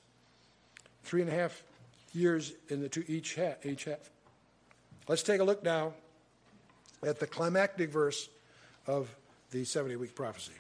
Three 1.04 1.22
and 1.22 1.30
a 1.30 1.34
half 1.34 1.64
years 2.14 2.54
in 2.70 2.82
the 2.82 2.90
two, 2.90 3.04
each, 3.08 3.36
half, 3.36 3.66
each 3.66 3.86
half. 3.86 4.10
Let's 5.08 5.24
take 5.24 5.40
a 5.40 5.44
look 5.44 5.64
now 5.64 5.94
at 7.06 7.20
the 7.20 7.28
climactic 7.28 7.92
verse 7.92 8.28
of 8.88 9.16
the 9.52 9.64
70 9.66 9.96
week 9.98 10.16
prophecy. 10.16 10.54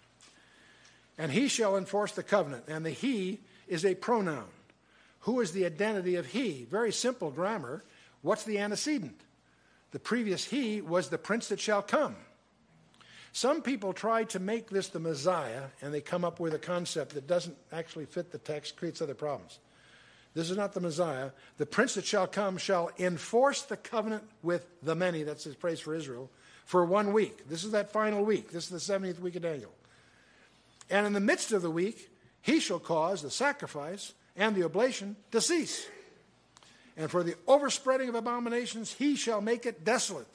And 1.17 1.31
he 1.31 1.47
shall 1.47 1.77
enforce 1.77 2.11
the 2.11 2.23
covenant. 2.23 2.65
And 2.67 2.85
the 2.85 2.91
he 2.91 3.39
is 3.67 3.85
a 3.85 3.95
pronoun. 3.95 4.47
Who 5.21 5.39
is 5.41 5.51
the 5.51 5.65
identity 5.65 6.15
of 6.15 6.27
he? 6.27 6.67
Very 6.69 6.91
simple 6.91 7.31
grammar. 7.31 7.83
What's 8.21 8.43
the 8.43 8.59
antecedent? 8.59 9.19
The 9.91 9.99
previous 9.99 10.45
he 10.45 10.81
was 10.81 11.09
the 11.09 11.17
prince 11.17 11.47
that 11.47 11.59
shall 11.59 11.81
come. 11.81 12.15
Some 13.31 13.61
people 13.61 13.91
try 13.91 14.23
to 14.25 14.39
make 14.39 14.69
this 14.69 14.87
the 14.87 14.99
Messiah, 14.99 15.63
and 15.81 15.93
they 15.93 15.99
come 15.99 16.23
up 16.23 16.39
with 16.39 16.53
a 16.53 16.59
concept 16.59 17.15
that 17.15 17.27
doesn't 17.27 17.57
actually 17.71 18.05
fit 18.05 18.31
the 18.31 18.37
text, 18.37 18.77
creates 18.77 19.01
other 19.01 19.13
problems. 19.13 19.59
This 20.33 20.49
is 20.49 20.57
not 20.57 20.73
the 20.73 20.81
Messiah. 20.81 21.31
The 21.57 21.65
prince 21.65 21.95
that 21.95 22.05
shall 22.05 22.27
come 22.27 22.57
shall 22.57 22.91
enforce 22.99 23.63
the 23.63 23.77
covenant 23.77 24.23
with 24.43 24.65
the 24.83 24.95
many. 24.95 25.23
That's 25.23 25.45
his 25.45 25.55
praise 25.55 25.79
for 25.79 25.95
Israel 25.95 26.29
for 26.65 26.83
one 26.85 27.13
week. 27.13 27.47
This 27.47 27.63
is 27.63 27.71
that 27.71 27.91
final 27.91 28.23
week. 28.23 28.51
This 28.51 28.69
is 28.69 28.85
the 28.85 28.93
70th 28.93 29.19
week 29.19 29.35
of 29.35 29.43
Daniel. 29.43 29.71
And 30.89 31.07
in 31.07 31.13
the 31.13 31.19
midst 31.19 31.51
of 31.51 31.61
the 31.61 31.71
week, 31.71 32.11
he 32.41 32.59
shall 32.59 32.79
cause 32.79 33.21
the 33.21 33.31
sacrifice 33.31 34.13
and 34.35 34.55
the 34.55 34.63
oblation 34.63 35.15
to 35.31 35.41
cease. 35.41 35.87
And 36.97 37.09
for 37.09 37.23
the 37.23 37.35
overspreading 37.47 38.09
of 38.09 38.15
abominations, 38.15 38.93
he 38.93 39.15
shall 39.15 39.41
make 39.41 39.65
it 39.65 39.83
desolate. 39.83 40.27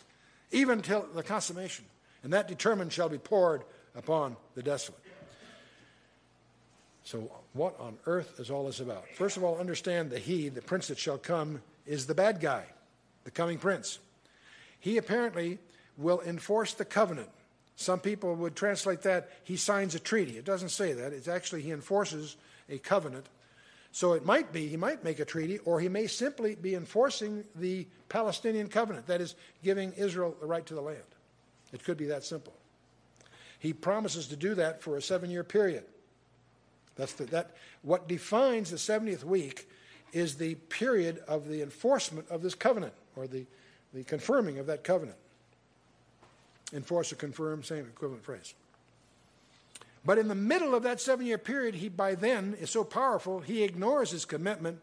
even 0.52 0.82
till 0.82 1.06
the 1.14 1.22
consummation. 1.22 1.84
And 2.22 2.32
that 2.32 2.48
determined 2.48 2.92
shall 2.92 3.08
be 3.08 3.18
poured 3.18 3.62
upon 3.94 4.36
the 4.54 4.62
desolate. 4.62 5.00
So, 7.04 7.30
what 7.54 7.78
on 7.80 7.96
earth 8.06 8.38
is 8.38 8.50
all 8.50 8.66
this 8.66 8.80
about? 8.80 9.04
First 9.14 9.36
of 9.36 9.44
all, 9.44 9.58
understand 9.58 10.10
that 10.10 10.20
he, 10.20 10.48
the 10.48 10.60
prince 10.62 10.88
that 10.88 10.98
shall 10.98 11.18
come, 11.18 11.62
is 11.86 12.06
the 12.06 12.14
bad 12.14 12.40
guy, 12.40 12.64
the 13.24 13.30
coming 13.30 13.58
prince. 13.58 13.98
He 14.78 14.96
apparently 14.96 15.58
will 15.96 16.20
enforce 16.20 16.74
the 16.74 16.84
covenant. 16.84 17.30
Some 17.80 17.98
people 17.98 18.34
would 18.34 18.56
translate 18.56 19.00
that 19.02 19.30
he 19.42 19.56
signs 19.56 19.94
a 19.94 19.98
treaty. 19.98 20.36
It 20.36 20.44
doesn't 20.44 20.68
say 20.68 20.92
that. 20.92 21.14
It's 21.14 21.28
actually 21.28 21.62
he 21.62 21.70
enforces 21.70 22.36
a 22.68 22.76
covenant. 22.76 23.24
So 23.90 24.12
it 24.12 24.26
might 24.26 24.52
be 24.52 24.68
he 24.68 24.76
might 24.76 25.02
make 25.02 25.18
a 25.18 25.24
treaty, 25.24 25.56
or 25.60 25.80
he 25.80 25.88
may 25.88 26.06
simply 26.06 26.56
be 26.56 26.74
enforcing 26.74 27.42
the 27.54 27.86
Palestinian 28.10 28.68
covenant, 28.68 29.06
that 29.06 29.22
is, 29.22 29.34
giving 29.64 29.94
Israel 29.94 30.36
the 30.38 30.46
right 30.46 30.66
to 30.66 30.74
the 30.74 30.82
land. 30.82 30.98
It 31.72 31.82
could 31.82 31.96
be 31.96 32.04
that 32.08 32.22
simple. 32.22 32.52
He 33.58 33.72
promises 33.72 34.26
to 34.26 34.36
do 34.36 34.54
that 34.56 34.82
for 34.82 34.98
a 34.98 35.02
seven 35.02 35.30
year 35.30 35.42
period. 35.42 35.84
That's 36.96 37.14
the, 37.14 37.24
that, 37.26 37.56
what 37.80 38.06
defines 38.08 38.70
the 38.70 38.76
70th 38.76 39.24
week 39.24 39.70
is 40.12 40.34
the 40.34 40.56
period 40.56 41.22
of 41.26 41.48
the 41.48 41.62
enforcement 41.62 42.28
of 42.28 42.42
this 42.42 42.54
covenant, 42.54 42.92
or 43.16 43.26
the, 43.26 43.46
the 43.94 44.04
confirming 44.04 44.58
of 44.58 44.66
that 44.66 44.84
covenant. 44.84 45.16
Enforce 46.72 47.12
or 47.12 47.16
confirm, 47.16 47.62
same 47.62 47.85
equivalent 47.85 48.24
phrase. 48.24 48.54
But 50.04 50.18
in 50.18 50.28
the 50.28 50.35
middle 50.35 50.74
of 50.74 50.85
that 50.85 51.00
seven 51.00 51.26
year 51.26 51.38
period, 51.38 51.74
he 51.74 51.88
by 51.88 52.14
then 52.14 52.56
is 52.61 52.70
so 52.70 52.85
powerful, 52.85 53.40
he 53.40 53.62
ignores 53.62 54.11
his 54.11 54.24
commitment 54.24 54.80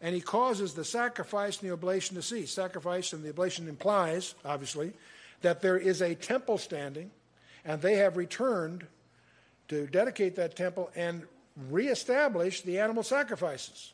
and 0.00 0.14
he 0.14 0.20
causes 0.20 0.74
the 0.74 0.84
sacrifice 0.84 1.60
and 1.60 1.68
the 1.68 1.72
oblation 1.72 2.16
to 2.16 2.22
cease. 2.22 2.50
Sacrifice 2.50 3.12
and 3.12 3.22
the 3.22 3.30
oblation 3.30 3.68
implies, 3.68 4.34
obviously, 4.44 4.92
that 5.42 5.62
there 5.62 5.78
is 5.78 6.02
a 6.02 6.14
temple 6.14 6.58
standing 6.58 7.10
and 7.64 7.80
they 7.80 7.96
have 7.96 8.16
returned 8.16 8.86
to 9.68 9.86
dedicate 9.86 10.36
that 10.36 10.56
temple 10.56 10.90
and 10.96 11.22
reestablish 11.68 12.62
the 12.62 12.78
animal 12.78 13.02
sacrifices. 13.02 13.92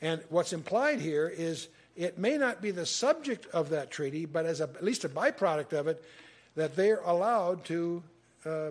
And 0.00 0.22
what's 0.28 0.52
implied 0.52 1.00
here 1.00 1.28
is 1.28 1.68
it 1.96 2.18
may 2.18 2.36
not 2.36 2.60
be 2.60 2.70
the 2.70 2.86
subject 2.86 3.46
of 3.46 3.70
that 3.70 3.90
treaty, 3.90 4.26
but 4.26 4.46
as 4.46 4.60
a, 4.60 4.64
at 4.64 4.82
least 4.82 5.04
a 5.04 5.08
byproduct 5.08 5.72
of 5.72 5.86
it, 5.86 6.04
that 6.56 6.76
they're 6.76 7.00
allowed 7.04 7.64
to 7.66 8.02
uh, 8.46 8.70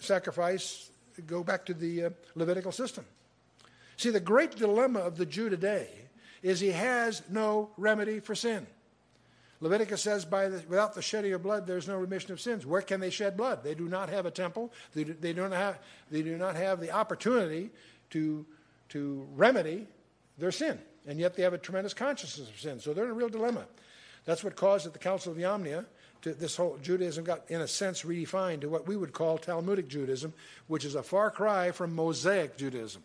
sacrifice, 0.00 0.90
go 1.26 1.42
back 1.42 1.66
to 1.66 1.74
the 1.74 2.04
uh, 2.04 2.10
Levitical 2.34 2.72
system. 2.72 3.04
See, 3.96 4.10
the 4.10 4.20
great 4.20 4.56
dilemma 4.56 5.00
of 5.00 5.16
the 5.16 5.26
Jew 5.26 5.48
today 5.48 5.88
is 6.42 6.60
he 6.60 6.70
has 6.70 7.22
no 7.28 7.70
remedy 7.76 8.20
for 8.20 8.34
sin. 8.34 8.66
Leviticus 9.60 10.02
says, 10.02 10.24
the, 10.24 10.62
without 10.68 10.94
the 10.94 11.02
shedding 11.02 11.32
of 11.32 11.42
blood, 11.42 11.66
there's 11.66 11.88
no 11.88 11.96
remission 11.96 12.32
of 12.32 12.40
sins. 12.40 12.64
Where 12.64 12.80
can 12.80 13.00
they 13.00 13.10
shed 13.10 13.36
blood? 13.36 13.64
They 13.64 13.74
do 13.74 13.88
not 13.88 14.08
have 14.08 14.24
a 14.24 14.30
temple. 14.30 14.72
They 14.94 15.04
do, 15.04 15.16
they 15.20 15.32
don't 15.32 15.52
have, 15.52 15.80
they 16.10 16.22
do 16.22 16.36
not 16.36 16.54
have 16.54 16.80
the 16.80 16.92
opportunity 16.92 17.70
to, 18.10 18.46
to 18.90 19.26
remedy 19.34 19.88
their 20.38 20.52
sin. 20.52 20.78
And 21.08 21.18
yet 21.18 21.34
they 21.34 21.42
have 21.42 21.54
a 21.54 21.58
tremendous 21.58 21.92
consciousness 21.92 22.48
of 22.48 22.60
sin. 22.60 22.78
So 22.78 22.94
they're 22.94 23.06
in 23.06 23.10
a 23.10 23.14
real 23.14 23.28
dilemma. 23.28 23.64
That's 24.26 24.44
what 24.44 24.54
caused 24.54 24.86
at 24.86 24.92
the 24.92 24.98
Council 25.00 25.32
of 25.32 25.38
Yamnia 25.38 25.86
to 26.22 26.34
this 26.34 26.56
whole 26.56 26.78
Judaism 26.82 27.24
got, 27.24 27.42
in 27.48 27.60
a 27.60 27.68
sense, 27.68 28.02
redefined 28.02 28.62
to 28.62 28.68
what 28.68 28.86
we 28.86 28.96
would 28.96 29.12
call 29.12 29.38
Talmudic 29.38 29.88
Judaism, 29.88 30.32
which 30.66 30.84
is 30.84 30.94
a 30.94 31.02
far 31.02 31.30
cry 31.30 31.70
from 31.70 31.94
Mosaic 31.94 32.56
Judaism. 32.56 33.02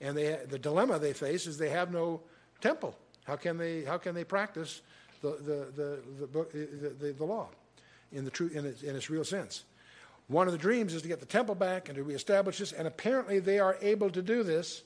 And 0.00 0.16
they, 0.16 0.38
the 0.48 0.58
dilemma 0.58 0.98
they 0.98 1.12
face 1.12 1.46
is 1.46 1.56
they 1.56 1.70
have 1.70 1.90
no 1.90 2.20
temple. 2.60 2.96
How 3.24 3.36
can 3.36 3.56
they, 3.56 3.84
how 3.84 3.98
can 3.98 4.14
they 4.14 4.24
practice 4.24 4.82
the, 5.22 5.30
the, 5.30 5.66
the, 5.74 6.94
the, 6.98 7.12
the, 7.12 7.24
law 7.24 7.48
in, 8.12 8.24
the 8.24 8.30
true, 8.30 8.50
in, 8.52 8.66
its, 8.66 8.82
in 8.82 8.94
its 8.94 9.08
real 9.10 9.24
sense? 9.24 9.64
One 10.28 10.46
of 10.46 10.52
the 10.52 10.58
dreams 10.58 10.92
is 10.92 11.02
to 11.02 11.08
get 11.08 11.20
the 11.20 11.26
temple 11.26 11.54
back 11.54 11.88
and 11.88 11.96
to 11.96 12.02
reestablish 12.02 12.58
this, 12.58 12.72
and 12.72 12.86
apparently 12.86 13.38
they 13.38 13.58
are 13.58 13.76
able 13.80 14.10
to 14.10 14.22
do 14.22 14.42
this, 14.42 14.82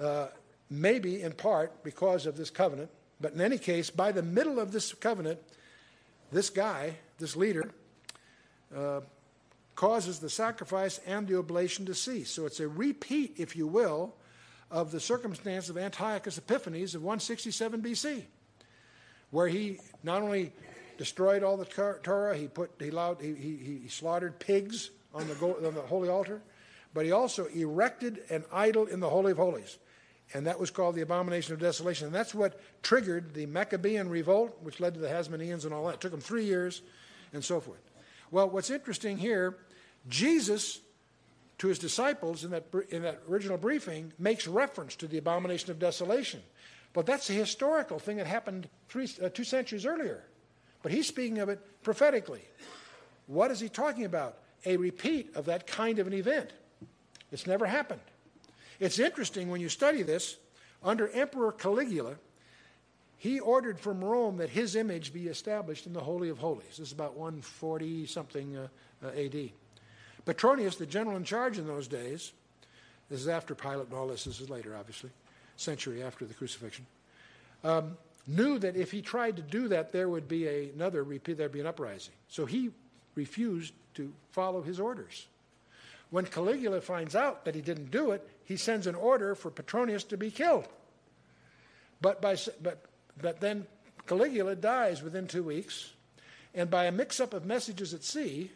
uh, 0.00 0.28
maybe 0.68 1.22
in 1.22 1.32
part 1.32 1.82
because 1.82 2.26
of 2.26 2.36
this 2.36 2.50
covenant. 2.50 2.90
But 3.20 3.32
in 3.32 3.40
any 3.40 3.58
case, 3.58 3.90
by 3.90 4.12
the 4.12 4.22
middle 4.22 4.60
of 4.60 4.72
this 4.72 4.92
covenant, 4.94 5.40
this 6.32 6.50
guy, 6.50 6.96
this 7.18 7.36
leader, 7.36 7.70
uh, 8.76 9.00
causes 9.74 10.18
the 10.18 10.30
sacrifice 10.30 11.00
and 11.06 11.26
the 11.26 11.38
oblation 11.38 11.86
to 11.86 11.94
cease. 11.94 12.30
So 12.30 12.46
it's 12.46 12.60
a 12.60 12.68
repeat, 12.68 13.34
if 13.38 13.56
you 13.56 13.66
will, 13.66 14.14
of 14.70 14.92
the 14.92 15.00
circumstance 15.00 15.68
of 15.68 15.78
Antiochus 15.78 16.38
Epiphanes 16.38 16.94
of 16.94 17.02
167 17.02 17.82
BC, 17.82 18.24
where 19.30 19.48
he 19.48 19.78
not 20.02 20.22
only 20.22 20.52
destroyed 20.98 21.42
all 21.42 21.56
the 21.56 21.64
Torah, 21.64 22.36
he 22.36 22.46
put 22.46 22.70
he, 22.78 22.88
allowed, 22.88 23.20
he, 23.20 23.34
he, 23.34 23.80
he 23.82 23.88
slaughtered 23.88 24.38
pigs 24.38 24.90
on 25.14 25.26
the, 25.26 25.34
on 25.66 25.74
the 25.74 25.80
holy 25.80 26.08
altar, 26.08 26.42
but 26.92 27.04
he 27.04 27.12
also 27.12 27.46
erected 27.46 28.22
an 28.28 28.44
idol 28.52 28.86
in 28.86 29.00
the 29.00 29.08
Holy 29.08 29.32
of 29.32 29.38
Holies 29.38 29.78
and 30.32 30.46
that 30.46 30.60
was 30.60 30.70
called 30.70 30.94
the 30.94 31.00
abomination 31.00 31.54
of 31.54 31.60
desolation. 31.60 32.06
And 32.06 32.14
that's 32.14 32.34
what 32.34 32.60
triggered 32.82 33.34
the 33.34 33.46
Maccabean 33.46 34.08
revolt, 34.08 34.56
which 34.62 34.80
led 34.80 34.94
to 34.94 35.00
the 35.00 35.08
Hasmoneans 35.08 35.64
and 35.64 35.74
all 35.74 35.86
that. 35.86 35.94
It 35.94 36.00
took 36.00 36.12
them 36.12 36.20
three 36.20 36.44
years 36.44 36.82
and 37.32 37.44
so 37.44 37.60
forth. 37.60 37.80
Well, 38.30 38.48
what's 38.48 38.70
interesting 38.70 39.18
here, 39.18 39.56
Jesus, 40.08 40.80
to 41.58 41.68
his 41.68 41.78
disciples 41.78 42.44
in 42.44 42.52
that, 42.52 42.66
in 42.90 43.02
that 43.02 43.22
original 43.28 43.58
briefing, 43.58 44.12
makes 44.18 44.46
reference 44.46 44.94
to 44.96 45.08
the 45.08 45.18
abomination 45.18 45.70
of 45.70 45.78
desolation. 45.78 46.40
But 46.92 47.06
that's 47.06 47.28
a 47.30 47.32
historical 47.32 47.98
thing 47.98 48.16
that 48.16 48.26
happened 48.26 48.68
three, 48.88 49.08
uh, 49.22 49.28
two 49.28 49.44
centuries 49.44 49.84
earlier. 49.84 50.24
But 50.82 50.92
he's 50.92 51.06
speaking 51.06 51.38
of 51.38 51.48
it 51.48 51.60
prophetically. 51.82 52.42
What 53.26 53.50
is 53.50 53.60
he 53.60 53.68
talking 53.68 54.04
about? 54.04 54.38
A 54.64 54.76
repeat 54.76 55.34
of 55.34 55.46
that 55.46 55.66
kind 55.66 55.98
of 55.98 56.06
an 56.06 56.12
event. 56.12 56.52
It's 57.32 57.46
never 57.46 57.66
happened. 57.66 58.00
It's 58.80 58.98
interesting 58.98 59.50
when 59.50 59.60
you 59.60 59.68
study 59.68 60.02
this, 60.02 60.36
under 60.82 61.08
Emperor 61.10 61.52
Caligula, 61.52 62.16
he 63.18 63.38
ordered 63.38 63.78
from 63.78 64.02
Rome 64.02 64.38
that 64.38 64.48
his 64.48 64.74
image 64.74 65.12
be 65.12 65.28
established 65.28 65.86
in 65.86 65.92
the 65.92 66.00
Holy 66.00 66.30
of 66.30 66.38
Holies. 66.38 66.78
This 66.78 66.88
is 66.88 66.92
about 66.92 67.14
140 67.14 68.06
something 68.06 68.56
uh, 68.56 68.68
uh, 69.04 69.08
AD. 69.08 69.50
Petronius, 70.24 70.76
the 70.76 70.86
general 70.86 71.18
in 71.18 71.24
charge 71.24 71.58
in 71.58 71.66
those 71.66 71.86
days, 71.86 72.32
this 73.10 73.20
is 73.20 73.28
after 73.28 73.54
Pilate 73.54 73.88
and 73.88 73.94
all 73.94 74.08
this, 74.08 74.24
this 74.24 74.40
is 74.40 74.48
later, 74.48 74.74
obviously, 74.74 75.10
century 75.56 76.02
after 76.02 76.24
the 76.24 76.32
crucifixion, 76.32 76.86
um, 77.62 77.98
knew 78.26 78.58
that 78.58 78.76
if 78.76 78.90
he 78.90 79.02
tried 79.02 79.36
to 79.36 79.42
do 79.42 79.68
that, 79.68 79.92
there 79.92 80.08
would 80.08 80.26
be 80.26 80.46
a, 80.46 80.70
another 80.70 81.04
repeat, 81.04 81.36
there'd 81.36 81.52
be 81.52 81.60
an 81.60 81.66
uprising. 81.66 82.14
So 82.28 82.46
he 82.46 82.70
refused 83.14 83.74
to 83.94 84.10
follow 84.30 84.62
his 84.62 84.80
orders. 84.80 85.26
When 86.10 86.26
Caligula 86.26 86.80
finds 86.80 87.14
out 87.14 87.44
that 87.44 87.54
he 87.54 87.60
didn't 87.60 87.90
do 87.90 88.10
it, 88.10 88.28
he 88.44 88.56
sends 88.56 88.86
an 88.86 88.96
order 88.96 89.34
for 89.34 89.50
Petronius 89.50 90.04
to 90.04 90.16
be 90.16 90.30
killed. 90.30 90.68
But, 92.00 92.20
by, 92.20 92.36
but, 92.60 92.84
but 93.20 93.40
then 93.40 93.66
Caligula 94.06 94.56
dies 94.56 95.02
within 95.02 95.28
two 95.28 95.44
weeks, 95.44 95.92
and 96.54 96.68
by 96.68 96.86
a 96.86 96.92
mix 96.92 97.20
up 97.20 97.32
of 97.32 97.44
messages 97.44 97.94
at 97.94 98.02
sea, 98.02 98.50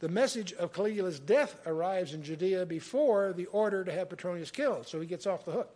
the 0.00 0.08
message 0.08 0.52
of 0.54 0.72
Caligula's 0.72 1.20
death 1.20 1.58
arrives 1.66 2.12
in 2.12 2.22
Judea 2.22 2.66
before 2.66 3.32
the 3.32 3.46
order 3.46 3.84
to 3.84 3.92
have 3.92 4.10
Petronius 4.10 4.50
killed, 4.50 4.86
so 4.86 5.00
he 5.00 5.06
gets 5.06 5.26
off 5.26 5.44
the 5.44 5.52
hook. 5.52 5.72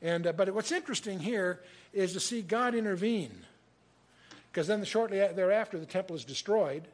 And, 0.00 0.26
uh, 0.26 0.32
but 0.32 0.52
what's 0.54 0.72
interesting 0.72 1.20
here 1.20 1.60
is 1.92 2.14
to 2.14 2.20
see 2.20 2.40
God 2.40 2.74
intervene, 2.74 3.44
because 4.50 4.66
then 4.66 4.82
shortly 4.84 5.18
thereafter 5.18 5.78
the 5.78 5.86
temple 5.86 6.16
is 6.16 6.24
destroyed, 6.24 6.88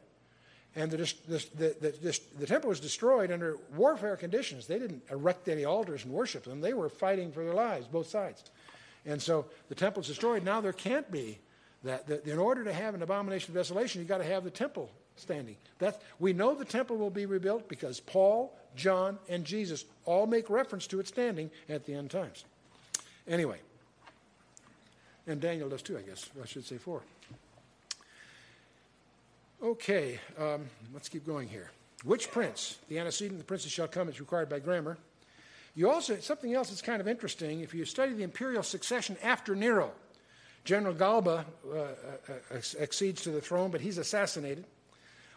and 0.75 0.91
the, 0.91 0.97
the, 0.97 1.45
the, 1.55 2.19
the, 2.37 2.45
temple 2.45 2.69
was 2.69 2.81
destroyed 2.81 3.31
under 3.31 3.57
warfare 3.75 4.17
conditions. 4.17 4.67
They 4.67 4.77
didn't 4.77 5.03
erect 5.09 5.47
any 5.47 5.63
altars 5.63 6.03
and 6.03 6.13
worship 6.13 6.43
them. 6.43 6.59
They 6.59 6.73
were 6.73 6.89
fighting 6.89 7.31
for 7.31 7.45
their 7.45 7.53
lives, 7.53 7.87
both 7.87 8.09
sides. 8.09 8.43
And 9.05 9.21
so 9.21 9.45
the 9.69 9.75
temple 9.75 10.01
is 10.01 10.07
destroyed. 10.07 10.43
Now 10.43 10.59
there 10.59 10.73
can't 10.73 11.09
be 11.09 11.39
that. 11.83 12.09
in 12.25 12.37
order 12.37 12.65
to 12.65 12.73
have 12.73 12.93
an 12.93 13.01
abomination 13.01 13.51
of 13.51 13.55
desolation, 13.55 14.01
you've 14.01 14.09
got 14.09 14.17
to 14.17 14.25
have 14.25 14.43
the 14.43 14.49
temple 14.49 14.89
standing. 15.15 15.55
That, 15.79 16.01
we 16.19 16.33
know 16.33 16.53
the 16.53 16.65
temple 16.65 16.97
will 16.97 17.09
be 17.09 17.25
rebuilt 17.25 17.69
because 17.69 18.01
Paul, 18.01 18.53
John, 18.75 19.17
and 19.29 19.45
Jesus 19.45 19.85
all 20.03 20.27
make 20.27 20.49
reference 20.49 20.87
to 20.87 20.99
it 20.99 21.07
standing 21.07 21.49
at 21.69 21.85
the 21.85 21.93
end 21.93 22.11
times. 22.11 22.43
Anyway, 23.27 23.59
and 25.25 25.39
Daniel 25.39 25.69
does 25.69 25.81
too, 25.81 25.97
I 25.97 26.01
guess. 26.01 26.29
I 26.41 26.45
should 26.45 26.65
say 26.65 26.77
four. 26.77 27.01
Okay, 29.63 30.19
um, 30.37 30.69
let's 30.93 31.09
keep 31.09 31.25
going 31.25 31.47
here. 31.47 31.71
Which 32.03 32.29
prince? 32.29 32.77
The 32.89 32.99
antecedent, 32.99 33.39
the 33.39 33.45
princes 33.45 33.71
shall 33.71 33.87
come, 33.87 34.09
is 34.09 34.19
required 34.19 34.49
by 34.49 34.59
grammar. 34.59 34.97
You 35.75 35.89
also, 35.89 36.17
something 36.17 36.53
else 36.53 36.69
that's 36.69 36.81
kind 36.81 37.01
of 37.01 37.07
interesting, 37.07 37.61
if 37.61 37.73
you 37.73 37.85
study 37.85 38.13
the 38.13 38.23
imperial 38.23 38.63
succession 38.63 39.17
after 39.23 39.55
Nero, 39.55 39.91
General 40.65 40.93
Galba 40.93 41.45
uh, 41.67 41.77
uh, 41.77 42.57
accedes 42.79 43.21
to 43.23 43.31
the 43.31 43.41
throne, 43.41 43.71
but 43.71 43.81
he's 43.81 43.97
assassinated. 43.97 44.65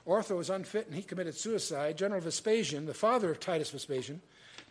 Otho 0.07 0.39
is 0.41 0.51
unfit 0.51 0.87
and 0.87 0.97
he 0.97 1.03
committed 1.03 1.35
suicide. 1.35 1.99
General 1.99 2.21
Vespasian, 2.21 2.87
the 2.87 2.95
father 2.95 3.31
of 3.31 3.41
Titus 3.41 3.71
Vespasian, 3.71 4.23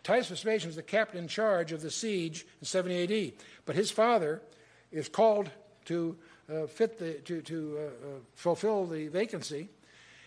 Titus 0.02 0.28
Vespasian 0.28 0.68
was 0.68 0.76
the 0.76 0.82
captain 0.82 1.22
in 1.22 1.28
charge 1.28 1.72
of 1.72 1.80
the 1.80 1.90
siege 1.90 2.46
in 2.60 2.66
70 2.66 3.28
AD, 3.28 3.32
but 3.66 3.76
his 3.76 3.90
father 3.90 4.42
is 4.90 5.08
called 5.08 5.50
to 5.84 6.16
uh, 6.18 6.24
fit 6.66 6.98
the, 6.98 7.14
to, 7.14 7.42
to 7.42 7.78
uh, 7.78 7.82
uh, 7.82 7.90
fulfill 8.34 8.86
the 8.86 9.08
vacancy. 9.08 9.68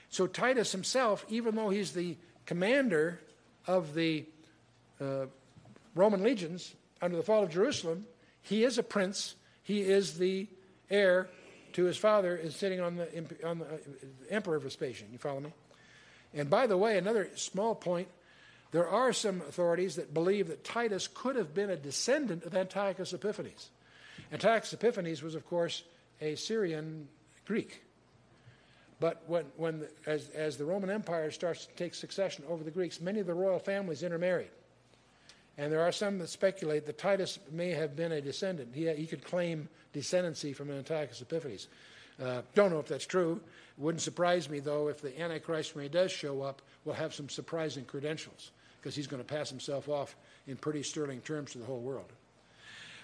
So 0.09 0.27
Titus 0.27 0.71
himself, 0.71 1.25
even 1.29 1.55
though 1.55 1.69
he's 1.69 1.93
the 1.93 2.17
commander 2.45 3.19
of 3.67 3.93
the 3.93 4.25
uh, 4.99 5.25
Roman 5.95 6.21
legions 6.23 6.73
under 7.01 7.17
the 7.17 7.23
fall 7.23 7.43
of 7.43 7.49
Jerusalem, 7.49 8.05
he 8.41 8.63
is 8.63 8.77
a 8.77 8.83
prince. 8.83 9.35
He 9.63 9.81
is 9.81 10.17
the 10.17 10.47
heir 10.89 11.29
to 11.73 11.85
his 11.85 11.97
father, 11.97 12.35
is 12.35 12.55
sitting 12.55 12.81
on 12.81 12.97
the, 12.97 13.07
on 13.45 13.59
the 13.59 13.65
uh, 13.65 13.77
emperor 14.29 14.59
Vespasian. 14.59 15.07
You 15.11 15.17
follow 15.17 15.39
me? 15.39 15.53
And 16.33 16.49
by 16.49 16.67
the 16.67 16.77
way, 16.77 16.97
another 16.97 17.29
small 17.35 17.75
point 17.75 18.07
there 18.71 18.87
are 18.87 19.11
some 19.11 19.41
authorities 19.41 19.97
that 19.97 20.13
believe 20.13 20.47
that 20.47 20.63
Titus 20.63 21.07
could 21.13 21.35
have 21.35 21.53
been 21.53 21.69
a 21.69 21.75
descendant 21.75 22.45
of 22.45 22.55
Antiochus 22.55 23.13
Epiphanes. 23.13 23.69
Antiochus 24.31 24.71
Epiphanes 24.73 25.21
was, 25.21 25.35
of 25.35 25.45
course, 25.45 25.83
a 26.21 26.35
Syrian 26.35 27.07
Greek. 27.45 27.83
But 28.99 29.23
when, 29.25 29.45
when 29.57 29.87
as, 30.05 30.29
as 30.29 30.57
the 30.57 30.65
Roman 30.65 30.91
Empire 30.91 31.31
starts 31.31 31.65
to 31.65 31.73
take 31.73 31.95
succession 31.95 32.45
over 32.47 32.63
the 32.63 32.71
Greeks, 32.71 33.01
many 33.01 33.19
of 33.19 33.27
the 33.27 33.33
royal 33.33 33.59
families 33.59 34.03
intermarried. 34.03 34.51
And 35.57 35.71
there 35.71 35.81
are 35.81 35.91
some 35.91 36.19
that 36.19 36.29
speculate 36.29 36.85
that 36.85 36.97
Titus 36.97 37.39
may 37.51 37.71
have 37.71 37.95
been 37.95 38.11
a 38.11 38.21
descendant. 38.21 38.69
He, 38.73 38.91
he 38.93 39.07
could 39.07 39.23
claim 39.23 39.67
descendancy 39.93 40.55
from 40.55 40.71
Antiochus 40.71 41.21
Epiphanes. 41.21 41.67
Uh, 42.21 42.41
don't 42.53 42.71
know 42.71 42.79
if 42.79 42.87
that's 42.87 43.05
true. 43.05 43.41
Wouldn't 43.77 44.01
surprise 44.01 44.49
me, 44.49 44.59
though, 44.59 44.87
if 44.87 45.01
the 45.01 45.19
Antichrist, 45.19 45.75
when 45.75 45.83
he 45.83 45.89
does 45.89 46.11
show 46.11 46.43
up, 46.43 46.61
will 46.85 46.93
have 46.93 47.13
some 47.13 47.27
surprising 47.27 47.85
credentials 47.85 48.51
because 48.79 48.95
he's 48.95 49.07
going 49.07 49.23
to 49.23 49.27
pass 49.27 49.49
himself 49.49 49.89
off 49.89 50.15
in 50.47 50.57
pretty 50.57 50.83
sterling 50.83 51.21
terms 51.21 51.51
to 51.51 51.57
the 51.57 51.65
whole 51.65 51.79
world. 51.79 52.11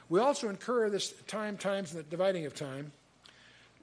We 0.09 0.19
also 0.19 0.49
incur 0.49 0.89
this 0.89 1.13
time, 1.27 1.57
times, 1.57 1.93
and 1.93 1.99
the 1.99 2.09
dividing 2.09 2.45
of 2.45 2.55
time. 2.55 2.91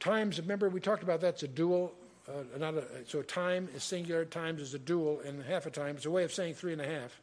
Times, 0.04 0.38
remember, 0.38 0.68
we 0.68 0.80
talked 0.80 1.02
about 1.02 1.22
that's 1.22 1.44
a 1.44 1.48
dual. 1.48 1.90
Uh, 2.28 2.58
not 2.58 2.74
a, 2.74 2.84
so 3.06 3.22
time 3.22 3.70
is 3.74 3.82
singular, 3.82 4.26
times 4.26 4.60
is 4.60 4.74
a 4.74 4.78
dual, 4.78 5.20
and 5.20 5.42
half 5.42 5.64
a 5.64 5.70
time. 5.70 5.96
It's 5.96 6.04
a 6.04 6.10
way 6.10 6.24
of 6.24 6.32
saying 6.32 6.56
three 6.56 6.74
and 6.74 6.82
a 6.82 6.86
half. 6.86 7.18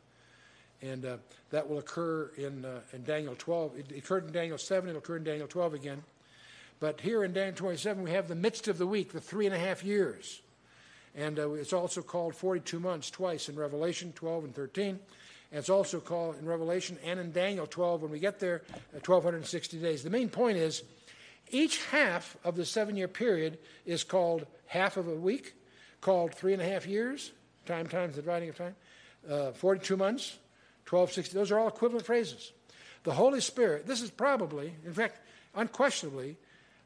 And 0.81 1.05
uh, 1.05 1.17
that 1.51 1.69
will 1.69 1.77
occur 1.77 2.31
in, 2.37 2.65
uh, 2.65 2.79
in 2.91 3.03
Daniel 3.03 3.35
12. 3.37 3.77
It 3.77 3.97
occurred 3.99 4.25
in 4.25 4.33
Daniel 4.33 4.57
7, 4.57 4.89
it'll 4.89 4.97
occur 4.97 5.17
in 5.17 5.23
Daniel 5.23 5.47
12 5.47 5.75
again. 5.75 6.01
But 6.79 6.99
here 6.99 7.23
in 7.23 7.33
Daniel 7.33 7.55
27, 7.55 8.01
we 8.01 8.09
have 8.09 8.27
the 8.27 8.33
midst 8.33 8.67
of 8.67 8.79
the 8.79 8.87
week, 8.87 9.13
the 9.13 9.21
three 9.21 9.45
and 9.45 9.53
a 9.53 9.59
half 9.59 9.83
years. 9.83 10.41
And 11.15 11.37
uh, 11.37 11.51
it's 11.51 11.73
also 11.73 12.01
called 12.01 12.33
42 12.33 12.79
months 12.79 13.11
twice 13.11 13.47
in 13.47 13.55
Revelation 13.55 14.11
12 14.13 14.45
and 14.45 14.55
13. 14.55 14.87
And 14.87 14.99
it's 15.51 15.69
also 15.69 15.99
called 15.99 16.39
in 16.39 16.47
Revelation 16.47 16.97
and 17.05 17.19
in 17.19 17.31
Daniel 17.31 17.67
12 17.67 18.01
when 18.01 18.11
we 18.11 18.17
get 18.17 18.39
there, 18.39 18.63
uh, 18.71 18.97
1260 19.05 19.77
days. 19.77 20.01
The 20.01 20.09
main 20.09 20.29
point 20.29 20.57
is 20.57 20.81
each 21.51 21.83
half 21.85 22.37
of 22.43 22.55
the 22.55 22.65
seven 22.65 22.95
year 22.95 23.07
period 23.07 23.59
is 23.85 24.03
called 24.03 24.45
half 24.65 24.97
of 24.97 25.07
a 25.07 25.15
week, 25.15 25.53
called 25.99 26.33
three 26.33 26.53
and 26.53 26.61
a 26.61 26.65
half 26.65 26.87
years, 26.87 27.31
time 27.65 27.87
times 27.87 28.15
the 28.15 28.21
dividing 28.21 28.49
of 28.49 28.57
time, 28.57 28.75
uh, 29.29 29.51
42 29.51 29.97
months, 29.97 30.37
1260. 30.89 31.33
Those 31.33 31.51
are 31.51 31.59
all 31.59 31.67
equivalent 31.67 32.05
phrases. 32.05 32.51
The 33.03 33.13
Holy 33.13 33.41
Spirit, 33.41 33.87
this 33.87 34.01
is 34.01 34.11
probably, 34.11 34.73
in 34.85 34.93
fact, 34.93 35.19
unquestionably, 35.55 36.37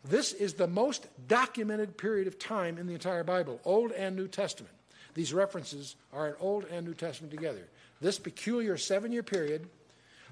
this 0.03 0.33
is 0.33 0.53
the 0.53 0.67
most 0.67 1.07
documented 1.27 1.97
period 1.97 2.27
of 2.27 2.37
time 2.37 2.77
in 2.77 2.87
the 2.87 2.93
entire 2.93 3.23
Bible, 3.23 3.59
Old 3.65 3.91
and 3.91 4.15
New 4.15 4.27
Testament. 4.27 4.73
These 5.15 5.33
references 5.33 5.95
are 6.13 6.27
in 6.27 6.35
Old 6.39 6.65
and 6.65 6.85
New 6.85 6.93
Testament 6.93 7.31
together. 7.33 7.67
This 8.01 8.19
peculiar 8.19 8.77
seven 8.77 9.11
year 9.11 9.23
period, 9.23 9.67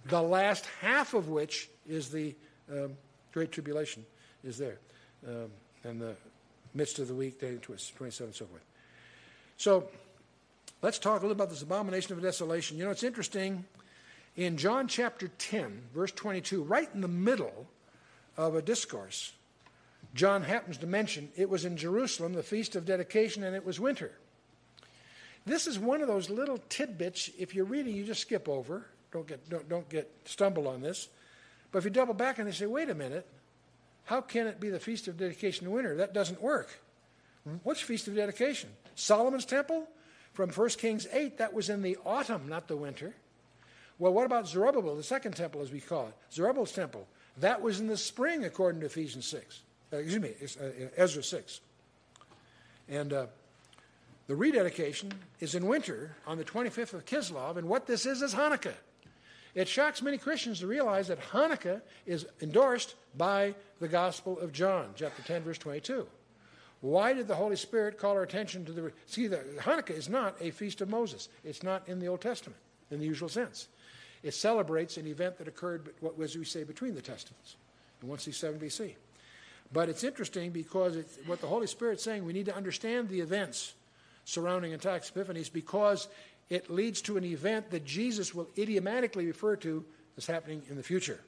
the 0.05 0.21
last 0.21 0.65
half 0.81 1.13
of 1.13 1.29
which 1.29 1.69
is 1.87 2.09
the 2.09 2.35
um, 2.71 2.95
Great 3.33 3.51
Tribulation, 3.51 4.05
is 4.43 4.57
there. 4.57 4.79
Um, 5.27 5.49
and 5.83 6.01
the 6.01 6.15
midst 6.73 6.99
of 6.99 7.07
the 7.07 7.15
week, 7.15 7.39
day 7.39 7.57
27 7.57 8.27
and 8.27 8.35
so 8.35 8.45
forth. 8.45 8.63
So 9.57 9.89
let's 10.81 10.99
talk 10.99 11.19
a 11.19 11.25
little 11.25 11.31
about 11.31 11.49
this 11.49 11.61
abomination 11.61 12.13
of 12.13 12.21
desolation. 12.21 12.77
You 12.77 12.85
know, 12.85 12.91
it's 12.91 13.03
interesting. 13.03 13.65
In 14.35 14.57
John 14.57 14.87
chapter 14.87 15.27
10, 15.27 15.83
verse 15.93 16.11
22, 16.11 16.63
right 16.63 16.89
in 16.93 17.01
the 17.01 17.07
middle 17.07 17.67
of 18.35 18.55
a 18.55 18.61
discourse, 18.61 19.33
John 20.15 20.43
happens 20.43 20.77
to 20.79 20.87
mention 20.87 21.29
it 21.35 21.49
was 21.49 21.65
in 21.65 21.77
Jerusalem, 21.77 22.33
the 22.33 22.43
Feast 22.43 22.75
of 22.75 22.85
Dedication, 22.85 23.43
and 23.43 23.55
it 23.55 23.65
was 23.65 23.79
winter. 23.79 24.11
This 25.45 25.67
is 25.67 25.77
one 25.77 26.01
of 26.01 26.07
those 26.07 26.29
little 26.29 26.57
tidbits, 26.69 27.29
if 27.37 27.53
you're 27.53 27.65
reading, 27.65 27.95
you 27.95 28.05
just 28.05 28.21
skip 28.21 28.47
over. 28.47 28.85
Don't 29.11 29.27
get, 29.27 29.47
don't, 29.49 29.67
don't 29.69 29.89
get 29.89 30.09
stumble 30.25 30.67
on 30.67 30.81
this. 30.81 31.09
But 31.71 31.79
if 31.79 31.85
you 31.85 31.91
double 31.91 32.13
back 32.13 32.39
and 32.39 32.47
they 32.47 32.51
say, 32.51 32.65
wait 32.65 32.89
a 32.89 32.95
minute, 32.95 33.27
how 34.05 34.21
can 34.21 34.47
it 34.47 34.59
be 34.59 34.69
the 34.69 34.79
Feast 34.79 35.07
of 35.07 35.17
Dedication 35.17 35.67
in 35.67 35.73
winter? 35.73 35.95
That 35.95 36.13
doesn't 36.13 36.41
work. 36.41 36.79
What's 37.63 37.81
Feast 37.81 38.07
of 38.07 38.15
Dedication? 38.15 38.69
Solomon's 38.95 39.45
Temple? 39.45 39.87
From 40.33 40.49
1 40.49 40.69
Kings 40.69 41.07
8, 41.11 41.37
that 41.37 41.53
was 41.53 41.69
in 41.69 41.81
the 41.81 41.97
autumn, 42.05 42.47
not 42.49 42.67
the 42.67 42.75
winter. 42.75 43.13
Well, 43.99 44.13
what 44.13 44.25
about 44.25 44.47
Zerubbabel, 44.47 44.95
the 44.95 45.03
second 45.03 45.35
temple, 45.35 45.61
as 45.61 45.71
we 45.71 45.79
call 45.79 46.07
it? 46.07 46.13
Zerubbabel's 46.33 46.71
temple. 46.71 47.07
That 47.37 47.61
was 47.61 47.79
in 47.79 47.87
the 47.87 47.97
spring, 47.97 48.43
according 48.43 48.81
to 48.81 48.87
Ephesians 48.87 49.27
6 49.27 49.61
uh, 49.93 49.97
excuse 49.97 50.21
me, 50.21 50.33
uh, 50.59 50.89
Ezra 50.97 51.23
6. 51.23 51.61
And 52.89 53.13
uh, 53.13 53.27
the 54.27 54.35
rededication 54.35 55.13
is 55.39 55.55
in 55.55 55.67
winter 55.67 56.15
on 56.25 56.37
the 56.37 56.43
25th 56.43 56.93
of 56.93 57.05
Kislev, 57.05 57.57
and 57.57 57.69
what 57.69 57.85
this 57.85 58.05
is 58.05 58.21
is 58.21 58.33
Hanukkah. 58.33 58.73
It 59.53 59.67
shocks 59.67 60.01
many 60.01 60.17
Christians 60.17 60.59
to 60.61 60.67
realize 60.67 61.09
that 61.09 61.21
Hanukkah 61.29 61.81
is 62.07 62.25
endorsed 62.41 62.95
by 63.15 63.53
the 63.83 63.89
Gospel 63.89 64.39
of 64.39 64.53
John, 64.53 64.91
chapter 64.95 65.21
10, 65.21 65.43
verse 65.43 65.57
22. 65.57 66.07
Why 66.79 67.13
did 67.13 67.27
the 67.27 67.35
Holy 67.35 67.57
Spirit 67.57 67.97
call 67.97 68.13
our 68.13 68.23
attention 68.23 68.65
to 68.65 68.71
the. 68.71 68.91
See, 69.07 69.27
the, 69.27 69.37
Hanukkah 69.59 69.91
is 69.91 70.09
not 70.09 70.35
a 70.41 70.51
feast 70.51 70.79
of 70.81 70.89
Moses. 70.89 71.29
It's 71.43 71.63
not 71.63 71.87
in 71.87 71.99
the 71.99 72.07
Old 72.07 72.21
Testament 72.21 72.59
in 72.91 72.99
the 72.99 73.05
usual 73.05 73.29
sense. 73.29 73.67
It 74.23 74.33
celebrates 74.33 74.95
an 74.95 75.05
event 75.05 75.37
that 75.37 75.49
occurred, 75.49 75.89
what 75.99 76.17
was 76.17 76.37
we 76.37 76.45
say, 76.45 76.63
between 76.63 76.95
the 76.95 77.01
Testaments 77.01 77.57
in 78.01 78.07
167 78.07 78.59
BC. 78.59 78.95
But 79.73 79.89
it's 79.89 80.03
interesting 80.03 80.51
because 80.51 80.95
it, 80.95 81.07
what 81.25 81.41
the 81.41 81.47
Holy 81.47 81.67
Spirit's 81.67 82.03
saying, 82.03 82.25
we 82.25 82.31
need 82.33 82.45
to 82.45 82.55
understand 82.55 83.09
the 83.09 83.19
events 83.19 83.73
surrounding 84.23 84.71
Antiochus 84.71 85.09
Epiphanes 85.09 85.49
because 85.49 86.07
it 86.49 86.69
leads 86.69 87.01
to 87.01 87.17
an 87.17 87.25
event 87.25 87.69
that 87.71 87.83
Jesus 87.83 88.33
will 88.33 88.47
idiomatically 88.57 89.25
refer 89.25 89.57
to 89.57 89.83
as 90.17 90.25
happening 90.25 90.61
in 90.69 90.77
the 90.77 90.83
future. 90.83 91.19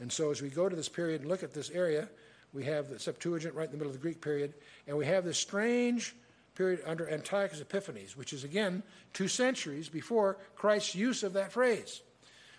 And 0.00 0.12
so 0.12 0.30
as 0.30 0.40
we 0.40 0.48
go 0.48 0.68
to 0.68 0.76
this 0.76 0.88
period 0.88 1.22
and 1.22 1.30
look 1.30 1.42
at 1.42 1.52
this 1.52 1.70
area, 1.70 2.08
we 2.52 2.64
have 2.64 2.88
the 2.88 2.98
Septuagint 2.98 3.54
right 3.54 3.66
in 3.66 3.72
the 3.72 3.76
middle 3.76 3.90
of 3.90 3.96
the 3.96 4.02
Greek 4.02 4.20
period, 4.20 4.54
and 4.86 4.96
we 4.96 5.06
have 5.06 5.24
this 5.24 5.38
strange 5.38 6.14
period 6.54 6.80
under 6.86 7.08
Antiochus 7.08 7.60
Epiphanes, 7.60 8.16
which 8.16 8.32
is 8.32 8.44
again 8.44 8.82
two 9.12 9.28
centuries 9.28 9.88
before 9.88 10.38
Christ's 10.56 10.94
use 10.94 11.22
of 11.22 11.34
that 11.34 11.52
phrase. 11.52 12.02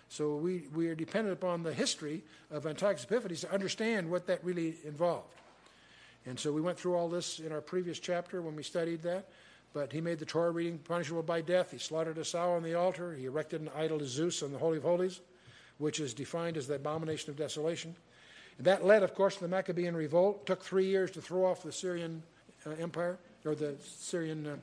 So 0.08 0.36
we, 0.36 0.64
we 0.74 0.88
are 0.88 0.94
dependent 0.94 1.32
upon 1.32 1.62
the 1.62 1.72
history 1.72 2.22
of 2.50 2.66
Antiochus 2.66 3.04
Epiphanes 3.04 3.42
to 3.42 3.52
understand 3.52 4.10
what 4.10 4.26
that 4.26 4.44
really 4.44 4.76
involved. 4.84 5.34
And 6.26 6.38
so 6.38 6.52
we 6.52 6.60
went 6.60 6.78
through 6.78 6.96
all 6.96 7.08
this 7.08 7.38
in 7.38 7.52
our 7.52 7.60
previous 7.60 7.98
chapter 7.98 8.42
when 8.42 8.56
we 8.56 8.62
studied 8.62 9.02
that. 9.02 9.28
But 9.72 9.92
he 9.92 10.00
made 10.00 10.18
the 10.18 10.26
Torah 10.26 10.50
reading 10.50 10.78
punishable 10.78 11.22
by 11.22 11.42
death. 11.42 11.70
He 11.70 11.78
slaughtered 11.78 12.18
a 12.18 12.24
sow 12.24 12.52
on 12.52 12.64
the 12.64 12.74
altar. 12.74 13.14
He 13.14 13.26
erected 13.26 13.60
an 13.60 13.70
idol 13.76 14.00
to 14.00 14.06
Zeus 14.06 14.42
on 14.42 14.52
the 14.52 14.58
Holy 14.58 14.78
of 14.78 14.82
Holies, 14.82 15.20
which 15.80 15.98
is 15.98 16.14
defined 16.14 16.56
as 16.56 16.68
the 16.68 16.74
abomination 16.74 17.30
of 17.30 17.36
desolation. 17.36 17.96
And 18.58 18.66
that 18.66 18.84
led, 18.84 19.02
of 19.02 19.14
course, 19.14 19.36
to 19.36 19.40
the 19.40 19.48
Maccabean 19.48 19.96
revolt. 19.96 20.40
It 20.42 20.46
took 20.46 20.62
three 20.62 20.84
years 20.84 21.10
to 21.12 21.22
throw 21.22 21.46
off 21.46 21.62
the 21.62 21.72
Syrian 21.72 22.22
uh, 22.66 22.70
Empire, 22.78 23.18
or 23.46 23.54
the 23.54 23.74
Syrian 23.82 24.46
uh, 24.46 24.56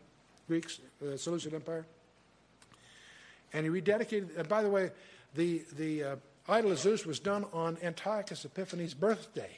Greeks, 0.48 0.80
the 1.02 1.16
uh, 1.16 1.18
Seleucid 1.18 1.56
Empire. 1.56 1.86
And 3.52 3.66
he 3.66 3.72
rededicated, 3.72 4.38
and 4.38 4.48
by 4.48 4.62
the 4.62 4.70
way, 4.70 4.92
the, 5.34 5.64
the 5.76 6.04
uh, 6.04 6.16
idol 6.48 6.72
of 6.72 6.78
Zeus 6.78 7.06
was 7.06 7.20
done 7.20 7.46
on 7.52 7.78
Antiochus 7.82 8.46
Epiphanes' 8.46 8.94
birthday. 8.94 9.58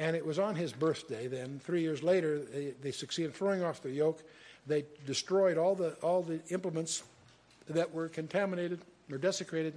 And 0.00 0.16
it 0.16 0.26
was 0.26 0.40
on 0.40 0.56
his 0.56 0.72
birthday 0.72 1.28
then, 1.28 1.60
three 1.62 1.82
years 1.82 2.02
later, 2.02 2.40
they, 2.40 2.72
they 2.82 2.90
succeeded 2.90 3.34
throwing 3.34 3.62
off 3.62 3.82
the 3.82 3.90
yoke. 3.90 4.24
They 4.66 4.84
destroyed 5.06 5.58
all 5.58 5.76
the, 5.76 5.92
all 6.02 6.22
the 6.22 6.40
implements 6.48 7.04
that 7.68 7.94
were 7.94 8.08
contaminated 8.08 8.80
or 9.12 9.18
desecrated 9.18 9.74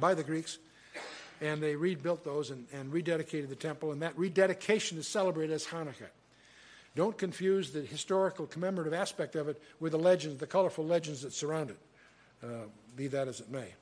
by 0.00 0.14
the 0.14 0.24
Greeks. 0.24 0.58
And 1.40 1.62
they 1.62 1.76
rebuilt 1.76 2.24
those 2.24 2.50
and, 2.50 2.66
and 2.72 2.92
rededicated 2.92 3.48
the 3.48 3.56
temple. 3.56 3.92
And 3.92 4.02
that 4.02 4.18
rededication 4.18 4.98
is 4.98 5.06
celebrated 5.06 5.52
as 5.52 5.66
Hanukkah. 5.66 6.08
Don't 6.94 7.18
confuse 7.18 7.72
the 7.72 7.82
historical 7.82 8.46
commemorative 8.46 8.94
aspect 8.94 9.36
of 9.36 9.48
it 9.48 9.62
with 9.80 9.92
the 9.92 9.98
legends, 9.98 10.40
the 10.40 10.46
colorful 10.46 10.84
legends 10.84 11.20
that 11.22 11.34
surround 11.34 11.70
it, 11.70 11.78
uh, 12.42 12.66
be 12.96 13.06
that 13.08 13.28
as 13.28 13.40
it 13.40 13.50
may. 13.50 13.74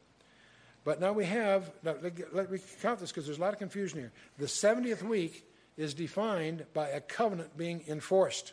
But 0.82 1.00
now 1.00 1.12
we 1.12 1.24
have, 1.24 1.70
now 1.84 1.94
let, 2.32 2.50
me 2.50 2.58
count 2.82 2.98
this 2.98 3.10
because 3.10 3.24
there's 3.24 3.38
a 3.38 3.40
lot 3.40 3.52
of 3.52 3.58
confusion 3.60 4.00
here. 4.00 4.12
The 4.38 4.46
70th 4.46 5.02
week 5.02 5.46
is 5.76 5.94
defined 5.94 6.66
by 6.74 6.88
a 6.88 7.00
covenant 7.00 7.56
being 7.56 7.82
enforced 7.88 8.52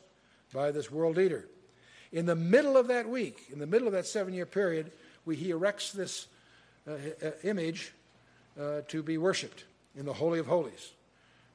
by 0.54 0.72
this 0.72 0.92
world 0.92 1.18
leader. 1.18 1.48
In 2.12 2.26
the 2.26 2.36
middle 2.36 2.78
of 2.78 2.88
that 2.88 3.10
week, 3.10 3.48
in 3.52 3.60
the 3.60 3.68
middle 3.68 3.88
of 3.88 3.94
that 3.94 4.06
seven 4.06 4.34
year 4.34 4.46
period, 4.46 4.92
we, 5.26 5.36
he 5.36 5.50
erects 5.50 5.92
this 5.92 6.28
uh, 6.88 6.92
uh, 6.92 7.32
image 7.44 7.94
uh, 8.60 8.82
to 8.88 9.04
be 9.04 9.18
worshiped 9.18 9.66
in 9.96 10.06
the 10.06 10.14
Holy 10.14 10.40
of 10.40 10.48
Holies. 10.48 10.92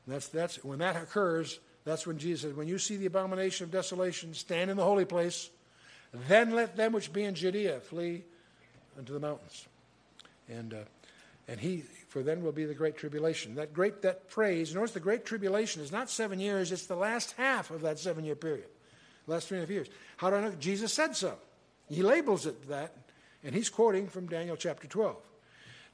That's, 0.07 0.29
that's 0.29 0.63
when 0.63 0.79
that 0.79 0.97
occurs, 0.97 1.59
that's 1.85 2.07
when 2.07 2.19
Jesus 2.19 2.43
says, 2.43 2.55
When 2.55 2.69
you 2.69 2.79
see 2.79 2.97
the 2.97 3.07
abomination 3.07 3.65
of 3.65 3.71
desolation, 3.71 4.35
stand 4.35 4.71
in 4.71 4.77
the 4.77 4.85
holy 4.85 5.05
place, 5.05 5.51
then 6.29 6.53
let 6.53 6.77
them 6.77 6.93
which 6.93 7.13
be 7.13 7.25
in 7.25 7.35
Judea 7.35 7.81
flee 7.81 8.23
unto 8.97 9.13
the 9.13 9.21
mountains. 9.21 9.67
And, 10.49 10.75
uh, 10.75 10.79
and 11.49 11.59
he, 11.59 11.83
for 12.09 12.23
then 12.23 12.43
will 12.43 12.53
be 12.53 12.65
the 12.65 12.75
great 12.75 12.97
tribulation. 12.97 13.57
That 13.57 13.73
great, 13.73 14.03
that 14.03 14.31
phrase, 14.31 14.75
notice 14.75 14.93
the 14.93 15.01
great 15.01 15.25
tribulation 15.25 15.83
is 15.83 15.93
not 15.93 16.09
seven 16.09 16.41
years, 16.41 16.73
it's 16.73 16.87
the 16.87 16.97
last 16.97 17.33
half 17.33 17.71
of 17.71 17.83
that 17.83 17.99
seven 17.99 18.25
year 18.25 18.37
period, 18.37 18.67
last 19.27 19.49
three 19.49 19.59
and 19.59 19.65
a 19.65 19.67
half 19.67 19.75
years. 19.75 19.89
How 20.17 20.31
do 20.31 20.37
I 20.37 20.41
know? 20.43 20.53
Jesus 20.59 20.93
said 20.93 21.17
so. 21.17 21.35
He 21.89 22.03
labels 22.03 22.47
it 22.47 22.69
that, 22.69 22.95
and 23.45 23.55
he's 23.55 23.69
quoting 23.69 24.09
from 24.09 24.27
Daniel 24.27 24.57
chapter 24.57 24.87
12. 24.87 25.17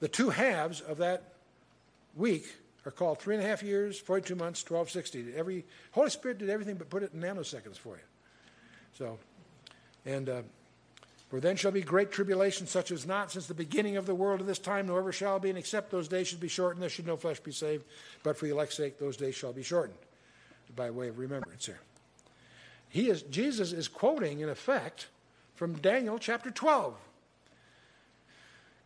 The 0.00 0.08
two 0.08 0.30
halves 0.30 0.80
of 0.80 0.98
that 0.98 1.34
week 2.16 2.46
are 2.84 2.90
called 2.90 3.20
three 3.20 3.36
and 3.36 3.44
a 3.44 3.46
half 3.46 3.62
years, 3.62 3.98
42 3.98 4.34
months, 4.34 4.62
1260. 4.68 5.36
Every 5.36 5.64
Holy 5.92 6.10
Spirit 6.10 6.38
did 6.38 6.50
everything 6.50 6.76
but 6.76 6.90
put 6.90 7.02
it 7.02 7.12
in 7.14 7.20
nanoseconds 7.20 7.78
for 7.78 7.96
you. 7.96 8.02
So, 8.98 9.18
and 10.04 10.28
uh, 10.28 10.42
for 11.32 11.40
then 11.40 11.56
shall 11.56 11.70
be 11.70 11.80
great 11.80 12.10
tribulation, 12.10 12.66
such 12.66 12.90
as 12.90 13.06
not 13.06 13.32
since 13.32 13.46
the 13.46 13.54
beginning 13.54 13.96
of 13.96 14.04
the 14.04 14.14
world 14.14 14.40
to 14.40 14.44
this 14.44 14.58
time, 14.58 14.88
nor 14.88 14.98
ever 14.98 15.12
shall 15.12 15.38
be, 15.38 15.48
and 15.48 15.58
except 15.58 15.90
those 15.90 16.08
days 16.08 16.28
should 16.28 16.40
be 16.40 16.48
shortened, 16.48 16.82
there 16.82 16.90
should 16.90 17.06
no 17.06 17.16
flesh 17.16 17.40
be 17.40 17.52
saved. 17.52 17.84
But 18.22 18.36
for 18.36 18.44
the 18.44 18.52
elect's 18.52 18.76
sake, 18.76 18.98
those 18.98 19.16
days 19.16 19.34
shall 19.34 19.52
be 19.52 19.62
shortened, 19.62 19.98
by 20.76 20.90
way 20.90 21.08
of 21.08 21.18
remembrance 21.18 21.64
here. 21.64 21.80
He 22.90 23.08
is, 23.08 23.22
Jesus 23.22 23.72
is 23.72 23.88
quoting, 23.88 24.40
in 24.40 24.50
effect, 24.50 25.06
from 25.54 25.74
Daniel 25.76 26.18
chapter 26.18 26.50
12. 26.50 26.94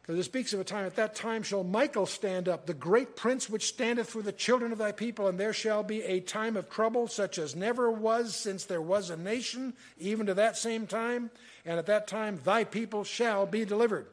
Because 0.06 0.20
it 0.20 0.24
speaks 0.24 0.52
of 0.52 0.60
a 0.60 0.64
time, 0.64 0.86
at 0.86 0.94
that 0.96 1.16
time 1.16 1.42
shall 1.42 1.64
Michael 1.64 2.06
stand 2.06 2.48
up, 2.48 2.66
the 2.66 2.74
great 2.74 3.16
prince 3.16 3.50
which 3.50 3.66
standeth 3.66 4.08
for 4.08 4.22
the 4.22 4.30
children 4.30 4.70
of 4.70 4.78
thy 4.78 4.92
people, 4.92 5.26
and 5.26 5.36
there 5.36 5.52
shall 5.52 5.82
be 5.82 6.00
a 6.02 6.20
time 6.20 6.56
of 6.56 6.70
trouble 6.70 7.08
such 7.08 7.38
as 7.38 7.56
never 7.56 7.90
was 7.90 8.36
since 8.36 8.64
there 8.64 8.80
was 8.80 9.10
a 9.10 9.16
nation, 9.16 9.74
even 9.98 10.26
to 10.26 10.34
that 10.34 10.56
same 10.56 10.86
time. 10.86 11.30
And 11.64 11.76
at 11.76 11.86
that 11.86 12.06
time 12.06 12.40
thy 12.44 12.62
people 12.62 13.02
shall 13.02 13.46
be 13.46 13.64
delivered, 13.64 14.06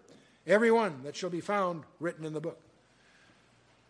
every 0.48 0.72
one 0.72 1.04
that 1.04 1.16
shall 1.16 1.30
be 1.30 1.41
found 1.41 1.84
written 2.00 2.26
in 2.26 2.34
the 2.34 2.41
book. 2.41 2.60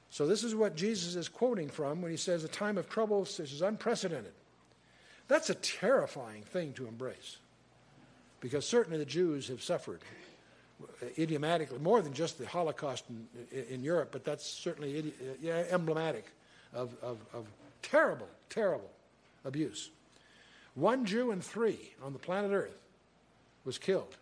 So 0.09 0.27
this 0.27 0.43
is 0.43 0.53
what 0.53 0.75
Jesus 0.75 1.15
is 1.15 1.29
quoting 1.29 1.69
from 1.69 2.01
when 2.01 2.11
he 2.11 2.17
says 2.17 2.43
a 2.43 2.49
time 2.49 2.77
of 2.77 2.89
trouble 2.89 3.23
such 3.23 3.53
as 3.53 3.61
unprecedented. 3.61 4.33
That's 5.29 5.49
a 5.49 5.55
terrifying 5.55 6.43
thing 6.43 6.73
to 6.73 6.85
embrace. 6.85 7.37
Because 8.41 8.65
certainly 8.65 8.99
the 8.99 9.05
Jews 9.05 9.47
have 9.47 9.63
suffered 9.63 10.01
idiomatically, 11.17 11.79
more 11.79 12.01
than 12.01 12.13
just 12.13 12.37
the 12.37 12.45
Holocaust 12.45 13.05
in, 13.09 13.63
in 13.69 13.83
Europe, 13.83 14.09
but 14.11 14.23
that's 14.23 14.45
certainly 14.45 15.13
yeah, 15.41 15.63
emblematic 15.69 16.25
of, 16.73 16.95
of, 17.01 17.17
of 17.33 17.45
terrible, 17.81 18.27
terrible 18.49 18.89
abuse. 19.45 19.89
One 20.75 21.05
Jew 21.05 21.31
in 21.31 21.41
three 21.41 21.93
on 22.03 22.13
the 22.13 22.19
planet 22.19 22.51
Earth 22.51 22.77
was 23.65 23.77
killed 23.77 24.17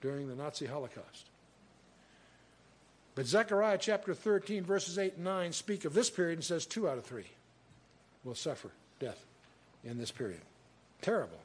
during 0.00 0.28
the 0.28 0.34
Nazi 0.34 0.66
Holocaust. 0.66 1.26
But 3.14 3.26
Zechariah 3.26 3.78
chapter 3.78 4.14
13, 4.14 4.64
verses 4.64 4.96
8 4.96 5.16
and 5.16 5.24
9 5.24 5.52
speak 5.52 5.84
of 5.84 5.92
this 5.92 6.08
period 6.08 6.38
and 6.38 6.44
says 6.44 6.66
two 6.66 6.88
out 6.88 6.98
of 6.98 7.04
three 7.04 7.26
will 8.22 8.36
suffer 8.36 8.70
death 9.00 9.24
in 9.82 9.98
this 9.98 10.12
period. 10.12 10.40
Terrible. 11.02 11.38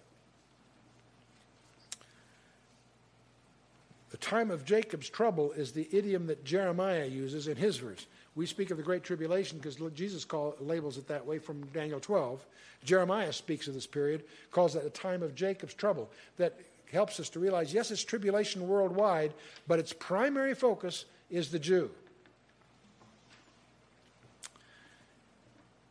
The 4.14 4.20
time 4.20 4.52
of 4.52 4.64
Jacob's 4.64 5.10
trouble 5.10 5.54
is 5.54 5.72
the 5.72 5.90
idiom 5.92 6.28
that 6.28 6.46
Jeremiah 6.46 7.08
uses 7.08 7.48
in 7.48 7.58
his 7.58 7.78
verse. 7.78 8.06
We 8.36 8.46
speak 8.46 8.70
of 8.70 8.78
the 8.78 8.84
Great 8.84 9.04
Tribulation 9.04 9.58
because 9.58 9.76
Jesus 9.96 10.24
call, 10.24 10.56
labels 10.60 11.00
it 11.00 11.08
that 11.08 11.26
way 11.26 11.40
from 11.40 11.66
Daniel 11.74 12.00
12. 12.00 12.46
Jeremiah 12.86 13.34
speaks 13.34 13.68
of 13.68 13.74
this 13.74 13.88
period, 13.88 14.24
calls 14.52 14.76
it 14.76 14.84
the 14.84 14.92
time 14.92 15.24
of 15.24 15.34
Jacob's 15.34 15.74
trouble. 15.74 16.12
That 16.38 16.60
helps 16.92 17.20
us 17.20 17.28
to 17.30 17.40
realize 17.40 17.74
yes, 17.74 17.90
it's 17.90 18.04
tribulation 18.04 18.68
worldwide, 18.68 19.34
but 19.68 19.80
its 19.80 19.94
primary 19.94 20.54
focus 20.54 21.06
is 21.32 21.50
the 21.50 21.58
Jew. 21.58 21.90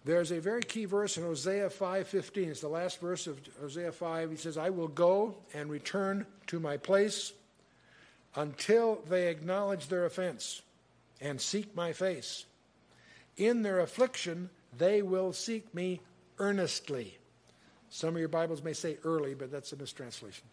There's 0.05 0.31
a 0.31 0.39
very 0.39 0.63
key 0.63 0.85
verse 0.85 1.17
in 1.17 1.25
Hosea 1.25 1.71
5:15. 1.71 2.51
It's 2.51 2.61
the 2.61 2.69
last 2.69 3.01
verse 3.01 3.27
of 3.27 3.41
Hosea 3.61 3.91
5. 3.91 4.31
He 4.31 4.37
says, 4.37 4.57
"I 4.57 4.71
will 4.71 4.87
go 4.87 5.35
and 5.53 5.69
return 5.69 6.25
to 6.47 6.61
my 6.61 6.77
place 6.77 7.33
until 8.35 9.03
they 9.09 9.29
acknowledge 9.29 9.89
their 9.89 10.05
offense 10.07 10.63
and 11.21 11.41
seek 11.41 11.75
my 11.77 11.93
face. 11.93 12.45
In 13.37 13.63
their 13.63 13.81
affliction, 13.81 14.51
they 14.77 15.03
will 15.03 15.33
seek 15.33 15.73
me 15.75 16.01
earnestly. 16.39 17.19
Some 17.91 18.15
of 18.15 18.21
your 18.21 18.29
Bibles 18.29 18.63
may 18.63 18.73
say 18.73 18.97
early, 19.05 19.35
but 19.35 19.51
that's 19.51 19.73
a 19.73 19.77
mistranslation. 19.77 20.45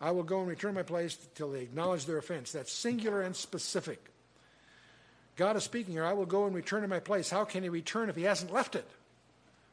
I 0.00 0.10
will 0.10 0.24
go 0.24 0.40
and 0.40 0.48
return 0.48 0.74
my 0.74 0.82
place 0.82 1.16
till 1.36 1.50
they 1.50 1.62
acknowledge 1.62 2.06
their 2.06 2.18
offense. 2.18 2.50
That's 2.50 2.72
singular 2.72 3.22
and 3.22 3.36
specific. 3.36 4.04
God 5.36 5.56
is 5.56 5.62
speaking 5.62 5.94
here. 5.94 6.04
I 6.04 6.12
will 6.12 6.26
go 6.26 6.44
and 6.44 6.54
return 6.54 6.82
to 6.82 6.88
my 6.88 6.98
place. 6.98 7.30
How 7.30 7.44
can 7.44 7.62
he 7.62 7.68
return 7.68 8.08
if 8.08 8.16
he 8.16 8.24
hasn't 8.24 8.52
left 8.52 8.74
it? 8.74 8.88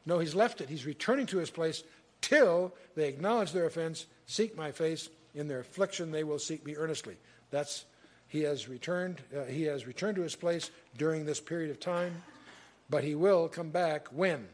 No, 0.06 0.20
he's 0.20 0.36
left 0.36 0.62
it. 0.62 0.70
He's 0.70 0.86
returning 0.86 1.26
to 1.28 1.40
his 1.40 1.50
place 1.50 1.84
till 2.22 2.74
they 2.96 3.08
acknowledge 3.08 3.52
their 3.52 3.66
offense, 3.66 4.06
seek 4.28 4.56
my 4.56 4.72
face. 4.72 5.10
In 5.36 5.48
their 5.48 5.60
affliction, 5.60 6.12
they 6.12 6.24
will 6.24 6.40
seek 6.40 6.66
me 6.66 6.76
earnestly. 6.76 7.16
That's 7.52 7.86
he 8.28 8.42
has 8.44 8.70
returned. 8.70 9.22
Uh, 9.36 9.46
he 9.46 9.64
has 9.64 9.88
returned 9.88 10.16
to 10.18 10.22
his 10.22 10.36
place 10.36 10.70
during 10.98 11.26
this 11.26 11.40
period 11.40 11.72
of 11.72 11.80
time, 11.80 12.22
but 12.90 13.04
he 13.04 13.16
will 13.16 13.48
come 13.48 13.70
back 13.70 14.08
when, 14.10 14.48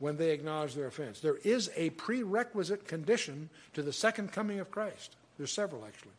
when 0.00 0.16
they 0.16 0.30
acknowledge 0.30 0.74
their 0.74 0.88
offense. 0.88 1.20
There 1.20 1.36
is 1.36 1.70
a 1.76 1.90
prerequisite 1.90 2.88
condition 2.88 3.50
to 3.74 3.82
the 3.82 3.92
second 3.92 4.32
coming 4.32 4.58
of 4.58 4.70
Christ. 4.70 5.14
There's 5.38 5.52
several 5.52 5.84
actually. 5.84 6.12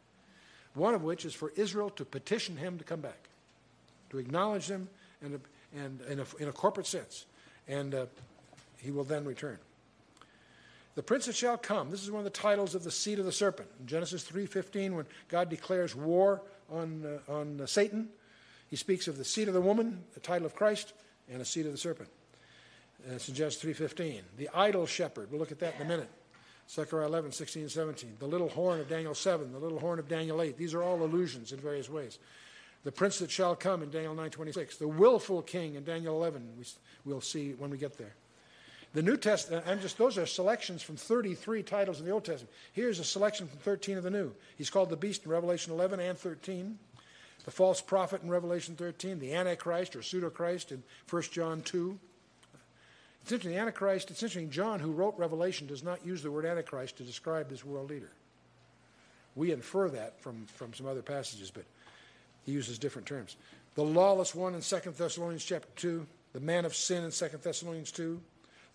One 0.73 0.93
of 0.93 1.03
which 1.03 1.25
is 1.25 1.33
for 1.33 1.51
Israel 1.55 1.89
to 1.91 2.05
petition 2.05 2.57
him 2.57 2.77
to 2.77 2.83
come 2.83 3.01
back, 3.01 3.29
to 4.09 4.17
acknowledge 4.17 4.67
him, 4.67 4.89
and 5.21 5.39
and 5.75 6.01
in 6.09 6.19
a, 6.19 6.25
in 6.39 6.47
a 6.47 6.53
corporate 6.53 6.87
sense, 6.87 7.25
and 7.67 7.93
uh, 7.93 8.05
he 8.77 8.91
will 8.91 9.03
then 9.03 9.25
return. 9.25 9.57
The 10.95 11.03
prince 11.03 11.25
that 11.25 11.35
shall 11.35 11.57
come. 11.57 11.91
This 11.91 12.03
is 12.03 12.09
one 12.09 12.19
of 12.19 12.23
the 12.23 12.29
titles 12.29 12.73
of 12.73 12.83
the 12.83 12.91
seed 12.91 13.19
of 13.19 13.25
the 13.25 13.31
serpent. 13.31 13.69
In 13.79 13.87
Genesis 13.87 14.23
3:15, 14.23 14.95
when 14.95 15.05
God 15.27 15.49
declares 15.49 15.93
war 15.93 16.41
on, 16.69 17.05
uh, 17.05 17.31
on 17.31 17.61
uh, 17.61 17.65
Satan, 17.65 18.09
he 18.69 18.77
speaks 18.77 19.07
of 19.07 19.17
the 19.17 19.25
seed 19.25 19.47
of 19.47 19.53
the 19.53 19.61
woman, 19.61 20.03
the 20.13 20.19
title 20.19 20.45
of 20.45 20.55
Christ, 20.55 20.93
and 21.29 21.41
the 21.41 21.45
seed 21.45 21.65
of 21.65 21.73
the 21.73 21.77
serpent. 21.77 22.09
That's 23.05 23.27
in 23.27 23.35
Genesis 23.35 23.61
3:15. 23.61 24.21
The 24.37 24.49
idol 24.53 24.85
shepherd. 24.85 25.29
We'll 25.29 25.39
look 25.39 25.51
at 25.51 25.59
that 25.59 25.75
in 25.75 25.81
a 25.81 25.85
minute. 25.85 26.09
Zechariah 26.67 27.05
11, 27.05 27.31
16, 27.31 27.63
and 27.63 27.71
17. 27.71 28.15
The 28.17 28.25
little 28.25 28.49
horn 28.49 28.79
of 28.79 28.89
Daniel 28.89 29.13
7, 29.13 29.51
the 29.51 29.59
little 29.59 29.79
horn 29.79 29.99
of 29.99 30.07
Daniel 30.07 30.41
8. 30.41 30.57
These 30.57 30.73
are 30.73 30.81
all 30.81 31.03
allusions 31.03 31.51
in 31.51 31.59
various 31.59 31.89
ways. 31.89 32.17
The 32.83 32.91
prince 32.91 33.19
that 33.19 33.29
shall 33.29 33.55
come 33.55 33.83
in 33.83 33.91
Daniel 33.91 34.15
9:26. 34.15 34.77
The 34.77 34.87
willful 34.87 35.41
king 35.41 35.75
in 35.75 35.83
Daniel 35.83 36.15
11. 36.15 36.53
We, 36.57 36.65
we'll 37.03 37.21
see 37.21 37.53
when 37.53 37.69
we 37.69 37.77
get 37.77 37.97
there. 37.97 38.15
The 38.95 39.03
New 39.03 39.17
Testament, 39.17 39.65
I'm 39.67 39.81
just, 39.81 39.97
those 39.97 40.17
are 40.17 40.25
selections 40.25 40.81
from 40.81 40.95
33 40.95 41.63
titles 41.63 41.99
in 41.99 42.05
the 42.05 42.13
Old 42.13 42.23
Testament. 42.23 42.53
Here's 42.71 42.97
a 42.97 43.03
selection 43.03 43.45
from 43.45 43.59
13 43.59 43.97
of 43.97 44.05
the 44.05 44.09
New. 44.09 44.31
He's 44.57 44.69
called 44.69 44.89
the 44.89 44.95
beast 44.95 45.25
in 45.25 45.31
Revelation 45.31 45.73
11 45.73 45.99
and 45.99 46.17
13, 46.17 46.79
the 47.43 47.51
false 47.51 47.81
prophet 47.81 48.23
in 48.23 48.29
Revelation 48.29 48.77
13, 48.77 49.19
the 49.19 49.33
Antichrist 49.33 49.97
or 49.97 50.01
pseudo 50.01 50.29
Christ 50.29 50.71
in 50.71 50.81
1 51.09 51.23
John 51.23 51.59
2. 51.59 51.99
It's 53.21 53.33
interesting, 53.33 53.51
the 53.51 53.59
Antichrist, 53.59 54.11
it's 54.11 54.23
interesting, 54.23 54.49
John, 54.49 54.79
who 54.79 54.93
wrote 54.93 55.15
Revelation, 55.17 55.67
does 55.67 55.83
not 55.83 56.05
use 56.05 56.23
the 56.23 56.31
word 56.31 56.45
Antichrist 56.45 56.95
to 56.95 57.03
describe 57.03 57.49
this 57.49 57.65
world 57.65 57.89
leader. 57.89 58.11
We 59.35 59.51
infer 59.51 59.89
that 59.89 60.21
from, 60.21 60.45
from 60.45 60.73
some 60.73 60.87
other 60.87 61.01
passages, 61.01 61.51
but 61.51 61.65
he 62.45 62.53
uses 62.53 62.79
different 62.79 63.09
terms. 63.09 63.35
The 63.73 63.83
lawless 63.83 64.33
one 64.33 64.55
in 64.55 64.61
2 64.61 64.77
Thessalonians 64.91 65.43
chapter 65.43 65.67
2, 65.75 66.07
the 66.31 66.39
man 66.39 66.63
of 66.63 66.73
sin 66.73 67.03
in 67.03 67.11
2 67.11 67.27
Thessalonians 67.43 67.91
2, 67.91 68.21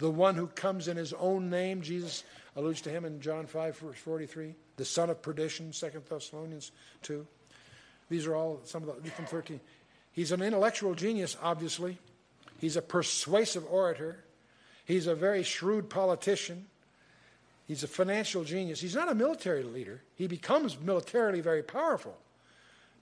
the 0.01 0.11
one 0.11 0.35
who 0.35 0.47
comes 0.47 0.89
in 0.89 0.97
his 0.97 1.13
own 1.13 1.51
name, 1.51 1.83
Jesus 1.83 2.25
alludes 2.57 2.81
to 2.83 2.91
him 2.91 3.05
in 3.05 3.21
John 3.21 3.47
5, 3.47 3.79
verse 3.79 3.99
43. 3.99 4.55
The 4.77 4.85
son 4.85 5.11
of 5.11 5.21
perdition, 5.21 5.73
2 5.73 5.91
Thessalonians 6.09 6.73
2. 7.03 7.27
These 8.09 8.27
are 8.27 8.35
all 8.35 8.61
some 8.65 8.89
of 8.89 9.03
the 9.03 9.11
from 9.11 9.27
13. 9.27 9.61
He's 10.13 10.33
an 10.33 10.41
intellectual 10.41 10.95
genius, 10.95 11.37
obviously. 11.43 11.99
He's 12.59 12.77
a 12.77 12.83
persuasive 12.83 13.65
orator. 13.71 14.25
He's 14.87 15.07
a 15.07 15.15
very 15.15 15.43
shrewd 15.43 15.91
politician. 15.91 16.67
He's 17.69 17.85
a 17.85 17.89
financial 17.89 18.43
genius. 18.43 18.81
He's 18.81 18.97
not 18.97 19.11
a 19.11 19.15
military 19.15 19.63
leader. 19.63 20.03
He 20.17 20.27
becomes 20.27 20.81
militarily 20.81 21.43
very 21.43 21.63
powerful, 21.63 22.17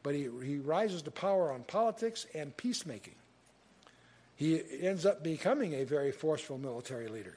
but 0.02 0.14
he, 0.14 0.28
he 0.44 0.58
rises 0.58 1.02
to 1.02 1.10
power 1.12 1.52
on 1.52 1.62
politics 1.62 2.26
and 2.34 2.54
peacemaking. 2.56 3.14
He 4.38 4.62
ends 4.80 5.04
up 5.04 5.24
becoming 5.24 5.74
a 5.74 5.82
very 5.82 6.12
forceful 6.12 6.58
military 6.58 7.08
leader, 7.08 7.34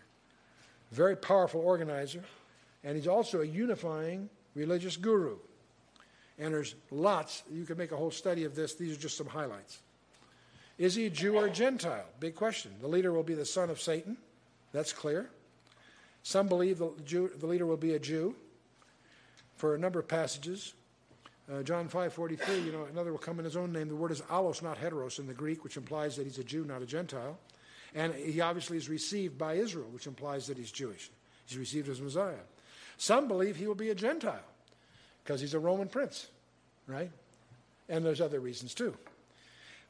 very 0.91 1.15
powerful 1.15 1.59
organizer, 1.59 2.23
and 2.83 2.95
he's 2.95 3.07
also 3.07 3.41
a 3.41 3.45
unifying 3.45 4.29
religious 4.53 4.97
guru. 4.97 5.37
And 6.37 6.53
there's 6.53 6.75
lots, 6.91 7.41
you 7.51 7.65
can 7.65 7.79
make 7.79 7.91
a 7.91 7.97
whole 7.97 8.11
study 8.11 8.43
of 8.43 8.53
this. 8.53 8.75
These 8.75 8.95
are 8.95 8.99
just 8.99 9.17
some 9.17 9.25
highlights. 9.25 9.79
Is 10.77 10.93
he 10.93 11.07
a 11.07 11.09
Jew 11.09 11.37
or 11.37 11.47
a 11.47 11.49
Gentile? 11.49 12.05
Big 12.19 12.35
question. 12.35 12.71
The 12.81 12.87
leader 12.87 13.11
will 13.11 13.23
be 13.23 13.33
the 13.33 13.45
son 13.45 13.71
of 13.71 13.81
Satan. 13.81 14.15
That's 14.71 14.93
clear. 14.93 15.31
Some 16.21 16.47
believe 16.47 16.77
the, 16.77 16.91
Jew, 17.03 17.31
the 17.35 17.47
leader 17.47 17.65
will 17.65 17.77
be 17.77 17.95
a 17.95 17.99
Jew 17.99 18.35
for 19.55 19.73
a 19.73 19.79
number 19.79 19.97
of 19.97 20.07
passages. 20.07 20.75
Uh, 21.51 21.63
John 21.63 21.89
5:43, 21.89 22.65
you 22.65 22.71
know, 22.71 22.85
another 22.85 23.11
will 23.11 23.19
come 23.19 23.37
in 23.39 23.45
his 23.45 23.57
own 23.57 23.73
name. 23.73 23.89
The 23.89 23.95
word 23.95 24.11
is 24.11 24.21
allos, 24.29 24.61
not 24.61 24.77
heteros 24.77 25.19
in 25.19 25.27
the 25.27 25.33
Greek, 25.33 25.63
which 25.63 25.75
implies 25.75 26.15
that 26.15 26.25
he's 26.25 26.37
a 26.37 26.43
Jew, 26.43 26.63
not 26.63 26.81
a 26.81 26.85
Gentile. 26.85 27.37
And 27.93 28.13
he 28.13 28.39
obviously 28.39 28.77
is 28.77 28.87
received 28.87 29.37
by 29.37 29.55
Israel, 29.55 29.87
which 29.91 30.07
implies 30.07 30.47
that 30.47 30.57
he's 30.57 30.71
Jewish. 30.71 31.11
He's 31.45 31.57
received 31.57 31.89
as 31.89 31.99
Messiah. 31.99 32.39
Some 32.97 33.27
believe 33.27 33.57
he 33.57 33.67
will 33.67 33.75
be 33.75 33.89
a 33.89 33.95
Gentile 33.95 34.45
because 35.23 35.41
he's 35.41 35.53
a 35.53 35.59
Roman 35.59 35.89
prince, 35.89 36.27
right? 36.87 37.11
And 37.89 38.05
there's 38.05 38.21
other 38.21 38.39
reasons 38.39 38.73
too. 38.73 38.95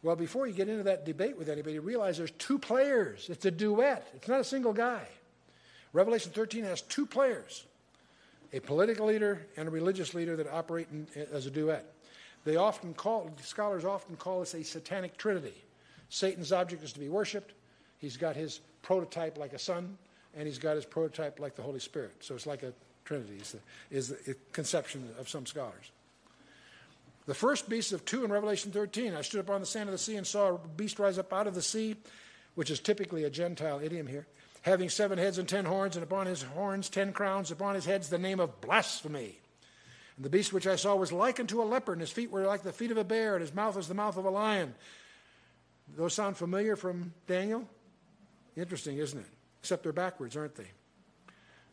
Well, 0.02 0.16
before 0.16 0.48
you 0.48 0.54
get 0.54 0.68
into 0.68 0.84
that 0.84 1.06
debate 1.06 1.38
with 1.38 1.48
anybody, 1.48 1.78
realize 1.78 2.18
there's 2.18 2.32
two 2.32 2.58
players. 2.58 3.30
It's 3.30 3.46
a 3.46 3.52
duet. 3.52 4.08
It's 4.16 4.28
not 4.28 4.40
a 4.40 4.44
single 4.46 4.74
guy. 4.74 5.08
Revelation 5.94 6.32
13 6.32 6.64
has 6.64 6.82
two 6.82 7.06
players 7.06 7.66
a 8.54 8.60
political 8.60 9.08
leader 9.08 9.46
and 9.58 9.68
a 9.68 9.72
religious 9.72 10.14
leader 10.14 10.36
that 10.36 10.48
operate 10.52 10.88
in, 10.92 11.08
as 11.32 11.46
a 11.46 11.52
duet. 11.52 11.86
They 12.44 12.56
often 12.56 12.94
call, 12.94 13.32
scholars 13.44 13.86
often 13.86 14.16
call 14.16 14.40
this 14.40 14.54
a 14.54 14.64
satanic 14.64 15.18
trinity. 15.18 15.54
Satan's 16.10 16.52
object 16.52 16.84
is 16.84 16.92
to 16.94 17.00
be 17.00 17.10
worshiped. 17.10 17.54
He's 18.00 18.18
got 18.18 18.36
his 18.36 18.60
prototype 18.82 19.38
like 19.38 19.54
a 19.54 19.60
son, 19.60 19.98
and 20.36 20.48
he's 20.48 20.58
got 20.58 20.76
his 20.76 20.86
prototype 20.86 21.40
like 21.40 21.56
the 21.56 21.62
Holy 21.62 21.80
Spirit. 21.80 22.16
So 22.20 22.36
it's 22.36 22.48
like 22.48 22.64
a 22.64 22.74
trinity, 23.06 23.38
is 23.38 23.52
the, 23.52 23.60
is 23.96 24.08
the 24.10 24.36
conception 24.52 25.10
of 25.20 25.30
some 25.30 25.46
scholars. 25.46 25.92
The 27.28 27.36
first 27.36 27.70
beast 27.70 27.94
of 27.94 28.04
two 28.04 28.26
in 28.26 28.32
Revelation 28.32 28.72
13, 28.72 29.14
I 29.14 29.22
stood 29.22 29.42
upon 29.42 29.62
the 29.62 29.68
sand 29.68 29.88
of 29.88 29.94
the 29.94 30.00
sea 30.00 30.16
and 30.16 30.26
saw 30.26 30.56
a 30.56 30.58
beast 30.58 30.98
rise 30.98 31.20
up 31.20 31.32
out 31.32 31.46
of 31.46 31.54
the 31.54 31.62
sea, 31.62 31.96
which 32.56 32.72
is 32.72 32.80
typically 32.80 33.24
a 33.24 33.30
Gentile 33.30 33.80
idiom 33.82 34.08
here 34.08 34.26
having 34.62 34.90
seven 34.90 35.18
heads 35.18 35.38
and 35.38 35.48
ten 35.48 35.66
horns, 35.66 35.96
and 35.96 36.04
upon 36.04 36.28
his 36.28 36.44
horns 36.44 36.90
ten 36.90 37.14
crowns, 37.14 37.52
upon 37.52 37.76
his 37.76 37.86
heads 37.86 38.10
the 38.10 38.18
name 38.18 38.40
of 38.40 38.62
blasphemy. 38.62 39.40
And 40.16 40.26
the 40.26 40.30
beast 40.30 40.54
which 40.54 40.68
I 40.68 40.76
saw 40.76 40.96
was 40.96 41.12
like 41.12 41.40
unto 41.40 41.62
a 41.62 41.66
leopard, 41.66 41.94
and 41.94 42.02
his 42.02 42.12
feet 42.12 42.32
were 42.32 42.46
like 42.46 42.64
the 42.64 42.74
feet 42.74 42.92
of 42.92 42.98
a 42.98 43.04
bear, 43.04 43.36
and 43.36 43.42
his 43.42 43.54
mouth 43.54 43.76
was 43.76 43.88
the 43.88 43.94
mouth 43.94 44.18
of 44.18 44.26
a 44.26 44.30
lion. 44.30 44.76
Those 45.98 46.14
sound 46.14 46.38
familiar 46.38 46.76
from 46.76 47.14
Daniel? 47.28 47.68
Interesting, 48.56 48.98
isn't 48.98 49.20
it? 49.20 49.26
Except 49.62 49.84
they're 49.84 49.94
backwards, 49.94 50.38
aren't 50.38 50.56
they? 50.56 50.68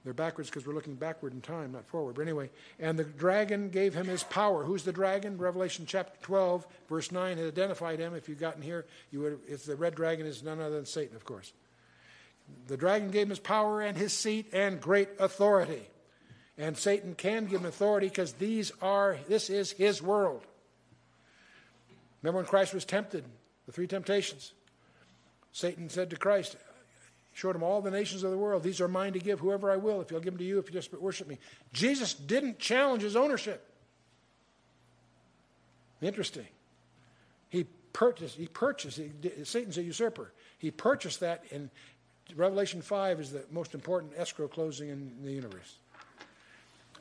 They're 0.05 0.15
backwards 0.15 0.49
because 0.49 0.67
we're 0.67 0.75
looking 0.75 0.95
backward 0.95 1.33
in 1.33 1.41
time, 1.41 1.73
not 1.73 1.87
forward. 1.87 2.15
But 2.15 2.23
anyway, 2.23 2.51
and 2.79 2.99
the 2.99 3.05
dragon 3.05 3.69
gave 3.69 3.95
him 3.95 4.07
his 4.07 4.23
power. 4.23 4.65
Who's 4.65 4.85
the 4.85 4.93
dragon? 4.93 5.37
Revelation 5.37 5.85
chapter 5.87 6.17
12, 6.23 6.67
verse 6.89 7.13
9 7.13 7.37
had 7.37 7.47
identified 7.47 7.99
him. 7.99 8.15
If 8.15 8.29
you've 8.29 8.39
gotten 8.39 8.63
here, 8.63 8.87
you 9.11 9.21
would. 9.21 9.41
If 9.49 9.65
the 9.65 9.77
red 9.77 9.95
dragon 9.95 10.25
is 10.25 10.43
none 10.43 10.61
other 10.61 10.77
than 10.77 10.87
Satan, 10.87 11.17
of 11.17 11.25
course. 11.25 11.53
The 12.67 12.77
dragon 12.77 13.11
gave 13.11 13.25
him 13.25 13.31
his 13.31 13.39
power 13.39 13.81
and 13.81 13.97
his 13.97 14.13
seat 14.13 14.51
and 14.53 14.81
great 14.81 15.09
authority. 15.19 15.89
And 16.57 16.77
Satan 16.77 17.15
can 17.15 17.47
give 17.47 17.61
him 17.61 17.67
authority 17.67 18.09
because 18.09 18.33
these 18.35 18.73
are 18.83 19.19
this 19.29 19.49
is 19.49 19.71
his 19.73 20.03
world. 20.03 20.43
Remember 22.23 22.39
when 22.39 22.47
Christ 22.47 22.75
was 22.75 22.85
tempted, 22.85 23.25
the 23.67 23.73
three 23.73 23.87
temptations? 23.87 24.53
Satan 25.53 25.89
said 25.89 26.11
to 26.11 26.17
Christ, 26.17 26.57
showed 27.33 27.55
him 27.55 27.63
all 27.63 27.81
the 27.81 27.91
nations 27.91 28.25
of 28.25 28.33
the 28.33 28.37
world. 28.37 28.65
These 28.65 28.81
are 28.81 28.89
mine 28.89 29.13
to 29.13 29.21
give 29.21 29.39
whoever 29.39 29.71
I 29.71 29.77
will, 29.77 30.01
if 30.01 30.11
you'll 30.11 30.21
give 30.21 30.35
them 30.35 30.39
to 30.39 30.45
you, 30.45 30.59
if 30.59 30.67
you 30.67 30.73
just 30.73 30.93
worship 30.93 31.29
me. 31.29 31.39
Jesus 31.73 32.13
didn't 32.13 32.59
challenge 32.59 33.03
his 33.03 33.15
ownership. 33.15 33.65
Interesting. 36.03 36.47
He 37.49 37.65
purchased, 37.93 38.37
he 38.37 38.49
purchased, 38.49 38.99
he, 38.99 39.45
Satan's 39.45 39.79
a 39.79 39.83
usurper. 39.83 40.33
He 40.59 40.73
purchased 40.73 41.21
that 41.21 41.45
and 41.53 41.71
Revelation 42.35 42.83
5 42.83 43.21
is 43.21 43.33
the 43.33 43.45
most 43.51 43.75
important 43.75 44.13
escrow 44.17 44.49
closing 44.49 44.89
in 44.89 45.13
the 45.23 45.33
universe. 45.33 45.77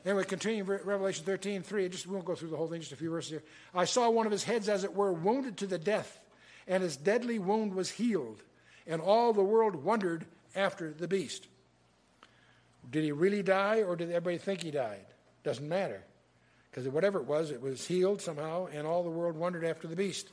Anyway, 0.04 0.24
continue 0.24 0.62
Revelation 0.64 1.24
13, 1.24 1.62
3, 1.62 1.84
I 1.84 1.88
just 1.88 2.06
won't 2.06 2.24
go 2.24 2.34
through 2.34 2.50
the 2.50 2.56
whole 2.56 2.68
thing, 2.68 2.80
just 2.80 2.92
a 2.92 2.96
few 2.96 3.10
verses 3.10 3.30
here. 3.30 3.42
I 3.74 3.84
saw 3.84 4.08
one 4.08 4.26
of 4.26 4.32
his 4.32 4.44
heads, 4.44 4.68
as 4.68 4.84
it 4.84 4.94
were, 4.94 5.12
wounded 5.12 5.56
to 5.58 5.66
the 5.66 5.78
death, 5.78 6.20
and 6.66 6.82
his 6.82 6.96
deadly 6.96 7.38
wound 7.38 7.74
was 7.74 7.90
healed, 7.90 8.42
and 8.86 9.02
all 9.02 9.32
the 9.32 9.42
world 9.42 9.74
wondered 9.76 10.24
after 10.54 10.92
the 10.92 11.08
beast. 11.08 11.46
Did 12.90 13.04
he 13.04 13.12
really 13.12 13.42
die, 13.42 13.82
or 13.82 13.96
did 13.96 14.10
everybody 14.10 14.38
think 14.38 14.62
he 14.62 14.70
died? 14.70 15.04
Doesn't 15.42 15.68
matter. 15.68 16.02
Because 16.70 16.88
whatever 16.88 17.18
it 17.18 17.26
was, 17.26 17.50
it 17.50 17.60
was 17.60 17.86
healed 17.86 18.22
somehow, 18.22 18.68
and 18.72 18.86
all 18.86 19.02
the 19.02 19.10
world 19.10 19.36
wondered 19.36 19.64
after 19.64 19.88
the 19.88 19.96
beast. 19.96 20.28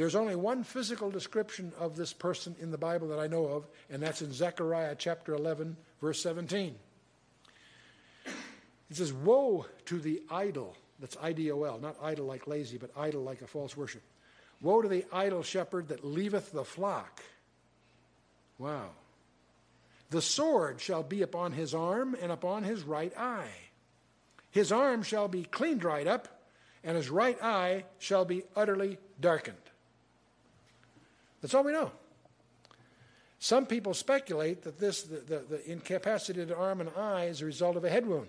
There's 0.00 0.14
only 0.14 0.34
one 0.34 0.64
physical 0.64 1.10
description 1.10 1.74
of 1.78 1.94
this 1.94 2.14
person 2.14 2.56
in 2.58 2.70
the 2.70 2.78
Bible 2.78 3.08
that 3.08 3.18
I 3.18 3.26
know 3.26 3.44
of, 3.44 3.66
and 3.90 4.02
that's 4.02 4.22
in 4.22 4.32
Zechariah 4.32 4.94
chapter 4.96 5.34
11, 5.34 5.76
verse 6.00 6.22
17. 6.22 6.74
It 8.24 8.32
says, 8.96 9.12
Woe 9.12 9.66
to 9.84 9.98
the 9.98 10.22
idol. 10.30 10.74
That's 11.00 11.18
I 11.20 11.34
D 11.34 11.52
O 11.52 11.64
L, 11.64 11.78
not 11.78 11.96
idle 12.02 12.24
like 12.24 12.46
lazy, 12.46 12.78
but 12.78 12.90
idol 12.96 13.22
like 13.24 13.42
a 13.42 13.46
false 13.46 13.76
worship. 13.76 14.00
Woe 14.62 14.80
to 14.80 14.88
the 14.88 15.04
idol 15.12 15.42
shepherd 15.42 15.88
that 15.88 16.02
leaveth 16.02 16.50
the 16.50 16.64
flock. 16.64 17.22
Wow. 18.58 18.92
The 20.08 20.22
sword 20.22 20.80
shall 20.80 21.02
be 21.02 21.20
upon 21.20 21.52
his 21.52 21.74
arm 21.74 22.16
and 22.22 22.32
upon 22.32 22.62
his 22.62 22.84
right 22.84 23.12
eye. 23.18 23.52
His 24.50 24.72
arm 24.72 25.02
shall 25.02 25.28
be 25.28 25.44
clean 25.44 25.76
dried 25.76 26.06
up, 26.06 26.40
and 26.82 26.96
his 26.96 27.10
right 27.10 27.36
eye 27.42 27.84
shall 27.98 28.24
be 28.24 28.44
utterly 28.56 28.96
darkened. 29.20 29.58
That's 31.40 31.54
all 31.54 31.64
we 31.64 31.72
know. 31.72 31.92
Some 33.38 33.64
people 33.64 33.94
speculate 33.94 34.62
that 34.62 34.78
this, 34.78 35.02
the, 35.02 35.16
the, 35.16 35.44
the 35.48 36.56
arm 36.56 36.80
and 36.80 36.90
eye, 36.96 37.24
is 37.24 37.40
a 37.40 37.46
result 37.46 37.76
of 37.76 37.84
a 37.84 37.88
head 37.88 38.06
wound. 38.06 38.28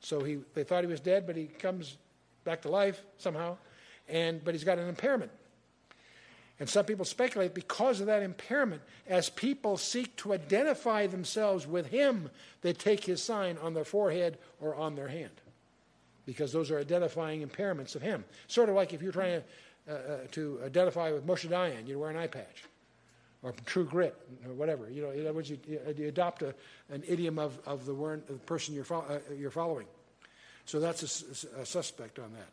So 0.00 0.20
he, 0.22 0.38
they 0.54 0.64
thought 0.64 0.84
he 0.84 0.90
was 0.90 1.00
dead, 1.00 1.26
but 1.26 1.34
he 1.36 1.46
comes 1.46 1.96
back 2.44 2.62
to 2.62 2.68
life 2.68 3.02
somehow, 3.16 3.56
and, 4.08 4.44
but 4.44 4.54
he's 4.54 4.64
got 4.64 4.78
an 4.78 4.88
impairment. 4.88 5.30
And 6.60 6.68
some 6.68 6.84
people 6.84 7.04
speculate 7.04 7.54
because 7.54 8.00
of 8.00 8.06
that 8.06 8.22
impairment, 8.22 8.82
as 9.06 9.30
people 9.30 9.76
seek 9.76 10.14
to 10.16 10.32
identify 10.32 11.06
themselves 11.06 11.66
with 11.66 11.86
him, 11.86 12.30
they 12.62 12.72
take 12.72 13.04
his 13.04 13.22
sign 13.22 13.56
on 13.62 13.74
their 13.74 13.84
forehead 13.84 14.38
or 14.60 14.74
on 14.74 14.96
their 14.96 15.08
hand. 15.08 15.40
Because 16.26 16.52
those 16.52 16.70
are 16.70 16.78
identifying 16.78 17.46
impairments 17.46 17.94
of 17.94 18.02
him. 18.02 18.24
Sort 18.48 18.68
of 18.68 18.74
like 18.74 18.92
if 18.92 19.00
you're 19.00 19.12
trying 19.12 19.40
to 19.40 19.46
uh, 19.88 19.92
uh, 19.92 20.16
to 20.32 20.60
identify 20.64 21.10
with 21.12 21.26
Moshe 21.26 21.48
Dayan, 21.48 21.86
you 21.86 21.98
wear 21.98 22.10
an 22.10 22.16
eye 22.16 22.26
patch, 22.26 22.64
or 23.42 23.54
True 23.64 23.84
Grit, 23.84 24.14
or 24.46 24.52
whatever. 24.52 24.90
You 24.90 25.02
know, 25.02 25.10
in 25.10 25.20
other 25.20 25.32
words, 25.32 25.50
you, 25.50 25.58
you 25.66 26.08
adopt 26.08 26.42
a, 26.42 26.54
an 26.90 27.02
idiom 27.06 27.38
of, 27.38 27.58
of 27.66 27.86
the, 27.86 27.94
word, 27.94 28.26
the 28.26 28.34
person 28.34 28.74
you're, 28.74 28.84
fo- 28.84 29.04
uh, 29.08 29.18
you're 29.34 29.50
following. 29.50 29.86
So 30.66 30.80
that's 30.80 31.02
a, 31.02 31.60
a, 31.60 31.64
suspect 31.66 32.18
on 32.18 32.30
that. 32.34 32.48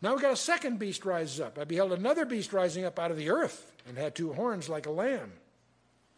Now 0.00 0.12
we've 0.12 0.22
got 0.22 0.32
a 0.32 0.36
second 0.36 0.78
beast 0.78 1.04
rises 1.04 1.40
up. 1.40 1.58
I 1.58 1.64
beheld 1.64 1.92
another 1.92 2.24
beast 2.24 2.54
rising 2.54 2.86
up 2.86 2.98
out 2.98 3.10
of 3.10 3.18
the 3.18 3.28
earth 3.28 3.72
and 3.86 3.98
had 3.98 4.14
two 4.14 4.32
horns 4.32 4.68
like 4.70 4.86
a 4.86 4.90
lamb. 4.90 5.32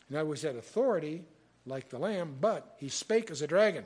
In 0.09 0.17
other 0.17 0.29
words, 0.29 0.43
had 0.43 0.55
authority 0.55 1.25
like 1.67 1.89
the 1.89 1.99
lamb, 1.99 2.37
but 2.41 2.77
he 2.79 2.89
spake 2.89 3.31
as 3.31 3.43
a 3.43 3.47
dragon. 3.49 3.85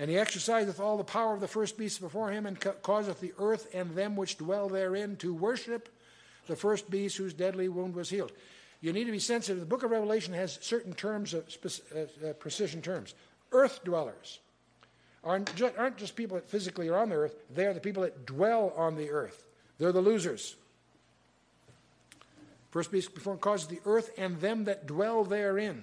And 0.00 0.08
he 0.08 0.16
exerciseth 0.16 0.80
all 0.80 0.96
the 0.96 1.04
power 1.04 1.34
of 1.34 1.40
the 1.40 1.46
first 1.46 1.76
beast 1.76 2.00
before 2.00 2.30
him, 2.30 2.46
and 2.46 2.58
ca- 2.58 2.72
causeth 2.82 3.20
the 3.20 3.34
earth 3.38 3.68
and 3.74 3.90
them 3.90 4.16
which 4.16 4.38
dwell 4.38 4.70
therein 4.70 5.16
to 5.16 5.34
worship 5.34 5.90
the 6.46 6.56
first 6.56 6.90
beast 6.90 7.18
whose 7.18 7.34
deadly 7.34 7.68
wound 7.68 7.94
was 7.94 8.08
healed. 8.08 8.32
You 8.80 8.94
need 8.94 9.04
to 9.04 9.12
be 9.12 9.18
sensitive. 9.18 9.60
The 9.60 9.66
book 9.66 9.82
of 9.82 9.90
Revelation 9.90 10.32
has 10.32 10.58
certain 10.62 10.94
terms, 10.94 11.34
of 11.34 11.52
spe- 11.52 11.82
uh, 11.94 12.28
uh, 12.28 12.32
precision 12.32 12.80
terms. 12.80 13.12
Earth 13.52 13.84
dwellers 13.84 14.38
aren't 15.22 15.54
just, 15.54 15.76
aren't 15.76 15.98
just 15.98 16.16
people 16.16 16.36
that 16.36 16.48
physically 16.48 16.88
are 16.88 16.96
on 16.96 17.10
the 17.10 17.16
earth, 17.16 17.34
they 17.54 17.66
are 17.66 17.74
the 17.74 17.80
people 17.80 18.02
that 18.04 18.24
dwell 18.24 18.72
on 18.78 18.96
the 18.96 19.10
earth. 19.10 19.44
They're 19.76 19.92
the 19.92 20.00
losers. 20.00 20.56
First 22.70 22.90
beast 22.90 23.14
before 23.14 23.36
causes 23.36 23.66
the 23.66 23.80
earth 23.84 24.12
and 24.16 24.40
them 24.40 24.64
that 24.64 24.86
dwell 24.86 25.24
therein 25.24 25.82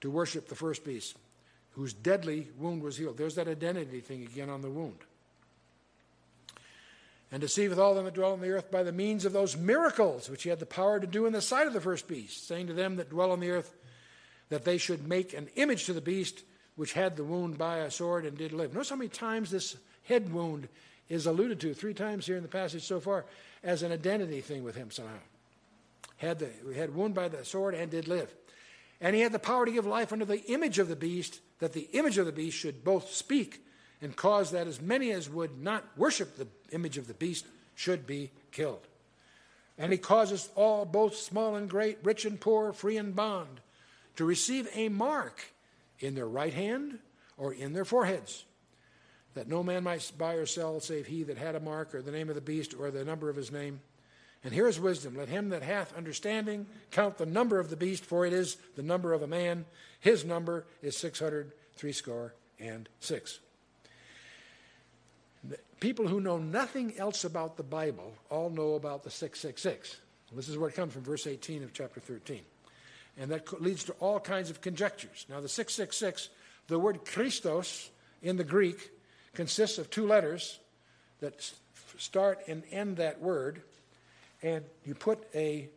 to 0.00 0.10
worship 0.10 0.48
the 0.48 0.54
first 0.54 0.82
beast 0.82 1.18
whose 1.72 1.92
deadly 1.92 2.48
wound 2.58 2.82
was 2.82 2.96
healed. 2.96 3.16
There's 3.16 3.36
that 3.36 3.48
identity 3.48 4.00
thing 4.00 4.22
again 4.22 4.50
on 4.50 4.60
the 4.60 4.70
wound. 4.70 4.98
And 7.32 7.40
deceiveth 7.40 7.78
all 7.78 7.94
them 7.94 8.06
that 8.06 8.14
dwell 8.14 8.32
on 8.32 8.40
the 8.40 8.50
earth 8.50 8.70
by 8.70 8.82
the 8.82 8.92
means 8.92 9.24
of 9.24 9.32
those 9.32 9.56
miracles 9.56 10.28
which 10.28 10.42
he 10.42 10.48
had 10.48 10.58
the 10.58 10.66
power 10.66 10.98
to 10.98 11.06
do 11.06 11.26
in 11.26 11.32
the 11.32 11.40
sight 11.40 11.68
of 11.68 11.72
the 11.72 11.80
first 11.80 12.08
beast, 12.08 12.48
saying 12.48 12.66
to 12.66 12.72
them 12.72 12.96
that 12.96 13.10
dwell 13.10 13.30
on 13.30 13.40
the 13.40 13.50
earth 13.50 13.72
that 14.48 14.64
they 14.64 14.78
should 14.78 15.06
make 15.06 15.32
an 15.32 15.48
image 15.54 15.86
to 15.86 15.92
the 15.92 16.00
beast 16.00 16.42
which 16.74 16.92
had 16.92 17.16
the 17.16 17.24
wound 17.24 17.56
by 17.56 17.78
a 17.78 17.90
sword 17.90 18.24
and 18.24 18.36
did 18.36 18.52
live. 18.52 18.72
Notice 18.72 18.90
how 18.90 18.96
many 18.96 19.08
times 19.08 19.50
this 19.50 19.76
head 20.04 20.32
wound 20.32 20.68
is 21.08 21.26
alluded 21.26 21.60
to, 21.60 21.74
three 21.74 21.94
times 21.94 22.26
here 22.26 22.36
in 22.36 22.42
the 22.42 22.48
passage 22.48 22.82
so 22.84 23.00
far, 23.00 23.26
as 23.62 23.82
an 23.82 23.92
identity 23.92 24.40
thing 24.40 24.64
with 24.64 24.76
him 24.76 24.90
somehow. 24.90 25.18
Had 26.16 26.38
the 26.38 26.50
had 26.74 26.94
wound 26.94 27.14
by 27.14 27.28
the 27.28 27.44
sword 27.44 27.74
and 27.74 27.90
did 27.90 28.08
live. 28.08 28.34
And 29.00 29.16
he 29.16 29.22
had 29.22 29.32
the 29.32 29.38
power 29.38 29.64
to 29.64 29.72
give 29.72 29.86
life 29.86 30.12
unto 30.12 30.24
the 30.24 30.44
image 30.50 30.78
of 30.78 30.88
the 30.88 30.96
beast, 30.96 31.40
that 31.58 31.72
the 31.72 31.88
image 31.92 32.18
of 32.18 32.26
the 32.26 32.32
beast 32.32 32.56
should 32.56 32.84
both 32.84 33.10
speak 33.10 33.64
and 34.02 34.16
cause 34.16 34.50
that 34.50 34.66
as 34.66 34.80
many 34.80 35.10
as 35.12 35.28
would 35.28 35.62
not 35.62 35.84
worship 35.96 36.36
the 36.36 36.48
image 36.72 36.98
of 36.98 37.06
the 37.06 37.14
beast 37.14 37.46
should 37.74 38.06
be 38.06 38.30
killed. 38.50 38.86
And 39.78 39.92
he 39.92 39.98
causes 39.98 40.50
all, 40.54 40.84
both 40.84 41.16
small 41.16 41.56
and 41.56 41.68
great, 41.68 41.98
rich 42.02 42.24
and 42.24 42.38
poor, 42.38 42.72
free 42.72 42.98
and 42.98 43.16
bond, 43.16 43.60
to 44.16 44.24
receive 44.24 44.68
a 44.74 44.90
mark 44.90 45.52
in 45.98 46.14
their 46.14 46.28
right 46.28 46.52
hand 46.52 46.98
or 47.38 47.54
in 47.54 47.72
their 47.72 47.86
foreheads, 47.86 48.44
that 49.34 49.48
no 49.48 49.62
man 49.62 49.84
might 49.84 50.12
buy 50.18 50.34
or 50.34 50.44
sell 50.44 50.80
save 50.80 51.06
he 51.06 51.22
that 51.22 51.38
had 51.38 51.54
a 51.54 51.60
mark 51.60 51.94
or 51.94 52.02
the 52.02 52.10
name 52.10 52.28
of 52.28 52.34
the 52.34 52.40
beast 52.42 52.74
or 52.78 52.90
the 52.90 53.04
number 53.04 53.30
of 53.30 53.36
his 53.36 53.50
name. 53.50 53.80
And 54.42 54.54
here 54.54 54.66
is 54.66 54.80
wisdom. 54.80 55.16
Let 55.16 55.28
him 55.28 55.50
that 55.50 55.62
hath 55.62 55.96
understanding 55.96 56.66
count 56.90 57.18
the 57.18 57.26
number 57.26 57.58
of 57.58 57.68
the 57.68 57.76
beast, 57.76 58.04
for 58.04 58.24
it 58.24 58.32
is 58.32 58.56
the 58.76 58.82
number 58.82 59.12
of 59.12 59.22
a 59.22 59.26
man. 59.26 59.66
His 60.00 60.24
number 60.24 60.64
is 60.82 60.96
six 60.96 61.18
hundred 61.20 61.52
threescore 61.76 62.34
and 62.58 62.88
six. 63.00 63.40
People 65.80 66.06
who 66.06 66.20
know 66.20 66.36
nothing 66.36 66.98
else 66.98 67.24
about 67.24 67.56
the 67.56 67.62
Bible 67.62 68.12
all 68.28 68.50
know 68.50 68.74
about 68.74 69.02
the 69.02 69.10
666. 69.10 69.96
This 70.32 70.48
is 70.48 70.58
where 70.58 70.68
it 70.68 70.76
comes 70.76 70.92
from, 70.92 71.02
verse 71.02 71.26
18 71.26 71.64
of 71.64 71.72
chapter 71.72 72.00
13. 72.00 72.42
And 73.18 73.30
that 73.30 73.62
leads 73.62 73.84
to 73.84 73.92
all 73.94 74.20
kinds 74.20 74.50
of 74.50 74.60
conjectures. 74.60 75.26
Now, 75.28 75.40
the 75.40 75.48
666, 75.48 76.28
the 76.68 76.78
word 76.78 77.04
Christos 77.06 77.90
in 78.22 78.36
the 78.36 78.44
Greek 78.44 78.90
consists 79.32 79.78
of 79.78 79.90
two 79.90 80.06
letters 80.06 80.60
that 81.20 81.50
start 81.98 82.40
and 82.46 82.62
end 82.70 82.98
that 82.98 83.20
word, 83.20 83.62
and 84.42 84.64
you 84.84 84.94
put 84.94 85.26
a, 85.34 85.68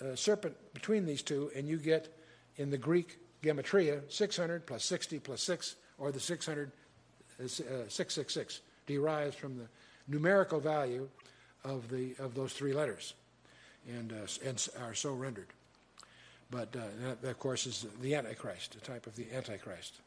a 0.00 0.16
serpent 0.16 0.54
between 0.74 1.06
these 1.06 1.22
two, 1.22 1.50
and 1.56 1.68
you 1.68 1.78
get 1.78 2.08
in 2.56 2.70
the 2.70 2.78
Greek 2.78 3.18
gematria 3.42 4.00
600 4.10 4.66
plus 4.66 4.84
60 4.84 5.18
plus 5.20 5.42
6, 5.42 5.76
or 5.98 6.12
the 6.12 6.20
600, 6.20 6.70
uh, 7.42 7.46
666 7.46 8.60
derives 8.86 9.36
from 9.36 9.56
the 9.58 9.66
numerical 10.08 10.60
value 10.60 11.08
of, 11.64 11.88
the, 11.88 12.14
of 12.18 12.34
those 12.34 12.52
three 12.52 12.72
letters 12.72 13.14
and, 13.88 14.12
uh, 14.12 14.48
and 14.48 14.68
are 14.82 14.94
so 14.94 15.12
rendered. 15.12 15.48
But 16.50 16.74
uh, 16.76 17.16
that, 17.22 17.28
of 17.28 17.38
course, 17.38 17.66
is 17.66 17.86
the 18.00 18.14
Antichrist, 18.14 18.76
a 18.76 18.80
type 18.80 19.06
of 19.06 19.16
the 19.16 19.26
Antichrist. 19.34 20.00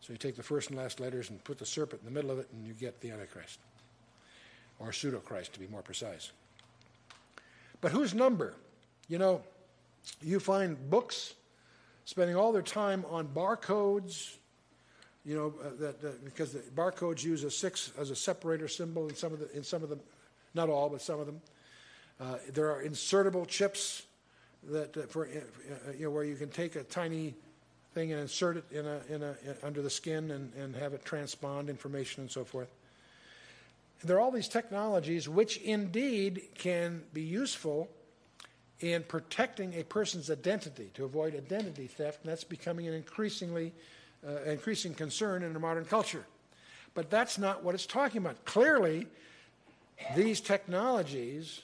So 0.00 0.12
you 0.12 0.18
take 0.18 0.36
the 0.36 0.42
first 0.42 0.70
and 0.70 0.78
last 0.78 1.00
letters 1.00 1.30
and 1.30 1.42
put 1.44 1.58
the 1.58 1.66
serpent 1.66 2.02
in 2.02 2.06
the 2.06 2.14
middle 2.14 2.30
of 2.30 2.38
it, 2.38 2.48
and 2.52 2.66
you 2.66 2.74
get 2.74 3.00
the 3.00 3.10
Antichrist, 3.10 3.58
or 4.78 4.92
pseudo-Christ, 4.92 5.52
to 5.54 5.60
be 5.60 5.66
more 5.66 5.82
precise. 5.82 6.30
But 7.80 7.92
whose 7.92 8.14
number? 8.14 8.54
You 9.08 9.18
know, 9.18 9.42
you 10.22 10.40
find 10.40 10.90
books 10.90 11.34
spending 12.04 12.36
all 12.36 12.52
their 12.52 12.62
time 12.62 13.04
on 13.10 13.28
barcodes 13.28 14.36
you 15.24 15.34
know, 15.36 15.54
uh, 15.64 15.70
that, 15.80 16.04
uh, 16.04 16.10
because 16.24 16.52
the 16.52 16.58
barcodes 16.58 17.24
use 17.24 17.44
a 17.44 17.50
six 17.50 17.92
as 17.98 18.10
a 18.10 18.16
separator 18.16 18.68
symbol 18.68 19.08
in 19.08 19.14
some 19.14 19.32
of 19.32 19.40
the, 19.40 19.50
in 19.56 19.64
some 19.64 19.82
of 19.82 19.88
them, 19.88 20.00
not 20.52 20.68
all, 20.68 20.90
but 20.90 21.00
some 21.00 21.18
of 21.18 21.26
them. 21.26 21.40
Uh, 22.20 22.36
there 22.52 22.70
are 22.70 22.84
insertable 22.84 23.46
chips 23.46 24.02
that 24.64 24.96
uh, 24.96 25.02
for 25.02 25.26
uh, 25.26 25.30
uh, 25.30 25.92
you 25.96 26.04
know 26.04 26.10
where 26.10 26.24
you 26.24 26.36
can 26.36 26.48
take 26.48 26.76
a 26.76 26.82
tiny 26.84 27.34
thing 27.94 28.12
and 28.12 28.20
insert 28.20 28.58
it 28.58 28.64
in 28.70 28.86
a, 28.86 29.00
in 29.08 29.22
a 29.22 29.34
in, 29.44 29.56
under 29.62 29.82
the 29.82 29.90
skin 29.90 30.30
and, 30.30 30.52
and 30.54 30.76
have 30.76 30.92
it 30.92 31.04
transpond 31.04 31.68
information 31.68 32.22
and 32.22 32.30
so 32.30 32.44
forth. 32.44 32.68
There 34.04 34.16
are 34.16 34.20
all 34.20 34.30
these 34.30 34.48
technologies 34.48 35.28
which 35.28 35.56
indeed 35.58 36.42
can 36.54 37.02
be 37.14 37.22
useful 37.22 37.88
in 38.80 39.02
protecting 39.02 39.72
a 39.74 39.82
person's 39.82 40.30
identity 40.30 40.90
to 40.94 41.04
avoid 41.04 41.34
identity 41.34 41.86
theft, 41.86 42.20
and 42.22 42.30
that's 42.30 42.44
becoming 42.44 42.86
an 42.86 42.92
increasingly 42.92 43.72
uh, 44.26 44.42
increasing 44.42 44.94
concern 44.94 45.42
in 45.42 45.54
the 45.54 45.58
modern 45.58 45.84
culture. 45.86 46.26
But 46.92 47.10
that's 47.10 47.38
not 47.38 47.64
what 47.64 47.74
it's 47.74 47.86
talking 47.86 48.18
about. 48.18 48.44
Clearly, 48.44 49.06
these 50.14 50.40
technologies 50.40 51.62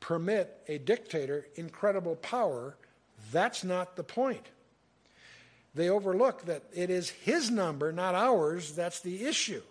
permit 0.00 0.58
a 0.68 0.78
dictator 0.78 1.46
incredible 1.56 2.16
power. 2.16 2.76
That's 3.30 3.62
not 3.62 3.96
the 3.96 4.04
point. 4.04 4.46
They 5.74 5.88
overlook 5.88 6.46
that 6.46 6.62
it 6.72 6.88
is 6.88 7.10
his 7.10 7.50
number, 7.50 7.92
not 7.92 8.14
ours, 8.14 8.72
that's 8.72 9.00
the 9.00 9.24
issue. 9.24 9.62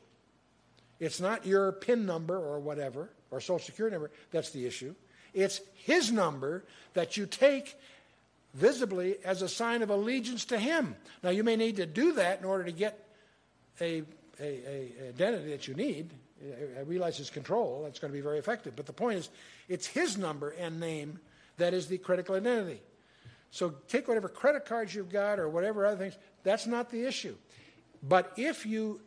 It's 1.04 1.20
not 1.20 1.46
your 1.46 1.74
PIN 1.74 2.06
number 2.06 2.38
or 2.38 2.60
whatever, 2.62 3.10
or 3.30 3.42
social 3.42 3.60
security 3.60 3.94
number, 3.94 4.10
that's 4.32 4.52
the 4.52 4.66
issue. 4.66 4.96
It's 5.34 5.60
his 5.74 6.14
number 6.14 6.64
that 6.94 7.18
you 7.18 7.26
take 7.26 7.76
visibly 8.54 9.18
as 9.26 9.42
a 9.42 9.50
sign 9.50 9.82
of 9.82 9.90
allegiance 9.90 10.46
to 10.46 10.58
him. 10.58 10.96
Now, 11.22 11.32
you 11.32 11.44
may 11.44 11.58
need 11.58 11.76
to 11.76 11.86
do 11.86 12.14
that 12.14 12.40
in 12.40 12.46
order 12.46 12.64
to 12.64 12.72
get 12.72 13.06
a, 13.82 14.04
a, 14.40 14.44
a 14.46 15.10
identity 15.10 15.52
that 15.52 15.68
you 15.68 15.74
need. 15.74 16.14
I 16.78 16.82
realize 16.82 17.18
his 17.18 17.30
control, 17.30 17.82
that's 17.84 18.00
going 18.00 18.12
to 18.12 18.18
be 18.18 18.22
very 18.22 18.40
effective. 18.40 18.74
But 18.76 18.86
the 18.86 18.94
point 18.94 19.20
is, 19.20 19.30
it's 19.68 19.88
his 19.88 20.18
number 20.18 20.52
and 20.52 20.80
name 20.80 21.20
that 21.58 21.74
is 21.74 21.88
the 21.88 21.98
critical 21.98 22.36
identity. 22.36 22.82
So 23.52 23.74
take 23.90 24.08
whatever 24.08 24.30
credit 24.30 24.64
cards 24.66 24.96
you've 24.96 25.12
got 25.12 25.38
or 25.38 25.50
whatever 25.50 25.86
other 25.86 25.98
things, 25.98 26.18
that's 26.44 26.66
not 26.66 26.92
the 26.92 27.06
issue. 27.06 27.36
But 28.02 28.32
if 28.38 28.66
you 28.66 29.02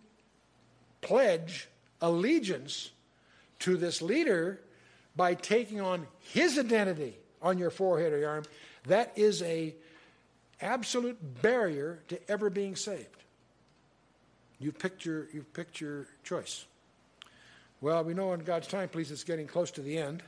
pledge 1.00 1.68
allegiance 2.00 2.90
to 3.60 3.76
this 3.76 4.02
leader 4.02 4.60
by 5.14 5.34
taking 5.34 5.80
on 5.80 6.06
his 6.20 6.58
identity 6.58 7.16
on 7.40 7.58
your 7.58 7.70
forehead 7.70 8.12
or 8.12 8.18
your 8.18 8.30
arm, 8.30 8.44
that 8.86 9.12
is 9.16 9.42
a 9.42 9.74
absolute 10.60 11.18
barrier 11.42 12.00
to 12.08 12.30
ever 12.30 12.50
being 12.50 12.76
saved. 12.76 13.08
You've 14.58 14.78
picked 14.78 15.04
your, 15.04 15.28
you've 15.32 15.52
picked 15.52 15.80
your 15.80 16.06
choice. 16.24 16.64
Well, 17.80 18.04
we 18.04 18.14
know 18.14 18.32
in 18.32 18.40
God's 18.40 18.68
time, 18.68 18.88
please, 18.88 19.10
it's 19.10 19.24
getting 19.24 19.46
close 19.46 19.70
to 19.72 19.82
the 19.82 19.98
end. 19.98 20.22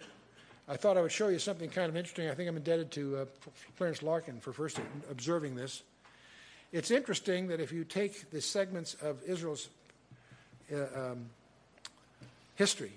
I 0.69 0.77
thought 0.77 0.99
I 0.99 1.01
would 1.01 1.13
show 1.13 1.29
you 1.29 1.39
something 1.39 1.71
kind 1.71 1.89
of 1.89 1.97
interesting. 1.97 2.29
I 2.29 2.35
think 2.35 2.47
I'm 2.47 2.57
indebted 2.57 2.91
to 2.93 3.17
uh, 3.17 3.25
Clarence 3.79 4.03
Larkin 4.03 4.39
for 4.39 4.53
first 4.53 4.79
observing 5.11 5.55
this. 5.55 5.83
It's 6.73 6.91
interesting 6.91 7.49
that 7.49 7.59
if 7.61 7.73
you 7.73 7.85
take 7.85 8.31
the 8.31 8.43
segments 8.43 8.95
of 9.01 9.23
Israel's 9.27 9.71
uh, 10.71 11.13
um, 11.13 11.31
history, 12.59 12.93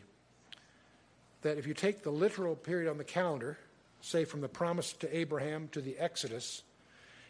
that 1.44 1.60
if 1.60 1.68
you 1.68 1.76
take 1.76 2.02
the 2.02 2.10
literal 2.10 2.56
period 2.56 2.90
on 2.90 2.98
the 2.98 3.04
calendar, 3.04 3.60
say 4.02 4.26
from 4.26 4.42
the 4.42 4.50
promise 4.50 4.92
to 4.94 5.16
Abraham 5.16 5.70
to 5.72 5.82
the 5.82 5.96
Exodus, 6.00 6.64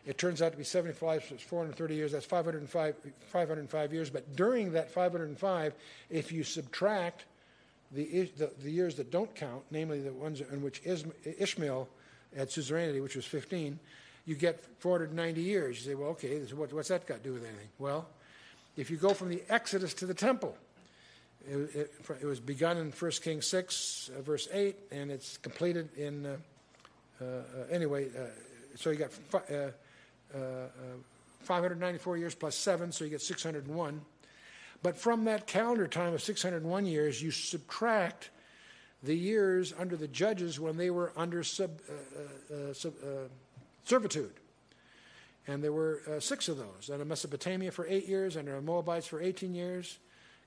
it 0.06 0.18
turns 0.18 0.42
out 0.42 0.54
to 0.54 0.58
be 0.58 0.64
75, 0.64 1.26
so 1.30 1.36
430 1.36 1.94
years, 1.94 2.14
that's 2.14 2.26
505, 2.26 2.96
505 3.28 3.94
years. 3.94 4.10
But 4.10 4.34
during 4.36 4.72
that 4.72 4.90
505, 4.90 5.74
if 6.10 6.32
you 6.32 6.44
subtract 6.44 7.26
the, 7.92 8.32
the, 8.38 8.50
the, 8.64 8.72
years 8.72 8.96
that 8.96 9.12
don't 9.12 9.36
count, 9.36 9.64
namely 9.70 10.00
the 10.00 10.14
ones 10.14 10.40
in 10.40 10.64
which 10.64 10.82
Ishmael 10.86 11.90
had 12.36 12.50
suzerainty, 12.50 13.02
which 13.02 13.18
was 13.18 13.26
15, 13.26 13.78
you 14.26 14.36
get 14.36 14.64
490 14.80 15.42
years. 15.42 15.84
You 15.84 15.92
say, 15.92 15.96
well, 15.96 16.12
okay, 16.12 16.40
what, 16.56 16.72
what's 16.72 16.88
that 16.88 17.06
got 17.06 17.18
to 17.18 17.24
do 17.24 17.34
with 17.34 17.44
anything? 17.44 17.68
Well, 17.78 18.08
if 18.78 18.90
you 18.90 18.96
go 18.96 19.14
from 19.14 19.28
the 19.28 19.44
Exodus 19.50 19.94
to 19.96 20.06
the 20.06 20.14
temple, 20.14 20.56
it, 21.50 21.76
it, 21.76 21.92
it 22.22 22.26
was 22.26 22.40
begun 22.40 22.78
in 22.78 22.92
1 22.92 23.12
Kings 23.24 23.48
6, 23.48 24.12
uh, 24.18 24.22
verse 24.22 24.48
8, 24.52 24.76
and 24.92 25.12
it's 25.12 25.38
completed 25.38 25.90
in 25.98 26.26
uh, 26.26 26.38
uh, 27.22 27.26
uh, 27.26 27.42
anyway, 27.70 28.08
uh, 28.08 28.26
so 28.76 28.90
you 28.90 28.98
got 28.98 29.12
594 31.42 32.18
years 32.18 32.34
plus 32.34 32.56
seven, 32.56 32.92
so 32.92 33.04
you 33.04 33.12
get 33.12 33.22
601. 33.22 34.02
But 34.82 34.98
from 34.98 35.26
that 35.26 35.46
calendar 35.46 35.88
time 35.88 36.14
of 36.14 36.22
601 36.22 36.86
years, 36.86 37.22
you 37.22 37.30
subtract 37.30 38.32
the 39.04 39.16
years 39.16 39.74
under 39.78 39.96
the 39.96 40.08
judges 40.08 40.60
when 40.60 40.78
they 40.78 40.90
were 40.90 41.14
under 41.16 41.44
sub, 41.44 41.80
uh, 41.90 42.54
uh, 42.54 42.74
sub, 42.74 42.94
uh, 43.04 43.28
servitude. 43.84 44.34
And 45.48 45.64
there 45.64 45.74
were 45.74 46.02
six 46.20 46.48
of 46.50 46.58
those 46.58 46.90
under 46.92 47.04
Mesopotamia 47.04 47.72
for 47.72 47.86
eight 47.88 48.08
years, 48.08 48.38
under 48.38 48.60
Moabites 48.62 49.08
for 49.08 49.20
18 49.22 49.56
years, 49.56 49.98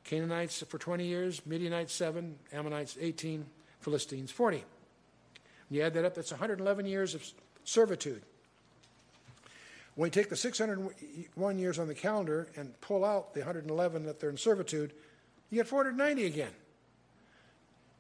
Canaanites 0.05 0.62
for 0.62 0.78
20 0.78 1.05
years, 1.05 1.44
Midianites 1.46 1.92
seven, 1.92 2.36
Ammonites 2.52 2.96
18, 3.00 3.44
Philistines 3.80 4.30
40. 4.30 4.62
You 5.70 5.82
add 5.82 5.94
that 5.94 6.05
up, 6.05 6.14
that's 6.14 6.30
111 6.30 6.86
years 6.86 7.14
of 7.14 7.26
servitude. 7.64 8.22
When 9.94 10.09
you 10.09 10.11
take 10.11 10.28
the 10.28 10.36
601 10.36 11.59
years 11.59 11.78
on 11.78 11.88
the 11.88 11.94
calendar 11.94 12.48
and 12.57 12.78
pull 12.80 13.05
out 13.05 13.32
the 13.32 13.40
111 13.40 14.05
that 14.07 14.20
they're 14.20 14.30
in 14.30 14.36
servitude, 14.36 14.92
you 15.50 15.57
get 15.57 15.68
490 15.68 16.26
again. 16.26 16.50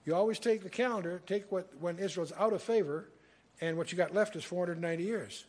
You 0.04 0.14
always 0.14 0.38
take 0.38 0.62
the 0.62 0.70
calendar, 0.70 1.22
take 1.26 1.50
what 1.50 1.70
when 1.80 1.98
Israel's 1.98 2.32
out 2.38 2.52
of 2.52 2.62
favor, 2.62 3.08
and 3.60 3.78
what 3.78 3.92
you 3.92 3.96
got 3.96 4.12
left 4.12 4.36
is 4.36 4.44
490 4.44 5.02
years. 5.04 5.44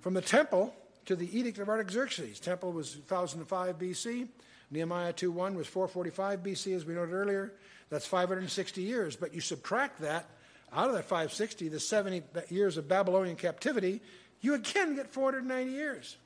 From 0.00 0.14
the 0.14 0.22
temple 0.22 0.74
to 1.06 1.16
the 1.16 1.36
edict 1.36 1.58
of 1.58 1.68
Artaxerxes, 1.68 2.40
temple 2.40 2.72
was 2.72 2.96
1005 2.96 3.78
BC. 3.78 4.28
Nehemiah 4.72 5.12
2:1 5.12 5.54
was 5.54 5.66
445 5.66 6.42
BC, 6.42 6.74
as 6.74 6.84
we 6.84 6.94
noted 6.94 7.12
earlier. 7.12 7.52
That's 7.90 8.06
560 8.06 8.82
years. 8.82 9.16
But 9.16 9.34
you 9.34 9.40
subtract 9.40 10.00
that 10.00 10.26
out 10.72 10.88
of 10.88 10.94
that 10.94 11.04
560, 11.04 11.68
the 11.68 11.78
70 11.78 12.22
years 12.48 12.78
of 12.78 12.88
Babylonian 12.88 13.36
captivity, 13.36 14.00
you 14.40 14.54
again 14.54 14.96
get 14.96 15.10
490 15.10 15.70
years. 15.70 16.16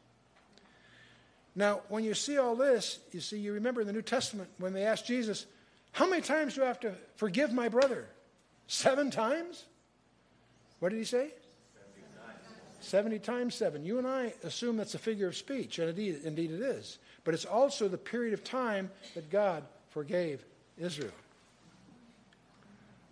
Now, 1.57 1.80
when 1.88 2.05
you 2.05 2.14
see 2.14 2.38
all 2.38 2.55
this, 2.55 3.01
you 3.12 3.20
see, 3.20 3.38
you 3.38 3.53
remember 3.55 3.80
in 3.80 3.86
the 3.88 3.92
New 3.92 4.03
Testament 4.03 4.49
when 4.59 4.72
they 4.72 4.84
asked 4.84 5.07
Jesus, 5.07 5.47
How 5.90 6.09
many 6.09 6.22
times 6.22 6.55
do 6.55 6.62
I 6.62 6.66
have 6.66 6.80
to 6.80 6.94
forgive 7.16 7.53
my 7.53 7.68
brother? 7.68 8.07
Seven 8.68 9.11
times? 9.11 9.64
What 10.78 10.90
did 10.90 10.99
he 10.99 11.05
say? 11.05 11.30
70 12.80 13.18
times 13.18 13.55
7. 13.57 13.84
You 13.84 13.99
and 13.99 14.07
I 14.07 14.34
assume 14.44 14.76
that's 14.76 14.94
a 14.94 14.99
figure 14.99 15.26
of 15.26 15.36
speech, 15.36 15.80
and 15.80 15.88
indeed, 15.88 16.20
indeed 16.24 16.53
it 16.53 16.61
is. 16.61 16.99
But 17.27 17.35
it's 17.35 17.45
also 17.45 17.89
the 17.89 17.99
period 17.99 18.35
of 18.35 18.45
time 18.45 18.89
that 19.14 19.31
God 19.31 19.64
forgave 19.91 20.45
Israel. 20.79 21.11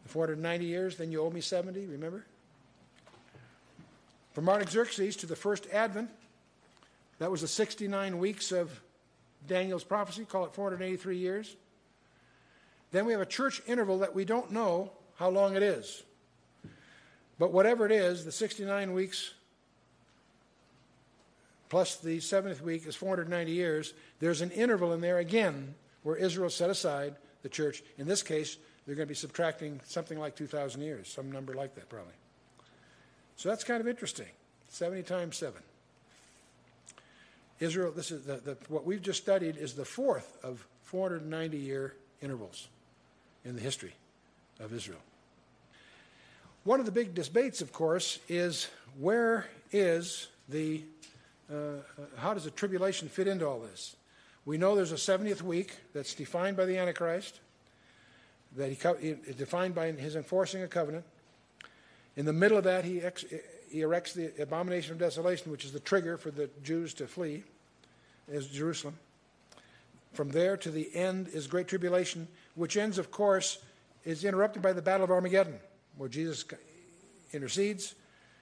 The 0.05 0.09
490 0.09 0.65
years, 0.65 0.97
then 0.97 1.11
you 1.11 1.21
owe 1.21 1.31
me 1.31 1.41
70, 1.41 1.87
remember? 1.87 2.25
From 4.33 4.49
Artaxerxes 4.49 5.17
to 5.17 5.27
the 5.27 5.35
first 5.35 5.67
advent, 5.73 6.11
that 7.19 7.29
was 7.29 7.41
the 7.41 7.49
69 7.49 8.19
weeks 8.19 8.53
of 8.53 8.81
Daniel's 9.49 9.83
prophecy, 9.83 10.25
call 10.25 10.45
it 10.45 10.55
483 10.55 11.17
years. 11.17 11.57
Then 12.93 13.07
we 13.07 13.13
have 13.13 13.21
a 13.21 13.27
church 13.27 13.63
interval 13.67 13.99
that 13.99 14.15
we 14.15 14.25
don't 14.25 14.53
know 14.53 14.93
how 15.17 15.29
long 15.29 15.57
it 15.57 15.63
is. 15.65 16.05
But 17.41 17.51
whatever 17.51 17.85
it 17.85 17.91
is, 17.91 18.25
the 18.25 18.31
69 18.31 18.93
weeks 18.93 19.33
plus 21.75 21.97
the 21.97 22.21
seventh 22.21 22.63
week 22.63 22.87
is 22.87 22.95
490 22.95 23.51
years. 23.51 23.95
There's 24.21 24.43
an 24.43 24.53
interval 24.53 24.93
in 24.93 25.01
there 25.01 25.19
again 25.19 25.75
where 26.05 26.15
Israel 26.15 26.49
set 26.49 26.71
aside 26.71 27.17
the 27.43 27.49
church. 27.49 27.83
In 27.99 28.07
this 28.07 28.23
case, 28.23 28.59
they're 28.87 28.95
going 28.95 29.09
to 29.09 29.11
be 29.11 29.17
subtracting 29.17 29.81
something 29.85 30.17
like 30.17 30.37
2,000 30.37 30.81
years, 30.81 31.13
some 31.13 31.33
number 31.33 31.53
like 31.53 31.75
that 31.75 31.89
probably. 31.89 32.13
So 33.35 33.49
that's 33.49 33.65
kind 33.65 33.81
of 33.81 33.89
interesting. 33.89 34.29
70 34.69 35.03
times 35.03 35.37
7. 35.37 35.61
Israel, 37.59 37.91
this 37.91 38.13
is 38.13 38.25
the, 38.25 38.37
the, 38.37 38.57
what 38.69 38.85
we've 38.85 39.03
just 39.03 39.21
studied 39.21 39.57
is 39.57 39.75
the 39.75 39.85
fourth 39.85 40.39
of 40.45 40.65
490 40.85 41.57
year 41.59 41.97
intervals 42.23 42.69
in 43.45 43.57
the 43.57 43.61
history 43.61 43.97
of 44.61 44.73
Israel. 44.73 45.01
One 46.63 46.79
of 46.79 46.87
the 46.87 46.93
big 46.93 47.17
debates, 47.17 47.61
of 47.61 47.73
course, 47.73 48.21
is 48.29 48.69
where 48.97 49.49
is 49.73 50.29
the, 50.49 50.85
uh, 51.53 51.57
how 52.17 52.35
does 52.35 52.45
the 52.45 52.51
tribulation 52.51 53.09
fit 53.09 53.27
into 53.27 53.47
all 53.47 53.61
this? 53.61 53.97
We 54.45 54.59
know 54.59 54.75
there's 54.75 54.93
a 54.93 54.97
70th 54.97 55.43
week 55.43 55.75
that's 55.95 56.15
defined 56.15 56.57
by 56.57 56.67
the 56.67 56.77
Antichrist, 56.77 57.41
that 58.57 58.71
he 58.71 59.09
is 59.09 59.37
defined 59.37 59.75
by 59.75 59.93
his 59.93 60.17
enforcing 60.17 60.63
a 60.63 60.69
covenant. 60.69 61.05
In 62.17 62.27
the 62.27 62.33
middle 62.33 62.59
of 62.59 62.65
that, 62.65 62.85
he, 62.85 63.01
ex, 63.01 63.25
he 63.71 63.81
erects 63.81 64.13
the 64.13 64.33
abomination 64.41 64.93
of 64.93 64.99
desolation, 64.99 65.51
which 65.51 65.65
is 65.65 65.73
the 65.73 65.81
trigger 65.81 66.17
for 66.17 66.31
the 66.31 66.49
Jews 66.63 66.95
to 66.95 67.07
flee, 67.07 67.43
is 68.29 68.47
Jerusalem. 68.47 68.97
From 70.13 70.31
there 70.31 70.57
to 70.59 70.71
the 70.71 70.95
end 70.95 71.29
is 71.29 71.47
great 71.47 71.67
tribulation, 71.67 72.29
which 72.55 72.77
ends, 72.77 72.99
of 72.99 73.11
course, 73.11 73.59
is 74.05 74.25
interrupted 74.25 74.63
by 74.63 74.73
the 74.73 74.83
battle 74.83 75.05
of 75.05 75.11
Armageddon, 75.11 75.59
where 75.97 76.09
Jesus 76.09 76.45
intercedes, 77.33 77.95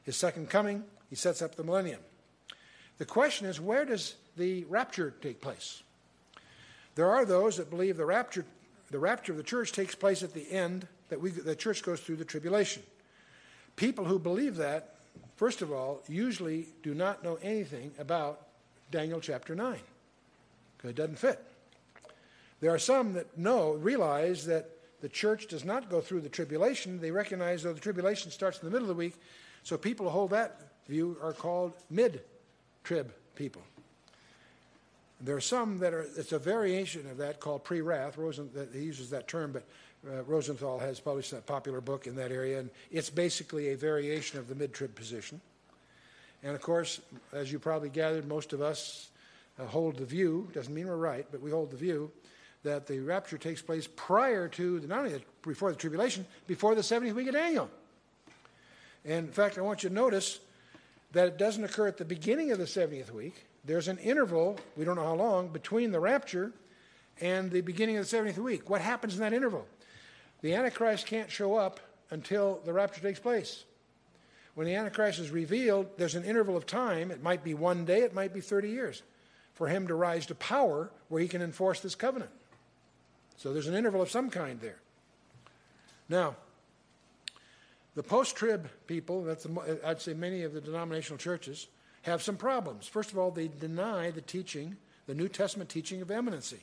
his 0.05 0.17
second 0.17 0.51
coming, 0.51 0.85
he 1.09 1.17
sets 1.17 1.41
up 1.41 1.55
the 1.55 1.65
millennium. 1.65 2.01
The 3.03 3.07
question 3.07 3.49
is, 3.49 3.61
where 3.61 3.85
does 3.85 4.15
the 4.37 4.63
rapture 4.69 5.13
take 5.21 5.41
place? 5.41 5.83
There 6.95 7.11
are 7.11 7.25
those 7.25 7.57
that 7.57 7.69
believe 7.69 7.97
the 7.97 8.07
rapture, 8.07 8.45
the 8.93 9.01
rapture 9.01 9.33
of 9.33 9.39
the 9.39 9.43
church 9.43 9.73
takes 9.73 9.97
place 9.97 10.23
at 10.23 10.33
the 10.33 10.49
end, 10.49 10.87
that 11.09 11.21
we, 11.21 11.31
the 11.31 11.57
church 11.57 11.83
goes 11.83 11.99
through 11.99 12.15
the 12.15 12.25
tribulation. 12.25 12.81
People 13.75 14.05
who 14.05 14.21
believe 14.21 14.55
that, 14.59 14.95
first 15.35 15.63
of 15.63 15.73
all, 15.73 16.01
usually 16.07 16.69
do 16.85 16.95
not 16.95 17.25
know 17.25 17.41
anything 17.43 17.91
about 17.99 18.47
Daniel 18.93 19.19
chapter 19.19 19.57
9, 19.57 19.81
because 20.77 20.91
it 20.91 20.97
doesn't 20.97 21.19
fit. 21.19 21.45
There 22.61 22.73
are 22.73 22.79
some 22.79 23.15
that 23.15 23.37
know, 23.37 23.73
realize 23.73 24.47
that 24.47 24.71
the 25.01 25.09
church 25.09 25.49
does 25.49 25.65
not 25.65 25.91
go 25.91 26.01
through 26.01 26.21
the 26.21 26.29
tribulation. 26.29 27.01
They 27.01 27.11
recognize, 27.11 27.65
though, 27.65 27.73
the 27.73 27.81
tribulation 27.81 28.31
starts 28.31 28.61
in 28.61 28.65
the 28.65 28.71
middle 28.71 28.89
of 28.89 28.97
the 28.97 29.01
week. 29.01 29.17
So 29.65 29.77
people 29.77 30.07
who 30.07 30.13
hold 30.13 30.31
that 30.31 30.61
view 30.87 31.17
are 31.21 31.33
called 31.33 31.73
mid 31.91 32.23
trib 32.85 33.13
people. 33.35 33.63
There 35.21 35.37
are 35.37 35.41
some 35.41 35.79
that 35.79 35.95
are, 35.95 36.05
it's 36.17 36.33
a 36.33 36.39
variation 36.39 37.09
of 37.09 37.17
that 37.19 37.39
called 37.39 37.65
pre 37.65 37.81
wrath. 37.81 38.19
He 38.73 38.81
uses 38.81 39.11
that 39.11 39.29
term, 39.29 39.53
but 39.53 39.65
uh, 40.09 40.23
Rosenthal 40.25 40.81
has 40.81 40.99
published 40.99 41.33
a 41.33 41.37
popular 41.37 41.81
book 41.81 42.07
in 42.07 42.17
that 42.17 42.33
area, 42.33 42.59
and 42.59 42.71
it's 42.91 43.09
basically 43.09 43.71
a 43.71 43.77
variation 43.77 44.39
of 44.39 44.49
the 44.49 44.55
mid 44.55 44.73
trib 44.73 44.95
position. 44.95 45.41
And 46.43 46.57
of 46.57 46.61
course, 46.61 47.01
as 47.33 47.53
you 47.53 47.61
probably 47.61 47.89
gathered, 47.89 48.27
most 48.27 48.53
of 48.53 48.61
us 48.61 49.11
uh, 49.61 49.67
hold 49.67 49.97
the 49.97 50.05
view, 50.05 50.49
doesn't 50.53 50.75
mean 50.75 50.89
we're 50.89 50.97
right, 50.97 51.27
but 51.31 51.41
we 51.41 51.53
hold 51.53 51.71
the 51.71 51.77
view 51.77 52.11
that 52.65 52.87
the 52.87 52.99
rapture 53.01 53.39
takes 53.39 53.63
place 53.63 53.89
prior 53.97 54.49
to, 54.49 54.81
the, 54.81 54.87
not 54.87 55.05
only 55.05 55.25
before 55.43 55.71
the 55.71 55.77
tribulation, 55.77 56.27
before 56.47 56.75
the 56.75 56.81
70th 56.81 57.15
week 57.15 57.29
of 57.29 57.35
Daniel. 57.35 57.69
And 59.05 59.27
in 59.27 59.33
fact, 59.33 59.59
I 59.59 59.63
want 59.63 59.83
you 59.83 59.89
to 59.89 59.95
notice 59.95 60.41
that 61.13 61.29
it 61.29 61.39
doesn't 61.39 61.65
occur 61.65 61.87
at 61.87 61.97
the 61.97 62.05
beginning 62.05 62.51
of 62.53 62.59
the 62.59 62.65
70th 62.65 63.11
week 63.11 63.47
there's 63.65 63.89
an 63.89 63.99
interval, 63.99 64.59
we 64.77 64.85
don't 64.85 64.97
know 64.97 65.05
how 65.05 65.15
long, 65.15 65.49
between 65.49 65.93
the 65.93 66.01
rapture 66.01 66.53
and 67.21 67.51
the 67.51 67.61
beginning 67.61 67.97
of 67.97 68.09
the 68.09 68.17
70th 68.17 68.39
week. 68.39 68.69
What 68.69 68.81
happens 68.81 69.15
in 69.15 69.21
that 69.21 69.33
interval? 69.33 69.67
The 70.41 70.55
Antichrist 70.55 71.07
can't 71.07 71.31
show 71.31 71.57
up 71.57 71.79
until 72.11 72.61
the 72.65 72.73
rapture 72.73 73.01
takes 73.01 73.21
place. 73.21 73.65
When 74.55 74.67
the 74.67 74.75
Antichrist 74.75 75.19
is 75.21 75.31
revealed, 75.31 75.87
there's 75.97 76.17
an 76.17 76.25
interval 76.25 76.57
of 76.57 76.67
time. 76.67 77.11
It 77.11 77.23
might 77.23 77.45
be 77.45 77.55
one 77.55 77.85
day, 77.85 78.01
it 78.01 78.13
might 78.13 78.35
be 78.35 78.41
30 78.41 78.69
years, 78.69 79.03
for 79.55 79.69
him 79.69 79.87
to 79.87 79.95
rise 79.95 80.27
to 80.27 80.35
power 80.35 80.91
where 81.09 81.23
he 81.23 81.29
can 81.29 81.41
enforce 81.41 81.81
this 81.81 81.95
covenant. 81.95 82.31
So 83.37 83.53
there's 83.53 83.69
an 83.69 83.75
interval 83.75 84.03
of 84.03 84.11
some 84.11 84.29
kind 84.29 84.61
there. 84.61 84.81
Now, 86.09 86.37
the 87.95 88.03
post 88.03 88.37
trib 88.37 88.69
people, 88.87 89.23
that's 89.23 89.45
the, 89.45 89.81
I'd 89.85 90.01
say 90.01 90.15
many 90.15 90.43
of 90.43 90.53
the 90.53 90.61
denominational 90.61 91.19
churches, 91.19 91.69
have 92.03 92.23
some 92.23 92.37
problems. 92.37 92.89
First 92.89 93.13
of 93.13 93.19
all, 93.19 93.31
they 93.31 93.49
deny 93.49 94.11
the 94.11 94.21
teaching, 94.21 94.77
the 95.07 95.15
New 95.15 95.29
Testament 95.29 95.71
teaching 95.71 96.03
of 96.03 96.11
imminency. 96.11 96.61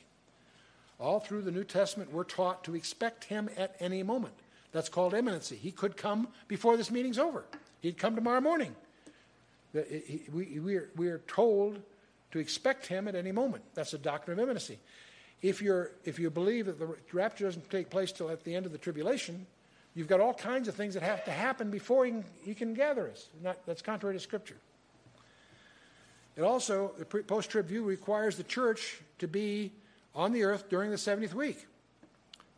All 0.98 1.20
through 1.20 1.42
the 1.42 1.50
New 1.50 1.64
Testament, 1.64 2.12
we're 2.12 2.24
taught 2.24 2.64
to 2.64 2.74
expect 2.74 3.24
him 3.24 3.48
at 3.56 3.74
any 3.80 4.02
moment. 4.02 4.34
That's 4.72 4.88
called 4.88 5.14
imminency. 5.14 5.56
He 5.56 5.70
could 5.70 5.96
come 5.96 6.28
before 6.46 6.76
this 6.76 6.90
meeting's 6.90 7.18
over. 7.18 7.44
He'd 7.80 7.96
come 7.96 8.14
tomorrow 8.14 8.40
morning. 8.40 8.74
We, 9.72 11.06
are, 11.06 11.20
told 11.26 11.80
to 12.32 12.38
expect 12.38 12.86
him 12.86 13.08
at 13.08 13.14
any 13.14 13.32
moment. 13.32 13.62
That's 13.74 13.92
the 13.92 13.98
doctrine 13.98 14.38
of 14.38 14.42
imminency. 14.42 14.78
If, 15.42 15.62
you're, 15.62 15.92
if 16.04 16.18
you 16.18 16.28
believe 16.28 16.66
that 16.66 16.78
the 16.78 16.94
rapture 17.12 17.44
doesn't 17.44 17.70
take 17.70 17.88
place 17.88 18.12
till 18.12 18.30
at 18.30 18.44
the 18.44 18.54
end 18.54 18.66
of 18.66 18.72
the 18.72 18.78
tribulation, 18.78 19.46
you've 19.94 20.08
got 20.08 20.20
all 20.20 20.34
kinds 20.34 20.68
of 20.68 20.74
things 20.74 20.94
that 20.94 21.02
have 21.02 21.24
to 21.24 21.30
happen 21.30 21.70
before 21.70 22.04
he 22.04 22.10
can, 22.10 22.24
he 22.42 22.54
can 22.54 22.74
gather 22.74 23.08
us. 23.08 23.28
Not, 23.42 23.58
that's 23.66 23.82
contrary 23.82 24.14
to 24.14 24.20
Scripture. 24.20 24.56
It 26.36 26.42
also, 26.42 26.92
the 26.98 27.04
post 27.04 27.50
trib 27.50 27.66
view 27.66 27.84
requires 27.84 28.36
the 28.36 28.44
church 28.44 29.00
to 29.18 29.28
be 29.28 29.72
on 30.14 30.32
the 30.32 30.44
earth 30.44 30.68
during 30.70 30.90
the 30.90 30.96
70th 30.96 31.34
week. 31.34 31.66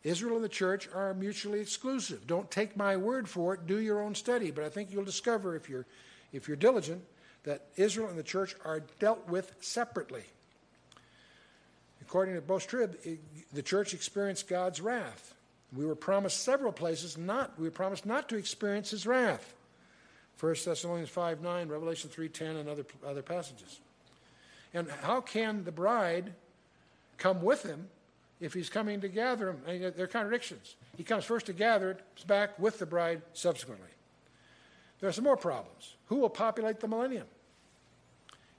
Israel 0.03 0.35
and 0.35 0.43
the 0.43 0.49
church 0.49 0.89
are 0.93 1.13
mutually 1.13 1.59
exclusive. 1.59 2.27
Don't 2.27 2.49
take 2.51 2.75
my 2.75 2.97
word 2.97 3.27
for 3.27 3.53
it, 3.53 3.65
do 3.67 3.79
your 3.79 4.01
own 4.01 4.15
study. 4.15 4.51
But 4.51 4.65
I 4.65 4.69
think 4.69 4.91
you'll 4.91 5.05
discover, 5.05 5.55
if 5.55 5.69
you're, 5.69 5.85
if 6.33 6.47
you're 6.47 6.57
diligent, 6.57 7.01
that 7.43 7.67
Israel 7.77 8.09
and 8.09 8.17
the 8.17 8.23
church 8.23 8.55
are 8.65 8.81
dealt 8.99 9.27
with 9.27 9.53
separately. 9.61 10.23
According 12.01 12.35
to 12.35 12.41
post 12.41 12.69
trib, 12.69 12.97
the 13.53 13.61
church 13.61 13.93
experienced 13.93 14.47
God's 14.47 14.81
wrath. 14.81 15.33
We 15.75 15.85
were 15.85 15.95
promised 15.95 16.43
several 16.43 16.71
places 16.71 17.17
not, 17.17 17.57
we 17.57 17.65
were 17.65 17.71
promised 17.71 18.05
not 18.05 18.29
to 18.29 18.37
experience 18.37 18.91
his 18.91 19.07
wrath. 19.07 19.55
1 20.39 20.55
Thessalonians 20.65 21.09
5 21.09 21.41
9, 21.41 21.67
Revelation 21.67 22.09
3 22.09 22.29
10, 22.29 22.55
and 22.57 22.69
other, 22.69 22.85
other 23.05 23.21
passages. 23.21 23.79
And 24.73 24.89
how 25.01 25.21
can 25.21 25.63
the 25.63 25.71
bride 25.71 26.33
come 27.17 27.41
with 27.41 27.63
him 27.63 27.87
if 28.39 28.53
he's 28.53 28.69
coming 28.69 29.01
to 29.01 29.07
gather 29.07 29.45
them? 29.45 29.61
I 29.67 29.71
mean, 29.73 29.93
there 29.95 30.05
are 30.05 30.07
contradictions. 30.07 30.75
He 30.97 31.03
comes 31.03 31.23
first 31.23 31.45
to 31.47 31.53
gather 31.53 31.91
it, 31.91 32.27
back 32.27 32.57
with 32.59 32.79
the 32.79 32.85
bride 32.85 33.21
subsequently. 33.33 33.87
There 34.99 35.09
are 35.09 35.13
some 35.13 35.23
more 35.23 35.37
problems. 35.37 35.95
Who 36.07 36.17
will 36.17 36.29
populate 36.29 36.79
the 36.79 36.87
millennium? 36.87 37.27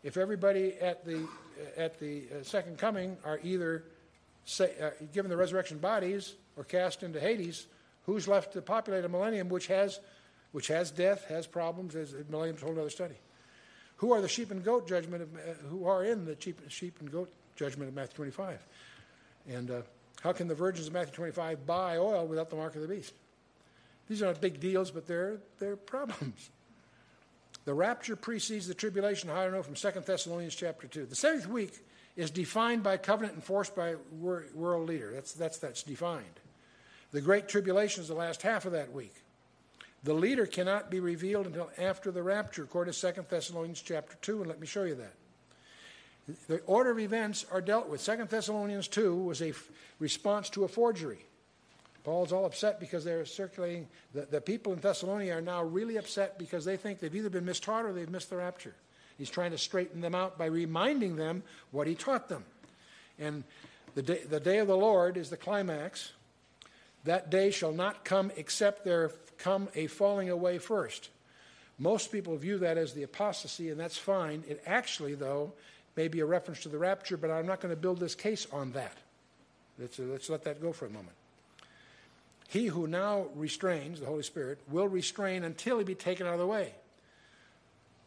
If 0.03 0.17
everybody 0.17 0.75
at 0.75 1.05
the, 1.05 1.27
at 1.77 1.99
the 1.99 2.25
uh, 2.25 2.43
second 2.43 2.79
coming 2.79 3.17
are 3.25 3.41
either 3.43 3.85
say, 4.45 4.73
uh, 4.81 4.91
given 5.13 5.31
the 5.31 5.37
resurrection 5.37 5.79
bodies 5.79 6.35
or 6.57 6.65
cast 6.65 7.03
into 7.03 7.21
Hades, 7.21 7.67
who's 8.07 8.29
left 8.29 8.53
to 8.53 8.63
populate 8.63 9.05
a 9.05 9.09
millennium 9.09 9.49
which 9.49 9.67
has 9.69 10.01
which 10.55 10.69
has 10.69 10.93
death, 10.93 11.27
has 11.29 11.49
problems, 11.49 11.97
as 11.97 12.15
Millennium's 12.31 12.63
a 12.63 12.67
whole 12.67 12.79
other 12.79 12.89
study. 12.89 13.17
Who 13.97 14.13
are 14.13 14.21
the 14.21 14.29
sheep 14.29 14.53
and 14.53 14.63
goat 14.63 14.87
judgment 14.87 15.25
of, 15.25 15.35
uh, 15.35 15.55
who 15.69 15.85
are 15.89 16.05
in 16.05 16.25
the 16.25 16.37
sheep, 16.39 16.61
sheep 16.69 17.01
and 17.01 17.11
goat 17.11 17.29
judgment 17.57 17.89
of 17.89 17.95
Matthew 17.97 18.15
25? 18.15 18.65
And 19.49 19.71
uh, 19.73 19.83
how 20.21 20.33
can 20.33 20.47
the 20.47 20.55
virgins 20.55 20.87
of 20.87 20.93
Matthew 20.93 21.13
25 21.13 21.67
buy 21.67 21.97
oil 21.97 22.25
without 22.29 22.51
the 22.51 22.57
mark 22.57 22.77
of 22.77 22.83
the 22.83 22.87
beast? 22.87 23.15
These 24.09 24.23
are 24.23 24.27
not 24.27 24.41
big 24.41 24.61
deals, 24.61 24.93
but 24.93 25.09
they're, 25.09 25.39
they're 25.59 25.75
problems. 25.95 26.51
The 27.65 27.75
rapture 27.75 28.15
precedes 28.15 28.69
the 28.69 28.75
tribulation, 28.75 29.31
I 29.31 29.49
know 29.49 29.63
from 29.65 29.75
2 29.75 29.91
Thessalonians 30.07 30.55
chapter 30.55 30.87
2. 30.87 31.07
The 31.07 31.17
seventh 31.17 31.49
week 31.49 31.85
is 32.15 32.31
defined 32.31 32.85
by 32.85 32.97
covenant 32.97 33.35
enforced 33.35 33.75
by 33.75 33.97
world 34.13 34.89
leader. 34.89 35.11
That's, 35.13 35.33
that's, 35.33 35.59
that's 35.59 35.83
defined. 35.83 36.41
The 37.15 37.21
Great 37.21 37.47
Tribulation 37.47 38.03
is 38.03 38.09
the 38.09 38.15
last 38.15 38.43
half 38.43 38.67
of 38.67 38.73
that 38.73 38.93
week. 38.93 39.15
The 40.03 40.13
leader 40.13 40.47
cannot 40.47 40.91
be 40.91 40.99
revealed 40.99 41.47
until 41.47 41.71
after 41.79 42.11
the 42.11 42.25
rapture, 42.25 42.65
according 42.65 42.93
to 42.93 43.13
2 43.13 43.27
Thessalonians 43.31 43.81
chapter 43.81 44.17
2, 44.21 44.41
and 44.41 44.49
let 44.49 44.59
me 44.59 44.67
show 44.67 44.83
you 44.83 44.97
that. 44.97 45.15
The 46.49 46.59
order 46.67 46.91
of 46.91 46.99
events 46.99 47.47
are 47.53 47.61
dealt 47.61 47.89
with. 47.89 48.05
2 48.05 48.25
Thessalonians 48.25 48.89
2 48.89 49.15
was 49.15 49.43
a 49.43 49.51
f- 49.51 49.71
response 50.01 50.51
to 50.51 50.65
a 50.65 50.69
forgery. 50.69 51.25
Paul's 52.03 52.33
all 52.33 52.47
upset 52.47 52.81
because 52.81 53.05
they're 53.05 53.25
circulating. 53.25 53.87
The, 54.13 54.23
the 54.23 54.41
people 54.41 54.73
in 54.73 54.81
Thessalonica 54.81 55.35
are 55.35 55.41
now 55.41 55.63
really 55.63 55.99
upset 55.99 56.37
because 56.37 56.65
they 56.65 56.77
think 56.77 56.99
they've 56.99 57.15
either 57.15 57.31
been 57.31 57.47
mistaught 57.47 57.85
or 57.85 57.93
they've 57.93 58.11
missed 58.11 58.31
the 58.31 58.39
rapture. 58.39 58.75
He's 59.19 59.31
trying 59.31 59.53
to 59.53 59.59
straighten 59.59 60.01
them 60.01 60.17
out 60.17 60.37
by 60.37 60.47
reminding 60.47 61.15
them 61.15 61.45
what 61.71 61.87
he 61.87 61.95
taught 61.95 62.29
them. 62.29 62.43
And 63.21 63.45
the 63.95 64.03
day, 64.03 64.25
the 64.29 64.41
day 64.41 64.59
of 64.59 64.67
the 64.67 64.77
Lord 64.77 65.17
is 65.17 65.31
the 65.31 65.37
climax. 65.37 66.11
That 67.05 67.31
day 67.31 67.51
shall 67.51 67.73
not 67.73 68.05
come 68.05 68.33
except 68.37 68.85
there 68.85 69.13
come 69.39 69.69
a 69.75 69.87
falling 69.87 70.31
away 70.31 70.59
first. 70.59 71.11
Most 71.79 72.13
people 72.13 72.37
view 72.37 72.59
that 72.59 72.79
as 72.79 72.93
the 72.93 73.03
apostasy, 73.03 73.71
and 73.71 73.79
that's 73.79 73.99
fine. 73.99 74.45
It 74.49 74.63
actually, 74.65 75.15
though, 75.15 75.53
may 75.97 76.09
be 76.09 76.21
a 76.21 76.27
reference 76.27 76.61
to 76.63 76.69
the 76.69 76.79
rapture, 76.79 77.17
but 77.17 77.31
I'm 77.31 77.47
not 77.47 77.61
going 77.61 77.75
to 77.75 77.81
build 77.81 77.99
this 77.99 78.15
case 78.15 78.47
on 78.53 78.73
that. 78.73 78.97
Let's, 79.79 79.99
uh, 79.99 80.05
let's 80.05 80.31
let 80.31 80.45
that 80.45 80.63
go 80.63 80.73
for 80.73 80.87
a 80.87 80.91
moment. 80.91 81.17
He 82.49 82.67
who 82.67 82.87
now 82.87 83.27
restrains, 83.35 84.01
the 84.01 84.07
Holy 84.07 84.23
Spirit, 84.23 84.59
will 84.71 84.87
restrain 84.87 85.43
until 85.43 85.79
he 85.79 85.85
be 85.85 85.95
taken 85.97 86.27
out 86.27 86.35
of 86.35 86.39
the 86.39 86.47
way. 86.47 86.73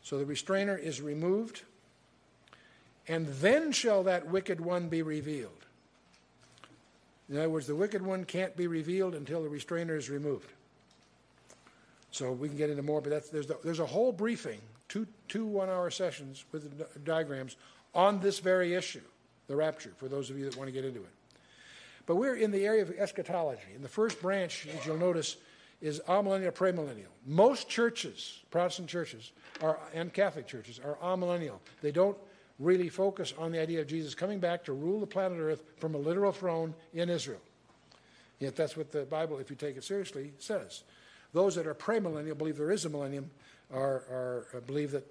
So 0.02 0.18
the 0.18 0.26
restrainer 0.26 0.78
is 0.78 1.02
removed, 1.02 1.64
and 3.08 3.28
then 3.28 3.74
shall 3.74 4.04
that 4.04 4.28
wicked 4.28 4.62
one 4.62 4.88
be 4.88 5.02
revealed. 5.02 5.67
In 7.30 7.38
other 7.38 7.50
words, 7.50 7.68
the 7.68 7.76
wicked 7.76 8.02
one 8.02 8.24
can't 8.24 8.56
be 8.56 8.68
revealed 8.68 9.16
until 9.16 9.44
the 9.44 9.50
restrainer 9.50 9.96
is 9.96 10.10
removed. 10.10 10.50
So 12.12 12.32
we 12.32 12.48
can 12.48 12.58
get 12.58 12.70
into 12.70 12.84
more, 12.84 13.02
but 13.02 13.32
there's, 13.32 13.48
the, 13.48 13.58
there's 13.64 13.80
a 13.80 13.86
whole 13.86 14.12
briefing, 14.12 14.62
two, 14.88 15.06
two 15.28 15.46
one 15.46 15.70
hour 15.70 15.90
sessions 15.90 16.46
with 16.52 16.78
the 16.78 17.00
diagrams 17.00 17.58
on 17.94 18.20
this 18.22 18.40
very 18.40 18.74
issue, 18.74 19.02
the 19.48 19.56
rapture, 19.56 19.92
for 19.98 20.08
those 20.08 20.30
of 20.30 20.38
you 20.38 20.46
that 20.46 20.56
want 20.56 20.68
to 20.68 20.72
get 20.72 20.86
into 20.86 21.02
it. 21.02 21.10
But 22.06 22.16
we're 22.16 22.36
in 22.36 22.52
the 22.52 22.66
area 22.66 22.82
of 22.82 22.92
eschatology. 22.92 23.74
And 23.76 23.84
the 23.84 23.90
first 23.90 24.22
branch, 24.22 24.66
as 24.74 24.86
you'll 24.86 24.98
notice, 24.98 25.36
is 25.82 26.02
amillennial, 26.08 26.54
premillennial. 26.54 27.12
Most 27.26 27.68
churches, 27.68 28.40
Protestant 28.50 28.88
churches, 28.88 29.32
are, 29.62 29.78
and 29.94 30.14
Catholic 30.14 30.48
churches, 30.48 30.80
are 30.84 30.98
amillennial. 31.04 31.60
They 31.82 31.92
don't 31.92 32.18
really 32.60 32.90
focus 32.90 33.34
on 33.38 33.52
the 33.52 33.62
idea 33.62 33.82
of 33.82 33.88
Jesus 33.88 34.16
coming 34.16 34.40
back 34.40 34.64
to 34.66 34.74
rule 34.74 35.00
the 35.00 35.08
planet 35.08 35.40
Earth 35.40 35.64
from 35.78 35.96
a 35.96 35.98
literal 35.98 36.32
throne 36.32 36.74
in 36.94 37.10
Israel. 37.10 37.42
Yet 38.40 38.56
that's 38.56 38.78
what 38.78 38.92
the 38.92 39.04
Bible, 39.04 39.40
if 39.40 39.50
you 39.50 39.56
take 39.56 39.78
it 39.78 39.84
seriously, 39.84 40.32
says. 40.40 40.84
Those 41.34 41.56
that 41.56 41.68
are 41.68 41.74
premillennial 41.74 42.38
believe 42.38 42.58
there 42.58 42.72
is 42.72 42.86
a 42.86 42.90
millennium, 42.90 43.30
are, 43.74 44.04
are 44.10 44.48
uh, 44.56 44.60
believe 44.62 44.92
that 44.92 45.06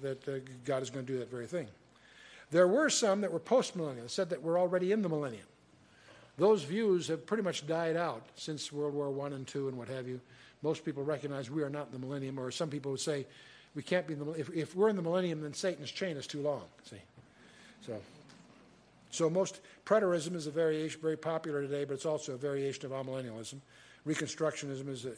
that 0.00 0.26
uh, 0.28 0.38
God 0.64 0.82
is 0.82 0.90
going 0.90 1.04
to 1.04 1.12
do 1.12 1.18
that 1.18 1.30
very 1.30 1.46
thing. 1.46 1.66
There 2.50 2.68
were 2.68 2.90
some 2.90 3.20
that 3.22 3.32
were 3.32 3.40
postmillennial, 3.40 4.08
said 4.08 4.30
that 4.30 4.42
we're 4.42 4.58
already 4.58 4.92
in 4.92 5.02
the 5.02 5.08
millennium. 5.08 5.46
Those 6.38 6.62
views 6.62 7.08
have 7.08 7.26
pretty 7.26 7.42
much 7.42 7.66
died 7.66 7.96
out 7.96 8.22
since 8.36 8.72
World 8.72 8.94
War 8.94 9.26
I 9.26 9.34
and 9.34 9.54
II 9.54 9.68
and 9.68 9.76
what 9.76 9.88
have 9.88 10.08
you. 10.08 10.20
Most 10.62 10.84
people 10.84 11.04
recognize 11.04 11.50
we 11.50 11.62
are 11.62 11.70
not 11.70 11.86
in 11.86 11.92
the 11.92 11.98
millennium, 11.98 12.38
or 12.38 12.50
some 12.50 12.70
people 12.70 12.92
would 12.92 13.00
say 13.00 13.26
we 13.74 13.82
can't 13.82 14.06
be 14.06 14.14
in 14.14 14.18
the 14.20 14.30
if, 14.32 14.50
if 14.50 14.76
we're 14.76 14.88
in 14.88 14.96
the 14.96 15.02
millennium, 15.02 15.40
then 15.42 15.54
Satan's 15.54 15.90
chain 15.90 16.16
is 16.16 16.26
too 16.26 16.40
long. 16.40 16.64
See, 16.84 16.96
so 17.86 18.00
so 19.10 19.28
most 19.28 19.60
preterism 19.84 20.34
is 20.34 20.46
a 20.46 20.50
variation, 20.50 21.00
very 21.00 21.18
popular 21.18 21.62
today, 21.62 21.84
but 21.84 21.94
it's 21.94 22.06
also 22.06 22.32
a 22.32 22.36
variation 22.36 22.86
of 22.86 22.92
amillennialism. 22.92 23.56
Reconstructionism 24.06 24.88
is 24.88 25.04
a, 25.04 25.12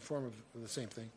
form 0.00 0.24
of 0.24 0.32
the 0.60 0.68
same 0.68 0.88
thing. 0.88 1.10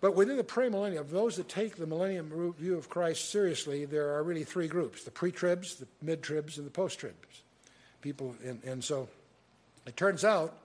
But 0.00 0.14
within 0.14 0.36
the 0.36 0.44
premillennial, 0.44 1.08
those 1.08 1.36
that 1.36 1.48
take 1.48 1.76
the 1.76 1.86
millennium 1.86 2.54
view 2.58 2.76
of 2.76 2.88
Christ 2.88 3.30
seriously, 3.30 3.84
there 3.86 4.14
are 4.14 4.22
really 4.22 4.44
three 4.44 4.68
groups 4.68 5.02
the 5.02 5.10
pre 5.10 5.32
tribs, 5.32 5.76
the 5.76 5.86
mid 6.00 6.22
tribs, 6.22 6.58
and 6.58 6.66
the 6.66 6.70
post 6.70 7.00
tribs. 7.00 7.42
People, 8.00 8.36
and, 8.44 8.62
and 8.64 8.84
so 8.84 9.08
it 9.86 9.96
turns 9.96 10.24
out 10.24 10.56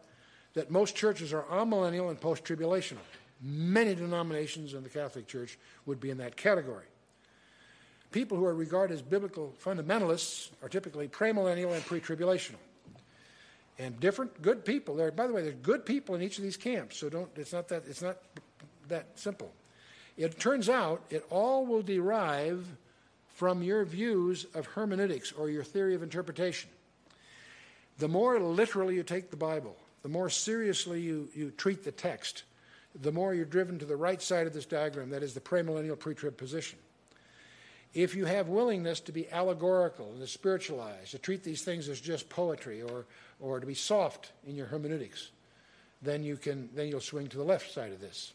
that 0.53 0.69
most 0.69 0.95
churches 0.95 1.33
are 1.33 1.43
amillennial 1.43 2.09
and 2.09 2.19
post 2.19 2.43
tribulational. 2.43 2.97
Many 3.41 3.95
denominations 3.95 4.73
in 4.73 4.83
the 4.83 4.89
Catholic 4.89 5.27
Church 5.27 5.57
would 5.85 5.99
be 5.99 6.09
in 6.09 6.17
that 6.17 6.35
category. 6.35 6.85
People 8.11 8.37
who 8.37 8.45
are 8.45 8.55
regarded 8.55 8.93
as 8.93 9.01
biblical 9.01 9.53
fundamentalists 9.63 10.49
are 10.63 10.69
typically 10.69 11.07
premillennial 11.07 11.73
and 11.73 11.85
pre 11.85 11.99
tribulational 11.99 12.55
and 13.79 13.97
different 13.99 14.41
good 14.41 14.65
people 14.65 14.95
there. 14.95 15.11
By 15.11 15.25
the 15.25 15.33
way, 15.33 15.41
there's 15.41 15.55
good 15.55 15.85
people 15.85 16.13
in 16.15 16.21
each 16.21 16.37
of 16.37 16.43
these 16.43 16.57
camps, 16.57 16.97
so 16.97 17.09
don't. 17.09 17.29
It's 17.35 17.53
not 17.53 17.69
that. 17.69 17.83
It's 17.87 18.01
not 18.01 18.17
that 18.89 19.07
simple. 19.15 19.51
It 20.17 20.37
turns 20.37 20.67
out 20.67 21.01
it 21.09 21.25
all 21.29 21.65
will 21.65 21.81
derive 21.81 22.65
from 23.35 23.63
your 23.63 23.85
views 23.85 24.45
of 24.53 24.65
hermeneutics 24.65 25.31
or 25.31 25.49
your 25.49 25.63
theory 25.63 25.95
of 25.95 26.03
interpretation. 26.03 26.69
The 27.99 28.09
more 28.09 28.37
literally 28.37 28.95
you 28.95 29.03
take 29.03 29.31
the 29.31 29.37
Bible, 29.37 29.77
the 30.03 30.09
more 30.09 30.29
seriously 30.29 30.99
you, 30.99 31.29
you 31.33 31.51
treat 31.51 31.85
the 31.85 31.91
text, 31.91 32.43
the 33.01 33.11
more 33.11 33.33
you're 33.33 33.45
driven 33.45 33.79
to 33.79 33.85
the 33.85 33.95
right 33.95 34.21
side 34.21 34.47
of 34.47 34.53
this 34.53 34.65
diagram, 34.65 35.09
that 35.11 35.23
is 35.23 35.33
the 35.33 35.39
premillennial 35.39 35.97
pre 35.97 36.15
trib 36.15 36.37
position. 36.37 36.79
If 37.93 38.15
you 38.15 38.25
have 38.25 38.49
willingness 38.49 38.99
to 39.01 39.11
be 39.11 39.29
allegorical 39.31 40.11
and 40.11 40.19
to 40.21 40.27
spiritualize, 40.27 41.11
to 41.11 41.17
treat 41.17 41.43
these 41.43 41.63
things 41.63 41.89
as 41.89 41.99
just 41.99 42.29
poetry 42.29 42.83
or, 42.83 43.05
or 43.39 43.59
to 43.59 43.65
be 43.65 43.73
soft 43.73 44.31
in 44.47 44.55
your 44.55 44.67
hermeneutics, 44.67 45.31
then 46.01 46.23
you 46.23 46.37
can 46.37 46.69
then 46.75 46.87
you'll 46.87 47.01
swing 47.01 47.27
to 47.27 47.37
the 47.37 47.43
left 47.43 47.73
side 47.73 47.91
of 47.91 47.99
this. 47.99 48.33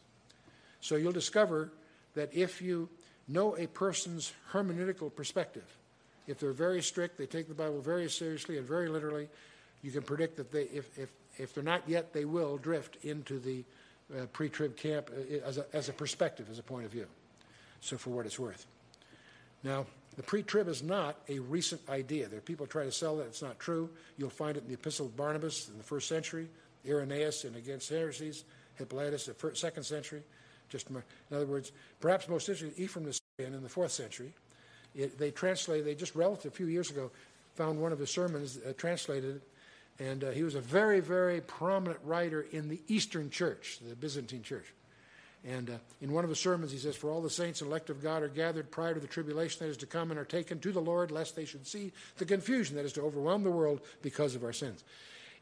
So 0.80 0.96
you'll 0.96 1.12
discover 1.12 1.72
that 2.14 2.34
if 2.34 2.60
you 2.60 2.88
know 3.28 3.56
a 3.56 3.66
person's 3.66 4.32
hermeneutical 4.52 5.14
perspective, 5.14 5.64
if 6.26 6.38
they're 6.38 6.52
very 6.52 6.82
strict, 6.82 7.18
they 7.18 7.26
take 7.26 7.48
the 7.48 7.54
Bible 7.54 7.80
very 7.80 8.08
seriously 8.10 8.58
and 8.58 8.66
very 8.66 8.88
literally, 8.88 9.28
you 9.82 9.90
can 9.90 10.02
predict 10.02 10.36
that 10.36 10.50
they, 10.50 10.64
if, 10.64 10.98
if, 10.98 11.10
if 11.36 11.54
they're 11.54 11.64
not 11.64 11.88
yet, 11.88 12.12
they 12.12 12.24
will 12.24 12.56
drift 12.56 12.96
into 13.04 13.38
the 13.38 13.64
uh, 14.12 14.26
pre-trib 14.32 14.76
camp 14.76 15.10
uh, 15.10 15.46
as 15.46 15.58
a, 15.58 15.66
as 15.72 15.88
a 15.88 15.92
perspective, 15.92 16.48
as 16.50 16.58
a 16.58 16.62
point 16.62 16.84
of 16.84 16.92
view. 16.92 17.06
So 17.80 17.96
for 17.96 18.10
what 18.10 18.26
it's 18.26 18.38
worth. 18.38 18.66
Now, 19.62 19.86
the 20.16 20.22
pre-trib 20.22 20.68
is 20.68 20.82
not 20.82 21.16
a 21.28 21.38
recent 21.38 21.80
idea. 21.88 22.28
There 22.28 22.38
are 22.38 22.42
people 22.42 22.66
try 22.66 22.84
to 22.84 22.92
sell 22.92 23.16
that. 23.16 23.26
It's 23.26 23.42
not 23.42 23.58
true. 23.58 23.90
You'll 24.16 24.30
find 24.30 24.56
it 24.56 24.62
in 24.62 24.68
the 24.68 24.74
Epistle 24.74 25.06
of 25.06 25.16
Barnabas 25.16 25.68
in 25.68 25.78
the 25.78 25.84
first 25.84 26.08
century, 26.08 26.48
Irenaeus 26.86 27.44
in 27.44 27.54
Against 27.56 27.88
Heresies, 27.88 28.44
Hippolytus 28.76 29.28
in 29.28 29.34
the 29.40 29.56
second 29.56 29.82
century. 29.82 30.22
Just 30.68 30.90
in 30.90 31.02
other 31.32 31.46
words, 31.46 31.72
perhaps 32.00 32.28
most 32.28 32.48
interesting, 32.48 32.84
Ephraem 32.84 33.04
the 33.04 33.18
Syrian 33.38 33.54
in 33.54 33.62
the 33.62 33.68
fourth 33.68 33.92
century. 33.92 34.32
It, 34.94 35.18
they 35.18 35.30
translated. 35.30 35.86
They 35.86 35.94
just 35.94 36.14
relative 36.14 36.52
a 36.52 36.54
few 36.54 36.66
years 36.66 36.90
ago 36.90 37.10
found 37.54 37.80
one 37.80 37.92
of 37.92 37.98
his 37.98 38.10
sermons 38.10 38.58
uh, 38.58 38.72
translated, 38.76 39.40
and 39.98 40.24
uh, 40.24 40.30
he 40.30 40.42
was 40.42 40.54
a 40.54 40.60
very, 40.60 41.00
very 41.00 41.40
prominent 41.40 42.00
writer 42.04 42.46
in 42.50 42.68
the 42.68 42.80
Eastern 42.88 43.30
Church, 43.30 43.78
the 43.86 43.94
Byzantine 43.94 44.42
Church. 44.42 44.66
And 45.46 45.68
uh, 45.70 45.74
in 46.00 46.12
one 46.12 46.24
of 46.24 46.30
his 46.30 46.40
sermons, 46.40 46.72
he 46.72 46.78
says, 46.78 46.96
For 46.96 47.10
all 47.10 47.20
the 47.20 47.30
saints 47.30 47.60
and 47.60 47.68
elect 47.70 47.90
of 47.90 48.02
God 48.02 48.22
are 48.22 48.28
gathered 48.28 48.70
prior 48.70 48.94
to 48.94 49.00
the 49.00 49.06
tribulation 49.06 49.64
that 49.64 49.70
is 49.70 49.76
to 49.78 49.86
come 49.86 50.10
and 50.10 50.18
are 50.18 50.24
taken 50.24 50.58
to 50.60 50.72
the 50.72 50.80
Lord, 50.80 51.10
lest 51.10 51.36
they 51.36 51.44
should 51.44 51.66
see 51.66 51.92
the 52.16 52.24
confusion 52.24 52.76
that 52.76 52.84
is 52.84 52.94
to 52.94 53.02
overwhelm 53.02 53.44
the 53.44 53.50
world 53.50 53.82
because 54.02 54.34
of 54.34 54.42
our 54.42 54.54
sins. 54.54 54.82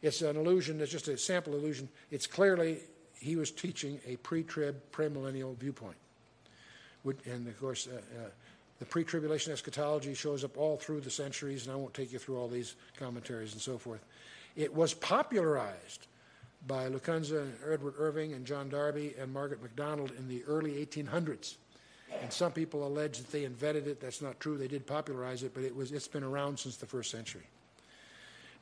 It's 0.02 0.20
an 0.20 0.36
illusion, 0.36 0.80
it's 0.80 0.90
just 0.90 1.06
a 1.06 1.16
sample 1.16 1.54
illusion. 1.54 1.88
It's 2.10 2.26
clearly, 2.26 2.78
he 3.20 3.36
was 3.36 3.52
teaching 3.52 4.00
a 4.04 4.16
pre 4.16 4.42
trib, 4.42 4.82
premillennial 4.90 5.56
viewpoint. 5.56 5.96
And 7.04 7.46
of 7.46 7.58
course, 7.60 7.86
uh, 7.86 7.96
uh, 7.96 8.28
the 8.80 8.84
pre 8.84 9.04
tribulation 9.04 9.52
eschatology 9.52 10.14
shows 10.14 10.42
up 10.42 10.58
all 10.58 10.76
through 10.76 11.02
the 11.02 11.10
centuries, 11.10 11.66
and 11.66 11.72
I 11.72 11.76
won't 11.76 11.94
take 11.94 12.12
you 12.12 12.18
through 12.18 12.38
all 12.38 12.48
these 12.48 12.74
commentaries 12.98 13.52
and 13.52 13.62
so 13.62 13.78
forth. 13.78 14.04
It 14.56 14.74
was 14.74 14.94
popularized 14.94 16.06
by 16.66 16.88
Lacunza, 16.88 17.50
Edward 17.70 17.94
Irving, 17.98 18.34
and 18.34 18.46
John 18.46 18.68
Darby, 18.68 19.14
and 19.18 19.32
Margaret 19.32 19.62
MacDonald 19.62 20.12
in 20.18 20.28
the 20.28 20.44
early 20.44 20.84
1800s. 20.84 21.56
And 22.20 22.32
some 22.32 22.52
people 22.52 22.86
allege 22.86 23.18
that 23.18 23.32
they 23.32 23.44
invented 23.44 23.88
it. 23.88 24.00
That's 24.00 24.20
not 24.20 24.38
true. 24.38 24.58
They 24.58 24.68
did 24.68 24.86
popularize 24.86 25.42
it, 25.42 25.54
but 25.54 25.64
it 25.64 25.74
was, 25.74 25.92
it's 25.92 26.06
been 26.08 26.22
around 26.22 26.58
since 26.58 26.76
the 26.76 26.86
first 26.86 27.10
century. 27.10 27.46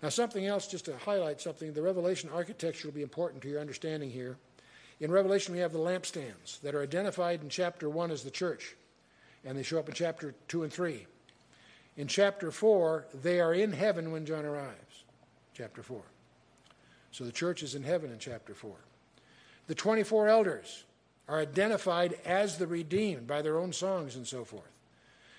Now, 0.03 0.09
something 0.09 0.47
else, 0.47 0.67
just 0.67 0.87
to 0.87 0.97
highlight 0.97 1.41
something, 1.41 1.73
the 1.73 1.83
Revelation 1.83 2.31
architecture 2.33 2.89
will 2.89 2.95
be 2.95 3.03
important 3.03 3.43
to 3.43 3.49
your 3.49 3.61
understanding 3.61 4.11
here. 4.11 4.37
In 5.01 5.11
Revelation, 5.11 5.55
we 5.55 5.61
have 5.61 5.73
the 5.73 5.79
lampstands 5.79 6.61
that 6.61 6.75
are 6.75 6.83
identified 6.83 7.43
in 7.43 7.49
chapter 7.49 7.91
1 7.91 8.11
as 8.11 8.23
the 8.23 8.31
church, 8.31 8.77
and 9.45 9.59
they 9.59 9.63
show 9.63 9.79
up 9.79 9.89
in 9.89 9.95
chapter 9.95 10.35
2 10.49 10.63
and 10.63 10.73
3. 10.73 11.07
In 11.97 12.07
chapter 12.07 12.51
4, 12.51 13.07
they 13.23 13.41
are 13.41 13.53
in 13.53 13.73
heaven 13.73 14.11
when 14.11 14.25
John 14.25 14.47
arrives. 14.47 15.05
Chapter 15.55 15.83
4. 15.83 16.01
So 17.13 17.25
the 17.25 17.33
church 17.33 17.63
is 17.63 17.75
in 17.75 17.83
heaven 17.83 18.13
in 18.13 18.19
chapter 18.19 18.55
4. 18.55 18.75
The 19.67 19.75
24 19.75 20.29
elders 20.29 20.85
are 21.29 21.39
identified 21.39 22.17
as 22.25 22.59
the 22.59 22.67
redeemed 22.67 23.27
by 23.27 23.43
their 23.43 23.59
own 23.59 23.73
songs 23.73 24.17
and 24.17 24.27
so 24.27 24.45
forth. 24.45 24.71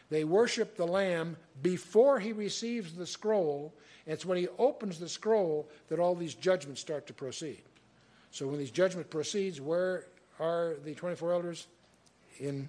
They 0.09 0.26
worship 0.26 0.76
the 0.76 0.86
Lamb 0.86 1.38
before 1.62 2.20
he 2.20 2.34
receives 2.34 2.93
the 2.93 3.07
scroll. 3.07 3.74
And 4.05 4.14
it's 4.14 4.26
when 4.26 4.38
he 4.38 4.47
opens 4.57 4.99
the 4.99 5.07
scroll 5.07 5.70
that 5.88 5.99
all 5.99 6.16
these 6.16 6.34
judgments 6.34 6.82
start 6.82 7.07
to 7.07 7.14
proceed. 7.14 7.62
So 8.32 8.47
when 8.47 8.59
these 8.59 8.72
judgment 8.72 9.09
proceeds, 9.09 9.62
where 9.62 10.05
are 10.39 10.76
the 10.84 10.93
24 10.93 11.32
elders? 11.32 11.68
In, 12.39 12.68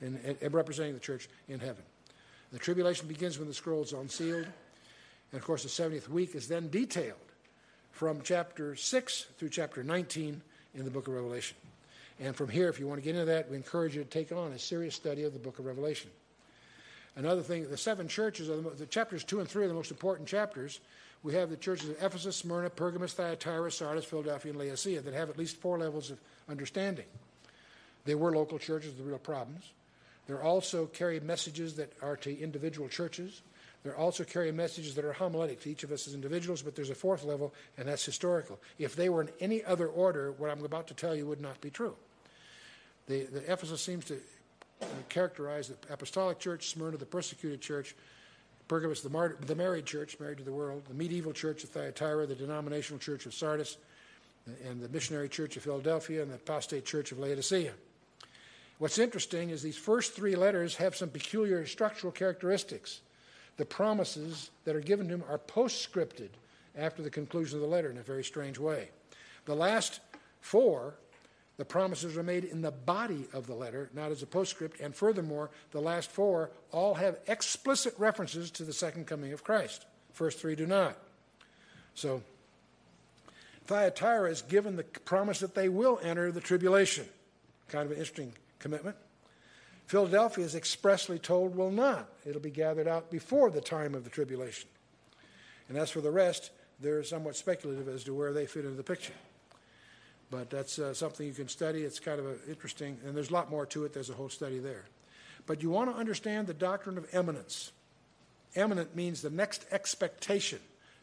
in, 0.00 0.36
in 0.40 0.52
representing 0.52 0.94
the 0.94 1.00
church 1.00 1.28
in 1.48 1.58
heaven. 1.58 1.82
The 2.52 2.58
tribulation 2.58 3.08
begins 3.08 3.38
when 3.38 3.48
the 3.48 3.54
scroll 3.54 3.82
is 3.82 3.92
unsealed. 3.92 4.46
And 5.34 5.40
of 5.40 5.46
course, 5.48 5.64
the 5.64 5.68
70th 5.68 6.08
week 6.08 6.36
is 6.36 6.46
then 6.46 6.68
detailed 6.68 7.18
from 7.90 8.20
chapter 8.22 8.76
6 8.76 9.26
through 9.36 9.48
chapter 9.48 9.82
19 9.82 10.40
in 10.76 10.84
the 10.84 10.92
book 10.92 11.08
of 11.08 11.14
Revelation. 11.14 11.56
And 12.20 12.36
from 12.36 12.50
here, 12.50 12.68
if 12.68 12.78
you 12.78 12.86
want 12.86 13.00
to 13.00 13.04
get 13.04 13.16
into 13.16 13.24
that, 13.24 13.50
we 13.50 13.56
encourage 13.56 13.96
you 13.96 14.04
to 14.04 14.08
take 14.08 14.30
on 14.30 14.52
a 14.52 14.60
serious 14.60 14.94
study 14.94 15.24
of 15.24 15.32
the 15.32 15.40
book 15.40 15.58
of 15.58 15.66
Revelation. 15.66 16.08
Another 17.16 17.42
thing, 17.42 17.68
the 17.68 17.76
seven 17.76 18.06
churches, 18.06 18.48
are 18.48 18.60
the, 18.60 18.70
the 18.70 18.86
chapters 18.86 19.24
2 19.24 19.40
and 19.40 19.48
3 19.48 19.64
are 19.64 19.68
the 19.68 19.74
most 19.74 19.90
important 19.90 20.28
chapters. 20.28 20.78
We 21.24 21.34
have 21.34 21.50
the 21.50 21.56
churches 21.56 21.88
of 21.88 21.96
Ephesus, 22.00 22.36
Smyrna, 22.36 22.70
Pergamos, 22.70 23.14
Thyatira, 23.14 23.72
Sardis, 23.72 24.04
Philadelphia, 24.04 24.52
and 24.52 24.60
Laodicea 24.60 25.00
that 25.00 25.14
have 25.14 25.30
at 25.30 25.36
least 25.36 25.56
four 25.56 25.80
levels 25.80 26.12
of 26.12 26.20
understanding. 26.48 27.06
They 28.04 28.14
were 28.14 28.30
local 28.30 28.60
churches 28.60 28.96
with 28.96 29.04
real 29.04 29.18
problems. 29.18 29.64
They 30.28 30.34
also 30.34 30.86
carry 30.86 31.18
messages 31.18 31.74
that 31.74 31.92
are 32.00 32.16
to 32.18 32.40
individual 32.40 32.88
churches. 32.88 33.42
They 33.84 33.90
also 33.90 34.24
carry 34.24 34.50
messages 34.50 34.94
that 34.94 35.04
are 35.04 35.12
homiletic 35.12 35.60
to 35.62 35.70
each 35.70 35.84
of 35.84 35.92
us 35.92 36.06
as 36.06 36.14
individuals, 36.14 36.62
but 36.62 36.74
there's 36.74 36.88
a 36.88 36.94
fourth 36.94 37.22
level, 37.22 37.52
and 37.76 37.86
that's 37.86 38.04
historical. 38.04 38.58
If 38.78 38.96
they 38.96 39.10
were 39.10 39.20
in 39.20 39.30
any 39.40 39.62
other 39.62 39.88
order, 39.88 40.32
what 40.32 40.50
I'm 40.50 40.64
about 40.64 40.88
to 40.88 40.94
tell 40.94 41.14
you 41.14 41.26
would 41.26 41.40
not 41.40 41.60
be 41.60 41.68
true. 41.68 41.94
The, 43.06 43.24
the 43.24 43.52
Ephesus 43.52 43.82
seems 43.82 44.06
to 44.06 44.14
uh, 44.80 44.86
characterize 45.10 45.68
the 45.68 45.76
apostolic 45.92 46.38
church, 46.38 46.70
Smyrna, 46.70 46.96
the 46.96 47.04
persecuted 47.04 47.60
church, 47.60 47.94
Pergamos, 48.68 49.02
the, 49.02 49.36
the 49.44 49.54
married 49.54 49.84
church, 49.84 50.18
married 50.18 50.38
to 50.38 50.44
the 50.44 50.52
world, 50.52 50.84
the 50.88 50.94
medieval 50.94 51.34
church 51.34 51.62
of 51.64 51.68
Thyatira, 51.68 52.26
the 52.26 52.34
denominational 52.34 52.98
church 52.98 53.26
of 53.26 53.34
Sardis, 53.34 53.76
and 54.66 54.80
the 54.80 54.88
missionary 54.88 55.28
church 55.28 55.58
of 55.58 55.62
Philadelphia, 55.62 56.22
and 56.22 56.30
the 56.30 56.36
apostate 56.36 56.86
church 56.86 57.12
of 57.12 57.18
Laodicea. 57.18 57.72
What's 58.78 58.98
interesting 58.98 59.50
is 59.50 59.62
these 59.62 59.76
first 59.76 60.14
three 60.14 60.36
letters 60.36 60.76
have 60.76 60.96
some 60.96 61.10
peculiar 61.10 61.66
structural 61.66 62.12
characteristics. 62.12 63.00
The 63.56 63.64
promises 63.64 64.50
that 64.64 64.74
are 64.74 64.80
given 64.80 65.08
to 65.08 65.14
him 65.14 65.24
are 65.28 65.38
postscripted 65.38 66.30
after 66.76 67.02
the 67.02 67.10
conclusion 67.10 67.56
of 67.56 67.62
the 67.62 67.68
letter 67.68 67.90
in 67.90 67.98
a 67.98 68.02
very 68.02 68.24
strange 68.24 68.58
way. 68.58 68.88
The 69.44 69.54
last 69.54 70.00
four, 70.40 70.94
the 71.56 71.64
promises 71.64 72.16
are 72.16 72.22
made 72.22 72.44
in 72.44 72.62
the 72.62 72.72
body 72.72 73.26
of 73.32 73.46
the 73.46 73.54
letter, 73.54 73.90
not 73.94 74.10
as 74.10 74.22
a 74.22 74.26
postscript. 74.26 74.80
And 74.80 74.94
furthermore, 74.94 75.50
the 75.70 75.80
last 75.80 76.10
four 76.10 76.50
all 76.72 76.94
have 76.94 77.18
explicit 77.28 77.94
references 77.96 78.50
to 78.52 78.64
the 78.64 78.72
second 78.72 79.06
coming 79.06 79.32
of 79.32 79.44
Christ. 79.44 79.86
First 80.12 80.40
three 80.40 80.56
do 80.56 80.66
not. 80.66 80.96
So, 81.94 82.22
Thyatira 83.66 84.30
is 84.30 84.42
given 84.42 84.76
the 84.76 84.82
promise 84.82 85.38
that 85.40 85.54
they 85.54 85.68
will 85.68 86.00
enter 86.02 86.32
the 86.32 86.40
tribulation. 86.40 87.06
Kind 87.68 87.86
of 87.86 87.92
an 87.92 87.98
interesting 87.98 88.32
commitment. 88.58 88.96
Philadelphia 89.86 90.44
is 90.44 90.54
expressly 90.54 91.18
told 91.18 91.54
will 91.54 91.70
not. 91.70 92.08
It'll 92.24 92.40
be 92.40 92.50
gathered 92.50 92.88
out 92.88 93.10
before 93.10 93.50
the 93.50 93.60
time 93.60 93.94
of 93.94 94.04
the 94.04 94.10
tribulation. 94.10 94.68
And 95.68 95.76
as 95.76 95.90
for 95.90 96.00
the 96.00 96.10
rest, 96.10 96.50
they're 96.80 97.02
somewhat 97.04 97.36
speculative 97.36 97.88
as 97.88 98.04
to 98.04 98.14
where 98.14 98.32
they 98.32 98.46
fit 98.46 98.64
into 98.64 98.76
the 98.76 98.82
picture. 98.82 99.12
But 100.30 100.50
that's 100.50 100.78
uh, 100.78 100.94
something 100.94 101.26
you 101.26 101.32
can 101.32 101.48
study. 101.48 101.82
It's 101.82 102.00
kind 102.00 102.18
of 102.18 102.48
interesting, 102.48 102.98
and 103.04 103.14
there's 103.16 103.30
a 103.30 103.32
lot 103.32 103.50
more 103.50 103.66
to 103.66 103.84
it. 103.84 103.92
There's 103.92 104.10
a 104.10 104.14
whole 104.14 104.30
study 104.30 104.58
there. 104.58 104.84
But 105.46 105.62
you 105.62 105.70
want 105.70 105.90
to 105.90 105.96
understand 105.96 106.46
the 106.46 106.54
doctrine 106.54 106.96
of 106.96 107.06
imminence. 107.14 107.70
Imminent 108.54 108.96
means 108.96 109.20
the 109.20 109.30
next 109.30 109.66
expectation. 109.70 110.60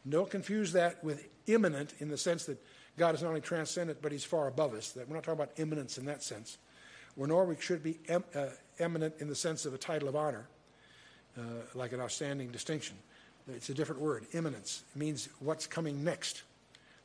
Don't 0.08 0.28
confuse 0.28 0.72
that 0.72 1.02
with 1.04 1.24
immanent 1.46 1.94
in 2.00 2.08
the 2.08 2.18
sense 2.18 2.46
that 2.46 2.60
God 2.98 3.14
is 3.14 3.22
not 3.22 3.28
only 3.28 3.40
transcendent, 3.40 4.02
but 4.02 4.10
He's 4.10 4.24
far 4.24 4.48
above 4.48 4.74
us. 4.74 4.90
That 4.90 5.08
we're 5.08 5.14
not 5.14 5.22
talking 5.22 5.40
about 5.40 5.58
immanence 5.58 5.98
in 5.98 6.06
that 6.06 6.22
sense 6.22 6.58
where 7.14 7.28
Norwich 7.28 7.62
should 7.62 7.82
be 7.82 7.98
em, 8.08 8.24
uh, 8.34 8.46
eminent 8.78 9.14
in 9.18 9.28
the 9.28 9.34
sense 9.34 9.66
of 9.66 9.74
a 9.74 9.78
title 9.78 10.08
of 10.08 10.16
honor, 10.16 10.46
uh, 11.38 11.42
like 11.74 11.92
an 11.92 12.00
outstanding 12.00 12.50
distinction. 12.50 12.96
It's 13.48 13.68
a 13.68 13.74
different 13.74 14.00
word. 14.00 14.26
Imminence 14.32 14.84
it 14.94 14.98
means 14.98 15.28
what's 15.40 15.66
coming 15.66 16.04
next. 16.04 16.42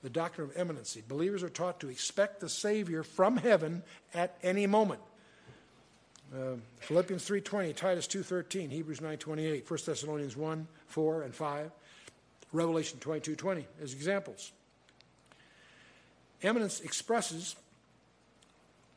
The 0.03 0.09
doctrine 0.09 0.49
of 0.49 0.57
imminency. 0.57 1.03
Believers 1.07 1.41
are 1.41 1.49
taught 1.49 1.79
to 1.79 1.89
expect 1.89 2.39
the 2.39 2.49
Savior 2.49 3.03
from 3.03 3.37
heaven 3.37 3.81
at 4.13 4.37
any 4.43 4.67
moment. 4.67 5.01
Uh, 6.33 6.57
Philippians 6.81 7.27
3.20, 7.27 7.75
Titus 7.75 8.05
2.13, 8.07 8.69
Hebrews 8.69 8.99
9.28, 8.99 9.69
1 9.69 9.79
Thessalonians 9.85 10.35
1, 10.35 10.67
4, 10.87 11.21
and 11.23 11.33
5, 11.33 11.71
Revelation 12.51 12.99
22.20 12.99 13.63
as 13.81 13.93
examples. 13.93 14.51
Imminence 16.41 16.81
expresses 16.81 17.55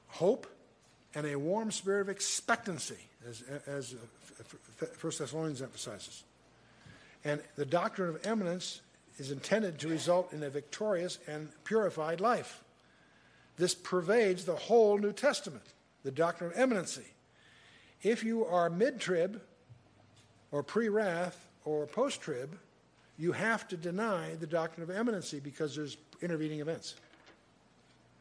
hope, 0.09 0.47
and 1.15 1.27
a 1.27 1.37
warm 1.37 1.71
spirit 1.71 2.03
of 2.03 2.09
expectancy, 2.09 2.99
as, 3.29 3.43
as 3.67 3.95
uh, 3.95 4.87
First 4.97 5.19
Thessalonians 5.19 5.63
emphasizes. 5.63 6.23
And 7.25 7.41
the 7.57 7.67
doctrine 7.67 8.09
of 8.09 8.27
imminence 8.27 8.81
is 9.19 9.31
intended 9.31 9.79
to 9.81 9.89
result 9.89 10.33
in 10.33 10.43
a 10.43 10.51
victorious 10.51 11.19
and 11.27 11.49
purified 11.65 12.21
life. 12.21 12.63
This 13.57 13.75
pervades 13.75 14.45
the 14.45 14.57
whole 14.57 14.97
New 14.97 15.13
Testament, 15.13 15.65
the 16.03 16.11
doctrine 16.11 16.51
of 16.53 16.59
imminency. 16.59 17.05
If 18.03 18.25
you 18.25 18.47
are 18.47 18.71
mid 18.71 18.99
trib, 18.99 19.43
or 20.53 20.63
pre 20.63 20.89
wrath, 20.89 21.49
or 21.65 21.87
post 21.87 22.21
trib, 22.23 22.59
you 23.19 23.33
have 23.33 23.69
to 23.69 23.77
deny 23.77 24.35
the 24.41 24.47
doctrine 24.47 24.89
of 24.89 24.97
imminency 24.97 25.41
because 25.41 25.77
there's 25.77 25.99
intervening 26.23 26.61
events. 26.61 26.95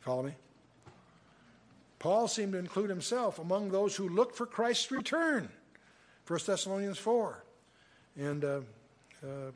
Follow 0.02 0.24
me? 0.24 0.34
Paul 2.00 2.28
seemed 2.30 2.54
to 2.54 2.60
include 2.60 2.90
himself 2.90 3.40
among 3.40 3.72
those 3.72 3.96
who 3.96 4.08
looked 4.08 4.36
for 4.36 4.46
Christ's 4.46 4.90
return. 4.90 5.50
1 6.28 6.40
Thessalonians 6.46 6.98
4 6.98 7.44
and 8.18 8.46
uh, 8.46 8.60
uh, 9.24 9.52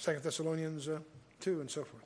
2 0.00 0.18
Thessalonians 0.18 0.88
uh, 0.88 0.98
2 1.40 1.60
and 1.60 1.70
so 1.70 1.84
forth. 1.84 2.04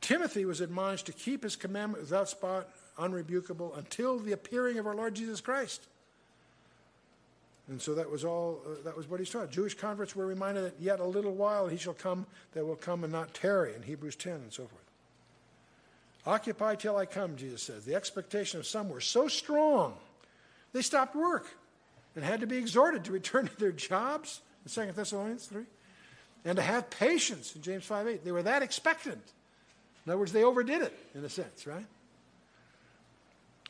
Timothy 0.00 0.44
was 0.44 0.60
admonished 0.60 1.06
to 1.06 1.12
keep 1.12 1.42
his 1.42 1.56
commandment 1.56 2.02
without 2.02 2.28
spot, 2.28 2.68
unrebukable, 2.98 3.76
until 3.76 4.18
the 4.18 4.32
appearing 4.32 4.78
of 4.78 4.86
our 4.86 4.94
Lord 4.94 5.14
Jesus 5.14 5.40
Christ. 5.40 5.86
And 7.68 7.80
so 7.80 7.94
that 7.94 8.10
was 8.10 8.24
all, 8.24 8.60
uh, 8.66 8.82
that 8.84 8.96
was 8.96 9.08
what 9.08 9.20
he 9.20 9.26
taught. 9.26 9.50
Jewish 9.50 9.74
converts 9.74 10.16
were 10.16 10.26
reminded 10.26 10.64
that 10.64 10.74
yet 10.80 10.98
a 10.98 11.04
little 11.04 11.34
while 11.34 11.68
he 11.68 11.76
shall 11.76 11.94
come 11.94 12.26
that 12.52 12.64
will 12.64 12.76
come 12.76 13.04
and 13.04 13.12
not 13.12 13.34
tarry 13.34 13.74
in 13.74 13.82
Hebrews 13.82 14.16
10 14.16 14.32
and 14.32 14.52
so 14.52 14.66
forth. 14.66 14.89
Occupy 16.26 16.74
till 16.74 16.96
I 16.96 17.06
come, 17.06 17.36
Jesus 17.36 17.62
says. 17.62 17.84
The 17.84 17.94
expectation 17.94 18.60
of 18.60 18.66
some 18.66 18.88
were 18.88 19.00
so 19.00 19.28
strong, 19.28 19.94
they 20.72 20.82
stopped 20.82 21.16
work 21.16 21.46
and 22.14 22.24
had 22.24 22.40
to 22.40 22.46
be 22.46 22.56
exhorted 22.56 23.04
to 23.04 23.12
return 23.12 23.46
to 23.46 23.56
their 23.58 23.72
jobs 23.72 24.40
in 24.64 24.70
2 24.70 24.92
Thessalonians 24.92 25.46
3 25.46 25.64
and 26.44 26.56
to 26.56 26.62
have 26.62 26.90
patience 26.90 27.54
in 27.54 27.62
James 27.62 27.84
5 27.84 28.06
8. 28.06 28.24
They 28.24 28.32
were 28.32 28.42
that 28.42 28.62
expectant. 28.62 29.22
In 30.04 30.12
other 30.12 30.18
words, 30.18 30.32
they 30.32 30.44
overdid 30.44 30.82
it 30.82 30.98
in 31.14 31.24
a 31.24 31.28
sense, 31.28 31.66
right? 31.66 31.86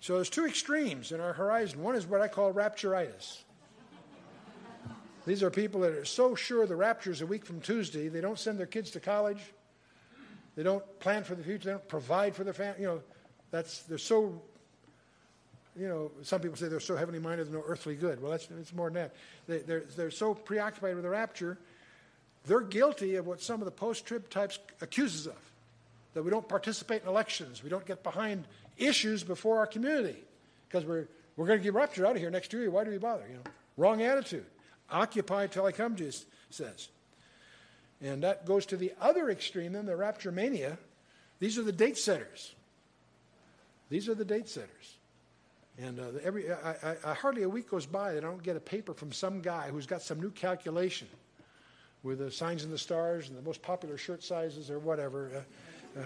So 0.00 0.14
there's 0.14 0.30
two 0.30 0.46
extremes 0.46 1.12
in 1.12 1.20
our 1.20 1.32
horizon. 1.32 1.82
One 1.82 1.94
is 1.94 2.06
what 2.06 2.20
I 2.20 2.28
call 2.28 2.52
rapturitis. 2.52 3.38
These 5.26 5.42
are 5.42 5.50
people 5.50 5.82
that 5.82 5.92
are 5.92 6.06
so 6.06 6.34
sure 6.34 6.66
the 6.66 6.76
rapture 6.76 7.10
is 7.10 7.20
a 7.20 7.26
week 7.26 7.44
from 7.44 7.60
Tuesday, 7.60 8.08
they 8.08 8.22
don't 8.22 8.38
send 8.38 8.58
their 8.58 8.66
kids 8.66 8.90
to 8.92 9.00
college. 9.00 9.40
They 10.56 10.62
don't 10.62 10.84
plan 11.00 11.24
for 11.24 11.34
the 11.34 11.42
future. 11.42 11.64
They 11.64 11.70
don't 11.72 11.88
provide 11.88 12.34
for 12.34 12.44
their 12.44 12.52
family. 12.52 12.82
You 12.82 12.86
know, 12.86 13.02
that's 13.50 13.82
they're 13.82 13.98
so. 13.98 14.40
You 15.78 15.86
know, 15.86 16.10
some 16.22 16.40
people 16.40 16.56
say 16.56 16.66
they're 16.66 16.80
so 16.80 16.96
heavenly 16.96 17.20
minded, 17.20 17.46
there's 17.46 17.54
no 17.54 17.62
earthly 17.64 17.94
good. 17.94 18.20
Well, 18.20 18.32
that's 18.32 18.48
it's 18.58 18.74
more 18.74 18.90
than 18.90 18.94
that. 18.94 19.14
They, 19.46 19.58
they're 19.58 19.84
they're 19.96 20.10
so 20.10 20.34
preoccupied 20.34 20.96
with 20.96 21.04
the 21.04 21.10
rapture, 21.10 21.56
they're 22.44 22.60
guilty 22.60 23.14
of 23.14 23.26
what 23.28 23.40
some 23.40 23.60
of 23.60 23.66
the 23.66 23.70
post-trib 23.70 24.28
types 24.28 24.58
accuses 24.80 25.28
of, 25.28 25.38
that 26.14 26.24
we 26.24 26.30
don't 26.30 26.46
participate 26.46 27.02
in 27.02 27.08
elections, 27.08 27.62
we 27.62 27.70
don't 27.70 27.86
get 27.86 28.02
behind 28.02 28.44
issues 28.78 29.22
before 29.22 29.58
our 29.58 29.66
community, 29.66 30.18
because 30.68 30.84
we're 30.84 31.06
we're 31.36 31.46
going 31.46 31.60
to 31.60 31.62
get 31.62 31.72
raptured 31.72 32.04
out 32.04 32.16
of 32.16 32.18
here 32.20 32.30
next 32.30 32.52
year. 32.52 32.68
Why 32.68 32.82
do 32.82 32.90
we 32.90 32.98
bother? 32.98 33.24
You 33.28 33.36
know, 33.36 33.42
wrong 33.76 34.02
attitude. 34.02 34.44
Occupy 34.90 35.46
till 35.46 35.66
I 35.66 35.72
come, 35.72 35.94
Jesus 35.94 36.26
says. 36.50 36.88
And 38.02 38.22
that 38.22 38.46
goes 38.46 38.66
to 38.66 38.76
the 38.76 38.92
other 39.00 39.30
extreme, 39.30 39.72
then 39.72 39.86
the 39.86 39.96
rapture 39.96 40.32
mania. 40.32 40.78
These 41.38 41.58
are 41.58 41.62
the 41.62 41.72
date 41.72 41.98
setters. 41.98 42.54
These 43.90 44.08
are 44.08 44.14
the 44.14 44.24
date 44.24 44.48
setters. 44.48 44.96
And 45.78 45.98
uh, 45.98 46.04
every, 46.22 46.50
I, 46.50 46.70
I, 46.82 46.96
I, 47.04 47.14
hardly 47.14 47.42
a 47.42 47.48
week 47.48 47.70
goes 47.70 47.86
by 47.86 48.12
that 48.12 48.24
I 48.24 48.26
don't 48.26 48.42
get 48.42 48.56
a 48.56 48.60
paper 48.60 48.92
from 48.92 49.12
some 49.12 49.40
guy 49.40 49.70
who's 49.70 49.86
got 49.86 50.02
some 50.02 50.20
new 50.20 50.30
calculation 50.30 51.08
with 52.02 52.18
the 52.18 52.30
signs 52.30 52.64
and 52.64 52.72
the 52.72 52.78
stars 52.78 53.28
and 53.28 53.36
the 53.36 53.42
most 53.42 53.62
popular 53.62 53.96
shirt 53.96 54.22
sizes 54.22 54.70
or 54.70 54.78
whatever. 54.78 55.44
Uh, 55.96 56.00
uh. 56.00 56.04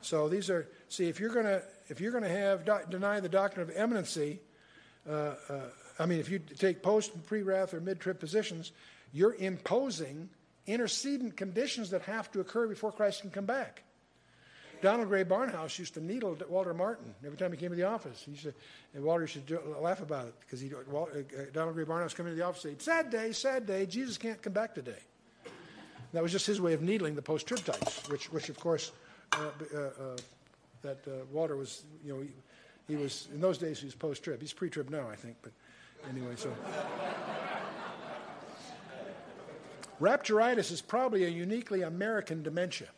So 0.00 0.28
these 0.28 0.48
are 0.50 0.66
see 0.88 1.08
if 1.08 1.20
you're 1.20 1.32
gonna 1.34 1.62
if 1.88 2.00
you're 2.00 2.12
gonna 2.12 2.28
have 2.28 2.64
do, 2.64 2.78
deny 2.88 3.20
the 3.20 3.28
doctrine 3.28 3.68
of 3.68 3.76
imminency, 3.76 4.40
uh, 5.08 5.12
uh, 5.48 5.60
I 5.98 6.06
mean, 6.06 6.20
if 6.20 6.30
you 6.30 6.38
take 6.38 6.82
post 6.82 7.14
and 7.14 7.24
pre 7.26 7.42
wrath 7.42 7.74
or 7.74 7.80
mid 7.80 8.00
trib 8.00 8.20
positions, 8.20 8.72
you're 9.12 9.34
imposing 9.34 10.28
intercedent 10.66 11.36
conditions 11.36 11.90
that 11.90 12.02
have 12.02 12.30
to 12.32 12.40
occur 12.40 12.66
before 12.66 12.92
Christ 12.92 13.22
can 13.22 13.30
come 13.30 13.46
back. 13.46 13.82
Donald 14.80 15.08
Grey 15.08 15.24
Barnhouse 15.24 15.76
used 15.78 15.94
to 15.94 16.00
needle 16.00 16.36
Walter 16.48 16.72
Martin 16.72 17.12
every 17.24 17.36
time 17.36 17.50
he 17.50 17.56
came 17.56 17.70
to 17.70 17.76
the 17.76 17.84
office. 17.84 18.24
He 18.24 18.36
to, 18.36 18.54
and 18.94 19.02
Walter 19.02 19.22
used 19.22 19.46
to 19.48 19.60
laugh 19.80 20.00
about 20.00 20.26
it 20.26 20.34
because 20.40 20.60
he, 20.60 20.70
Walter, 20.88 21.26
uh, 21.36 21.42
Donald 21.52 21.74
Grey 21.74 21.84
Barnhouse 21.84 22.14
come 22.14 22.26
into 22.26 22.36
the 22.36 22.44
office 22.44 22.64
and 22.64 22.80
"Sad 22.80 23.10
day, 23.10 23.32
sad 23.32 23.66
day. 23.66 23.86
Jesus 23.86 24.18
can't 24.18 24.40
come 24.40 24.52
back 24.52 24.74
today." 24.74 25.00
That 26.12 26.22
was 26.22 26.32
just 26.32 26.46
his 26.46 26.60
way 26.60 26.72
of 26.72 26.82
needling 26.82 27.14
the 27.14 27.22
post-trib 27.22 27.64
types, 27.64 28.08
which, 28.08 28.32
which 28.32 28.48
of 28.48 28.58
course, 28.58 28.92
uh, 29.32 29.50
uh, 29.74 29.78
uh 29.78 29.90
that 30.82 31.06
uh, 31.08 31.24
Walter 31.32 31.56
was, 31.56 31.84
you 32.04 32.14
know, 32.14 32.22
he, 32.22 32.28
he, 32.86 32.96
was 32.96 33.28
in 33.34 33.40
those 33.40 33.58
days 33.58 33.80
he 33.80 33.86
was 33.86 33.96
post-trib. 33.96 34.40
He's 34.40 34.52
pre-trib 34.52 34.90
now, 34.90 35.08
I 35.10 35.16
think, 35.16 35.36
but 35.42 35.52
anyway, 36.08 36.34
so. 36.36 36.52
Rapturitis 40.00 40.70
is 40.70 40.80
probably 40.80 41.24
a 41.24 41.28
uniquely 41.28 41.82
American 41.82 42.42
dementia. 42.42 42.88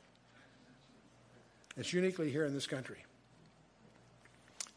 It's 1.77 1.93
uniquely 1.93 2.31
here 2.31 2.45
in 2.45 2.53
this 2.53 2.67
country. 2.67 3.05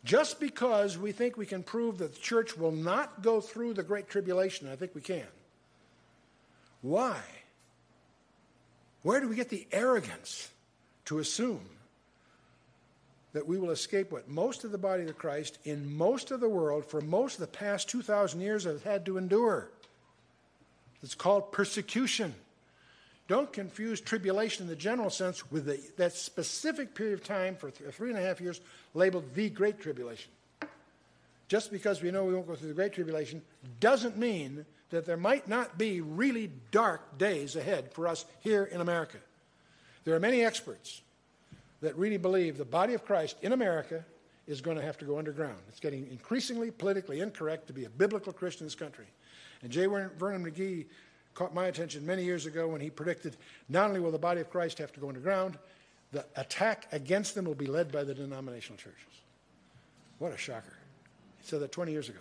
Just 0.03 0.39
because 0.39 0.97
we 0.97 1.11
think 1.11 1.37
we 1.37 1.45
can 1.45 1.63
prove 1.63 1.97
that 1.97 2.13
the 2.13 2.19
church 2.19 2.57
will 2.57 2.71
not 2.71 3.21
go 3.21 3.39
through 3.39 3.73
the 3.73 3.83
Great 3.83 4.09
Tribulation, 4.09 4.69
I 4.69 4.75
think 4.75 4.93
we 4.93 5.01
can. 5.01 5.25
Why? 6.81 7.19
Where 9.01 9.21
do 9.21 9.29
we 9.29 9.35
get 9.35 9.49
the 9.49 9.67
arrogance 9.71 10.49
to 11.05 11.19
assume 11.19 11.69
that 13.31 13.47
we 13.47 13.57
will 13.57 13.71
escape 13.71 14.11
what 14.11 14.29
most 14.29 14.63
of 14.63 14.71
the 14.71 14.77
body 14.77 15.03
of 15.03 15.17
Christ 15.17 15.57
in 15.63 15.93
most 15.95 16.31
of 16.31 16.39
the 16.39 16.49
world 16.49 16.85
for 16.85 17.01
most 17.01 17.35
of 17.35 17.41
the 17.41 17.47
past 17.47 17.89
2,000 17.89 18.39
years 18.41 18.65
have 18.65 18.83
had 18.83 19.05
to 19.05 19.17
endure? 19.17 19.69
It's 21.03 21.15
called 21.15 21.51
persecution. 21.51 22.33
Don't 23.27 23.51
confuse 23.51 24.01
tribulation 24.01 24.63
in 24.63 24.69
the 24.69 24.75
general 24.75 25.09
sense 25.09 25.49
with 25.51 25.65
the, 25.65 25.79
that 25.97 26.13
specific 26.13 26.95
period 26.95 27.13
of 27.13 27.23
time 27.23 27.55
for 27.55 27.71
th- 27.71 27.93
three 27.93 28.09
and 28.09 28.17
a 28.17 28.21
half 28.21 28.41
years 28.41 28.59
labeled 28.93 29.33
the 29.35 29.49
Great 29.49 29.79
Tribulation. 29.79 30.31
Just 31.47 31.71
because 31.71 32.01
we 32.01 32.11
know 32.11 32.25
we 32.25 32.33
won't 32.33 32.47
go 32.47 32.55
through 32.55 32.69
the 32.69 32.73
Great 32.73 32.93
Tribulation 32.93 33.41
doesn't 33.79 34.17
mean 34.17 34.65
that 34.89 35.05
there 35.05 35.17
might 35.17 35.47
not 35.47 35.77
be 35.77 36.01
really 36.01 36.51
dark 36.71 37.17
days 37.17 37.55
ahead 37.55 37.91
for 37.93 38.07
us 38.07 38.25
here 38.41 38.63
in 38.63 38.81
America. 38.81 39.17
There 40.03 40.15
are 40.15 40.19
many 40.19 40.43
experts 40.43 41.01
that 41.81 41.95
really 41.97 42.17
believe 42.17 42.57
the 42.57 42.65
body 42.65 42.93
of 42.93 43.05
Christ 43.05 43.35
in 43.41 43.51
America 43.53 44.05
is 44.47 44.61
going 44.61 44.77
to 44.77 44.83
have 44.83 44.97
to 44.97 45.05
go 45.05 45.17
underground. 45.17 45.59
It's 45.69 45.79
getting 45.79 46.07
increasingly 46.11 46.71
politically 46.71 47.21
incorrect 47.21 47.67
to 47.67 47.73
be 47.73 47.85
a 47.85 47.89
biblical 47.89 48.33
Christian 48.33 48.63
in 48.63 48.67
this 48.67 48.75
country. 48.75 49.05
And 49.63 49.71
J. 49.71 49.87
Vernon 49.87 50.45
McGee 50.45 50.85
caught 51.33 51.53
my 51.53 51.67
attention 51.67 52.05
many 52.05 52.23
years 52.23 52.45
ago 52.45 52.67
when 52.67 52.81
he 52.81 52.89
predicted 52.89 53.37
not 53.69 53.87
only 53.87 53.99
will 53.99 54.11
the 54.11 54.19
body 54.19 54.41
of 54.41 54.49
Christ 54.49 54.77
have 54.77 54.91
to 54.93 54.99
go 54.99 55.07
underground, 55.07 55.57
the 56.11 56.25
attack 56.35 56.87
against 56.91 57.33
them 57.33 57.45
will 57.45 57.55
be 57.55 57.65
led 57.65 57.91
by 57.91 58.03
the 58.03 58.13
denominational 58.13 58.77
churches. 58.77 58.99
What 60.19 60.33
a 60.33 60.37
shocker. 60.37 60.77
He 61.39 61.47
said 61.47 61.61
that 61.61 61.71
20 61.71 61.91
years 61.91 62.09
ago. 62.09 62.19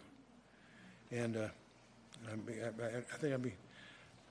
And 1.11 1.37
uh, 1.37 1.49
I, 2.31 3.17
think 3.19 3.35
I'm 3.35 3.43
being. 3.43 3.57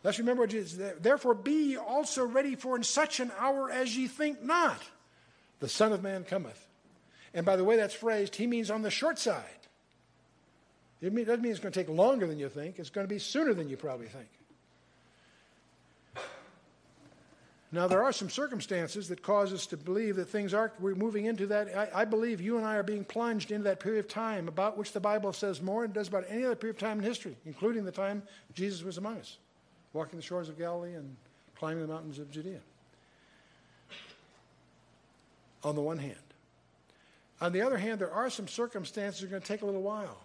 Let's 0.04 0.18
remember 0.18 0.44
what 0.44 0.50
Jesus 0.50 0.94
Therefore, 1.00 1.36
be 1.36 1.78
also 1.78 2.26
ready 2.26 2.56
for 2.56 2.76
in 2.76 2.84
such 2.84 3.20
an 3.20 3.32
hour 3.38 3.70
as 3.70 3.96
ye 3.96 4.08
think 4.08 4.44
not. 4.44 4.82
The 5.60 5.70
Son 5.70 5.94
of 5.94 6.02
Man 6.02 6.24
cometh. 6.24 6.68
And 7.36 7.46
by 7.46 7.56
the 7.56 7.64
way 7.64 7.76
that's 7.76 7.94
phrased, 7.94 8.36
he 8.36 8.48
means 8.48 8.72
on 8.72 8.82
the 8.82 8.90
short 8.90 9.20
side. 9.20 9.61
It 11.02 11.14
doesn't 11.26 11.42
mean 11.42 11.52
it's 11.52 11.60
going 11.60 11.74
to 11.74 11.80
take 11.80 11.90
longer 11.90 12.28
than 12.28 12.38
you 12.38 12.50
think, 12.50 12.78
it's 12.78 12.90
going 12.90 13.08
to 13.08 13.14
be 13.14 13.20
sooner 13.20 13.54
than 13.54 13.70
you 13.70 13.78
probably 13.78 14.08
think. 14.08 14.28
Now, 17.74 17.88
there 17.88 18.04
are 18.04 18.12
some 18.12 18.30
circumstances 18.30 19.08
that 19.08 19.24
cause 19.24 19.54
us 19.54 19.66
to 19.68 19.78
believe 19.78 20.18
that 20.18 20.26
things 20.26 20.54
are, 20.54 20.74
we're 20.80 20.94
moving 20.94 21.26
into 21.26 21.48
that. 21.48 21.70
I, 21.96 22.02
I, 22.02 22.06
believe 22.06 22.42
you 22.42 22.58
and 22.58 22.66
I 22.66 22.76
are 22.76 22.84
being 22.84 23.06
plunged 23.06 23.50
into 23.50 23.64
that 23.64 23.80
period 23.80 24.00
of 24.02 24.08
time 24.10 24.50
about 24.50 24.78
which 24.78 24.92
the 24.92 25.00
Bible 25.00 25.32
says 25.32 25.62
more 25.62 25.86
it 25.86 25.94
does 25.94 26.10
about 26.10 26.26
any 26.28 26.44
other 26.44 26.56
period 26.56 26.76
of 26.76 26.82
time 26.82 27.00
in 27.00 27.06
history, 27.06 27.38
including 27.46 27.86
the 27.86 27.92
time 27.92 28.24
Jesus 28.54 28.84
was 28.84 28.98
among 28.98 29.20
us, 29.20 29.38
walking 29.94 30.20
the 30.20 30.24
shores 30.24 30.50
of 30.50 30.58
Galilee 30.58 30.96
and 30.96 31.16
climbing 31.56 31.88
the 31.88 31.94
mountains 31.94 32.20
of 32.20 32.30
Judea. 32.30 32.60
On 35.64 35.74
the 35.74 35.82
one 35.82 35.98
hand. 35.98 36.16
On 37.40 37.54
the 37.54 37.62
other 37.62 37.78
hand, 37.78 38.02
there 38.02 38.12
are 38.12 38.30
some 38.30 38.50
circumstances 38.50 39.22
that 39.22 39.28
are 39.28 39.30
going 39.30 39.42
to 39.42 39.48
take 39.48 39.62
a 39.62 39.66
little 39.66 39.82
while. 39.82 40.18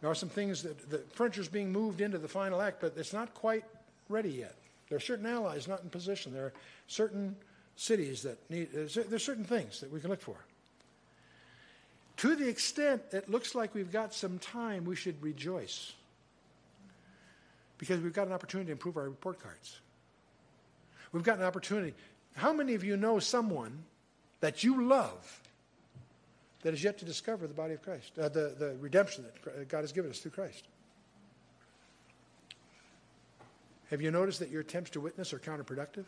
There 0.00 0.10
are 0.10 0.14
some 0.14 0.28
things 0.28 0.62
that 0.62 0.90
the 0.90 0.98
furniture 1.12 1.40
is 1.40 1.48
being 1.48 1.72
moved 1.72 2.00
into 2.00 2.18
the 2.18 2.28
final 2.28 2.60
act, 2.60 2.80
but 2.80 2.94
it's 2.96 3.12
not 3.12 3.34
quite 3.34 3.64
ready 4.08 4.30
yet. 4.30 4.54
There 4.88 4.96
are 4.96 5.00
certain 5.00 5.26
allies 5.26 5.66
not 5.66 5.82
in 5.82 5.90
position. 5.90 6.32
There 6.32 6.46
are 6.46 6.52
certain 6.86 7.36
cities 7.76 8.22
that 8.22 8.38
need, 8.50 8.68
there's 8.72 9.24
certain 9.24 9.44
things 9.44 9.80
that 9.80 9.92
we 9.92 10.00
can 10.00 10.10
look 10.10 10.20
for. 10.20 10.36
To 12.18 12.34
the 12.34 12.48
extent 12.48 13.02
it 13.12 13.30
looks 13.30 13.54
like 13.54 13.74
we've 13.74 13.92
got 13.92 14.14
some 14.14 14.38
time, 14.38 14.84
we 14.84 14.96
should 14.96 15.20
rejoice. 15.22 15.92
Because 17.78 18.00
we've 18.00 18.12
got 18.12 18.26
an 18.26 18.32
opportunity 18.32 18.66
to 18.66 18.72
improve 18.72 18.96
our 18.96 19.04
report 19.04 19.40
cards. 19.40 19.78
We've 21.12 21.22
got 21.22 21.38
an 21.38 21.44
opportunity. 21.44 21.94
How 22.34 22.52
many 22.52 22.74
of 22.74 22.82
you 22.84 22.96
know 22.96 23.18
someone 23.18 23.84
that 24.40 24.64
you 24.64 24.84
love 24.84 25.42
that 26.62 26.74
is 26.74 26.82
yet 26.82 26.98
to 26.98 27.04
discover 27.04 27.46
the 27.46 27.54
body 27.54 27.74
of 27.74 27.82
Christ, 27.82 28.18
uh, 28.18 28.28
the, 28.28 28.54
the 28.58 28.76
redemption 28.80 29.24
that 29.24 29.68
God 29.68 29.80
has 29.80 29.92
given 29.92 30.10
us 30.10 30.18
through 30.18 30.32
Christ? 30.32 30.64
Have 33.90 34.02
you 34.02 34.10
noticed 34.10 34.40
that 34.40 34.50
your 34.50 34.60
attempts 34.60 34.90
to 34.90 35.00
witness 35.00 35.32
are 35.32 35.38
counterproductive? 35.38 36.04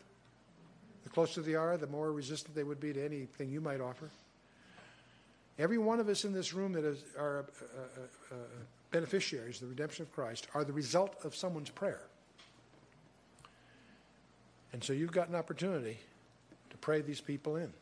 The 1.03 1.09
closer 1.09 1.41
they 1.41 1.55
are, 1.55 1.77
the 1.77 1.87
more 1.87 2.11
resistant 2.11 2.55
they 2.55 2.63
would 2.63 2.79
be 2.79 2.93
to 2.93 3.03
anything 3.03 3.49
you 3.49 3.61
might 3.61 3.81
offer. 3.81 4.09
Every 5.57 5.77
one 5.77 5.99
of 5.99 6.07
us 6.07 6.23
in 6.25 6.33
this 6.33 6.53
room 6.53 6.73
that 6.73 6.85
is, 6.85 7.03
are 7.17 7.39
uh, 7.39 7.41
uh, 7.41 8.35
uh, 8.35 8.37
beneficiaries 8.91 9.61
of 9.61 9.67
the 9.67 9.73
redemption 9.73 10.03
of 10.03 10.11
Christ 10.11 10.47
are 10.53 10.63
the 10.63 10.73
result 10.73 11.15
of 11.23 11.35
someone's 11.35 11.69
prayer. 11.69 12.01
And 14.73 14.83
so 14.83 14.93
you've 14.93 15.11
got 15.11 15.29
an 15.29 15.35
opportunity 15.35 15.97
to 16.69 16.77
pray 16.77 17.01
these 17.01 17.21
people 17.21 17.57
in. 17.57 17.73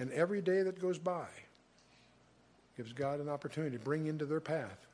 And 0.00 0.10
every 0.12 0.40
day 0.40 0.62
that 0.62 0.80
goes 0.80 0.98
by 0.98 1.26
gives 2.76 2.92
God 2.94 3.20
an 3.20 3.28
opportunity 3.28 3.76
to 3.76 3.84
bring 3.84 4.06
into 4.06 4.24
their 4.24 4.40
path 4.40 4.86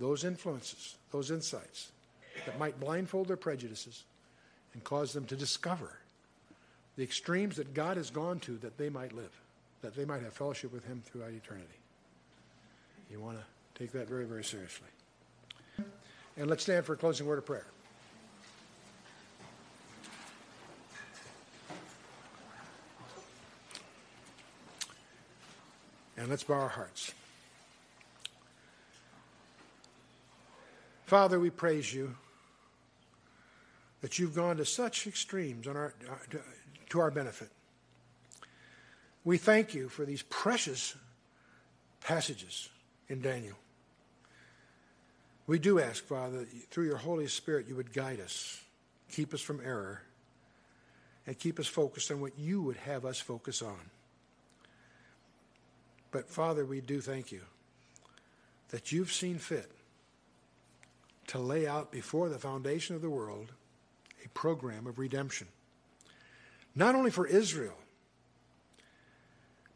those 0.00 0.24
influences, 0.24 0.96
those 1.12 1.30
insights, 1.30 1.92
that 2.44 2.58
might 2.58 2.80
blindfold 2.80 3.28
their 3.28 3.36
prejudices 3.36 4.02
and 4.74 4.82
cause 4.82 5.12
them 5.12 5.24
to 5.26 5.36
discover 5.36 5.96
the 6.96 7.04
extremes 7.04 7.56
that 7.56 7.72
God 7.72 7.96
has 7.96 8.10
gone 8.10 8.40
to 8.40 8.58
that 8.58 8.76
they 8.76 8.88
might 8.88 9.12
live, 9.12 9.30
that 9.80 9.94
they 9.94 10.04
might 10.04 10.22
have 10.22 10.32
fellowship 10.32 10.72
with 10.72 10.84
Him 10.84 11.02
throughout 11.04 11.30
eternity. 11.30 11.68
You 13.10 13.20
want 13.20 13.38
to 13.38 13.44
take 13.80 13.92
that 13.92 14.08
very, 14.08 14.24
very 14.24 14.42
seriously. 14.42 14.88
And 16.36 16.48
let's 16.48 16.64
stand 16.64 16.84
for 16.84 16.94
a 16.94 16.96
closing 16.96 17.26
word 17.26 17.38
of 17.38 17.46
prayer. 17.46 17.66
And 26.22 26.30
let's 26.30 26.44
bow 26.44 26.54
our 26.54 26.68
hearts. 26.68 27.12
Father, 31.04 31.40
we 31.40 31.50
praise 31.50 31.92
you 31.92 32.14
that 34.02 34.20
you've 34.20 34.32
gone 34.32 34.58
to 34.58 34.64
such 34.64 35.08
extremes 35.08 35.66
on 35.66 35.76
our, 35.76 35.92
to, 36.90 37.00
our 37.00 37.10
benefit. 37.10 37.48
We 39.24 39.36
thank 39.36 39.74
you 39.74 39.88
for 39.88 40.04
these 40.04 40.22
precious 40.22 40.94
passages 42.00 42.68
in 43.08 43.20
Daniel. 43.20 43.56
We 45.48 45.58
do 45.58 45.80
ask, 45.80 46.04
Father, 46.04 46.46
through 46.70 46.84
your 46.84 46.98
Holy 46.98 47.26
Spirit 47.26 47.66
you 47.66 47.74
would 47.74 47.92
guide 47.92 48.20
us, 48.20 48.62
keep 49.10 49.34
us 49.34 49.40
from 49.40 49.60
error, 49.60 50.02
and 51.26 51.36
keep 51.36 51.58
us 51.58 51.66
focused 51.66 52.12
on 52.12 52.20
what 52.20 52.38
you 52.38 52.62
would 52.62 52.76
have 52.76 53.04
us 53.04 53.18
focus 53.18 53.60
on. 53.60 53.90
But, 56.12 56.28
Father, 56.28 56.64
we 56.64 56.80
do 56.80 57.00
thank 57.00 57.32
you 57.32 57.40
that 58.68 58.92
you've 58.92 59.12
seen 59.12 59.38
fit 59.38 59.70
to 61.28 61.38
lay 61.38 61.66
out 61.66 61.90
before 61.90 62.28
the 62.28 62.38
foundation 62.38 62.94
of 62.94 63.02
the 63.02 63.10
world 63.10 63.52
a 64.24 64.28
program 64.28 64.86
of 64.86 64.98
redemption, 64.98 65.48
not 66.74 66.94
only 66.94 67.10
for 67.10 67.26
Israel, 67.26 67.76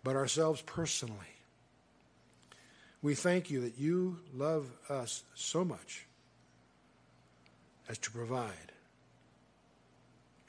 but 0.04 0.14
ourselves 0.14 0.62
personally. 0.62 1.16
We 3.02 3.14
thank 3.14 3.50
you 3.50 3.60
that 3.62 3.78
you 3.78 4.18
love 4.34 4.70
us 4.88 5.24
so 5.34 5.64
much 5.64 6.06
as 7.88 7.98
to 7.98 8.10
provide 8.10 8.72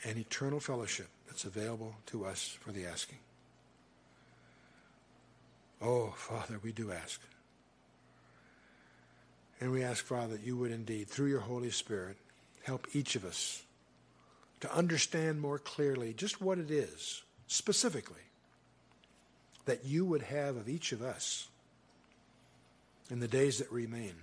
an 0.04 0.18
eternal 0.18 0.60
fellowship 0.60 1.08
that's 1.28 1.46
available 1.46 1.96
to 2.08 2.26
us 2.26 2.58
for 2.62 2.72
the 2.72 2.86
asking. 2.86 3.20
Oh, 5.82 6.14
Father, 6.16 6.60
we 6.64 6.72
do 6.72 6.92
ask 6.92 7.22
And 9.60 9.72
we 9.72 9.84
ask, 9.84 10.06
Father, 10.06 10.38
that 10.38 10.46
you 10.46 10.58
would 10.58 10.72
indeed, 10.72 11.08
through 11.08 11.28
your 11.28 11.40
Holy 11.40 11.72
Spirit, 11.72 12.18
help 12.64 12.88
each 12.94 13.16
of 13.16 13.26
us 13.26 13.64
to 14.60 14.74
understand 14.74 15.42
more 15.42 15.60
clearly 15.60 16.14
just 16.14 16.42
what 16.42 16.58
it 16.58 16.72
is, 16.72 17.24
specifically, 17.48 18.16
that 19.66 19.86
you 19.86 20.06
would 20.06 20.24
have 20.24 20.58
of 20.58 20.70
each 20.70 20.92
of 20.92 21.02
us 21.02 21.48
in 23.10 23.20
the 23.20 23.28
days 23.28 23.60
that 23.60 23.72
remain. 23.72 24.14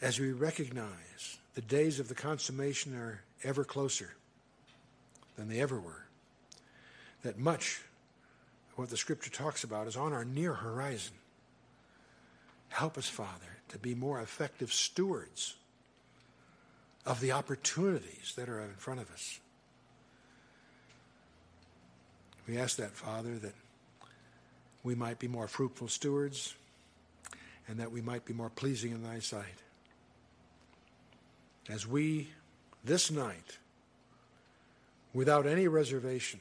As 0.00 0.20
we 0.20 0.32
recognize 0.32 1.38
the 1.54 1.60
days 1.60 2.00
of 2.00 2.08
the 2.08 2.14
consummation 2.14 2.94
are 2.94 3.22
ever 3.42 3.64
closer 3.64 4.14
than 5.36 5.48
they 5.48 5.60
ever 5.60 5.78
were, 5.78 6.04
that 7.22 7.38
much 7.38 7.82
what 8.78 8.90
the 8.90 8.96
Scripture 8.96 9.30
talks 9.30 9.64
about 9.64 9.88
is 9.88 9.96
on 9.96 10.12
our 10.12 10.24
near 10.24 10.54
horizon. 10.54 11.14
Help 12.68 12.96
us, 12.96 13.08
Father, 13.08 13.58
to 13.70 13.76
be 13.78 13.92
more 13.92 14.20
effective 14.20 14.72
stewards 14.72 15.56
of 17.04 17.20
the 17.20 17.32
opportunities 17.32 18.34
that 18.36 18.48
are 18.48 18.60
in 18.60 18.74
front 18.76 19.00
of 19.00 19.10
us. 19.10 19.40
We 22.46 22.56
ask 22.56 22.76
that, 22.76 22.92
Father, 22.92 23.34
that 23.38 23.54
we 24.84 24.94
might 24.94 25.18
be 25.18 25.26
more 25.26 25.48
fruitful 25.48 25.88
stewards 25.88 26.54
and 27.66 27.80
that 27.80 27.90
we 27.90 28.00
might 28.00 28.24
be 28.24 28.32
more 28.32 28.48
pleasing 28.48 28.92
in 28.92 29.02
thy 29.02 29.18
sight. 29.18 29.44
As 31.68 31.84
we, 31.84 32.28
this 32.84 33.10
night, 33.10 33.58
without 35.12 35.48
any 35.48 35.66
reservation, 35.66 36.38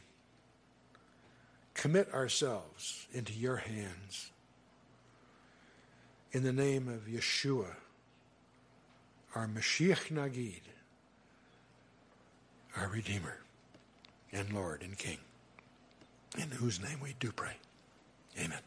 commit 1.78 2.12
ourselves 2.14 3.08
into 3.14 3.32
your 3.32 3.58
hands 3.58 4.32
in 6.32 6.44
the 6.44 6.52
name 6.52 6.88
of 6.90 7.08
Yeshua, 7.08 7.76
our 9.36 9.48
Mashiach 9.48 10.12
Nagid, 10.12 10.62
our 12.76 12.90
Redeemer 12.90 13.38
and 14.34 14.52
Lord 14.52 14.82
and 14.82 14.98
King, 14.98 15.20
in 16.38 16.50
whose 16.50 16.82
name 16.82 17.00
we 17.02 17.16
do 17.20 17.32
pray. 17.32 17.56
Amen. 18.38 18.60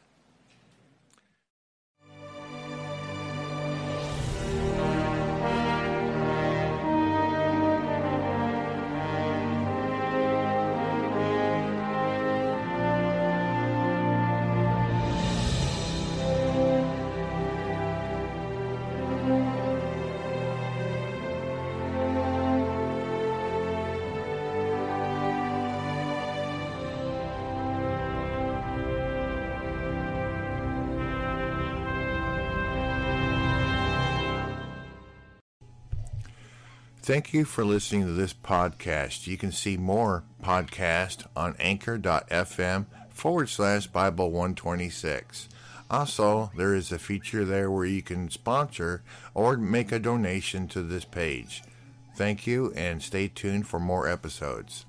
Thank 37.11 37.35
you 37.35 37.45
for 37.45 37.65
listening 37.65 38.07
to 38.07 38.13
this 38.13 38.33
podcast. 38.33 39.27
You 39.27 39.37
can 39.37 39.51
see 39.51 39.77
more 39.77 40.23
podcast 40.45 41.27
on 41.35 41.57
anchor.fm 41.59 42.87
forward 43.09 43.49
slash 43.49 43.89
Bible 43.89 44.31
126. 44.31 45.49
Also, 45.91 46.53
there 46.57 46.73
is 46.73 46.93
a 46.93 47.01
feature 47.01 47.45
there 47.45 47.69
where 47.69 47.85
you 47.85 48.01
can 48.01 48.31
sponsor 48.31 49.03
or 49.35 49.57
make 49.57 49.91
a 49.91 49.99
donation 49.99 50.69
to 50.69 50.83
this 50.83 51.05
page. 51.05 51.65
Thank 52.15 52.47
you 52.47 52.73
and 52.77 53.03
stay 53.03 53.27
tuned 53.27 53.67
for 53.67 53.81
more 53.81 54.09
episodes. 54.09 54.87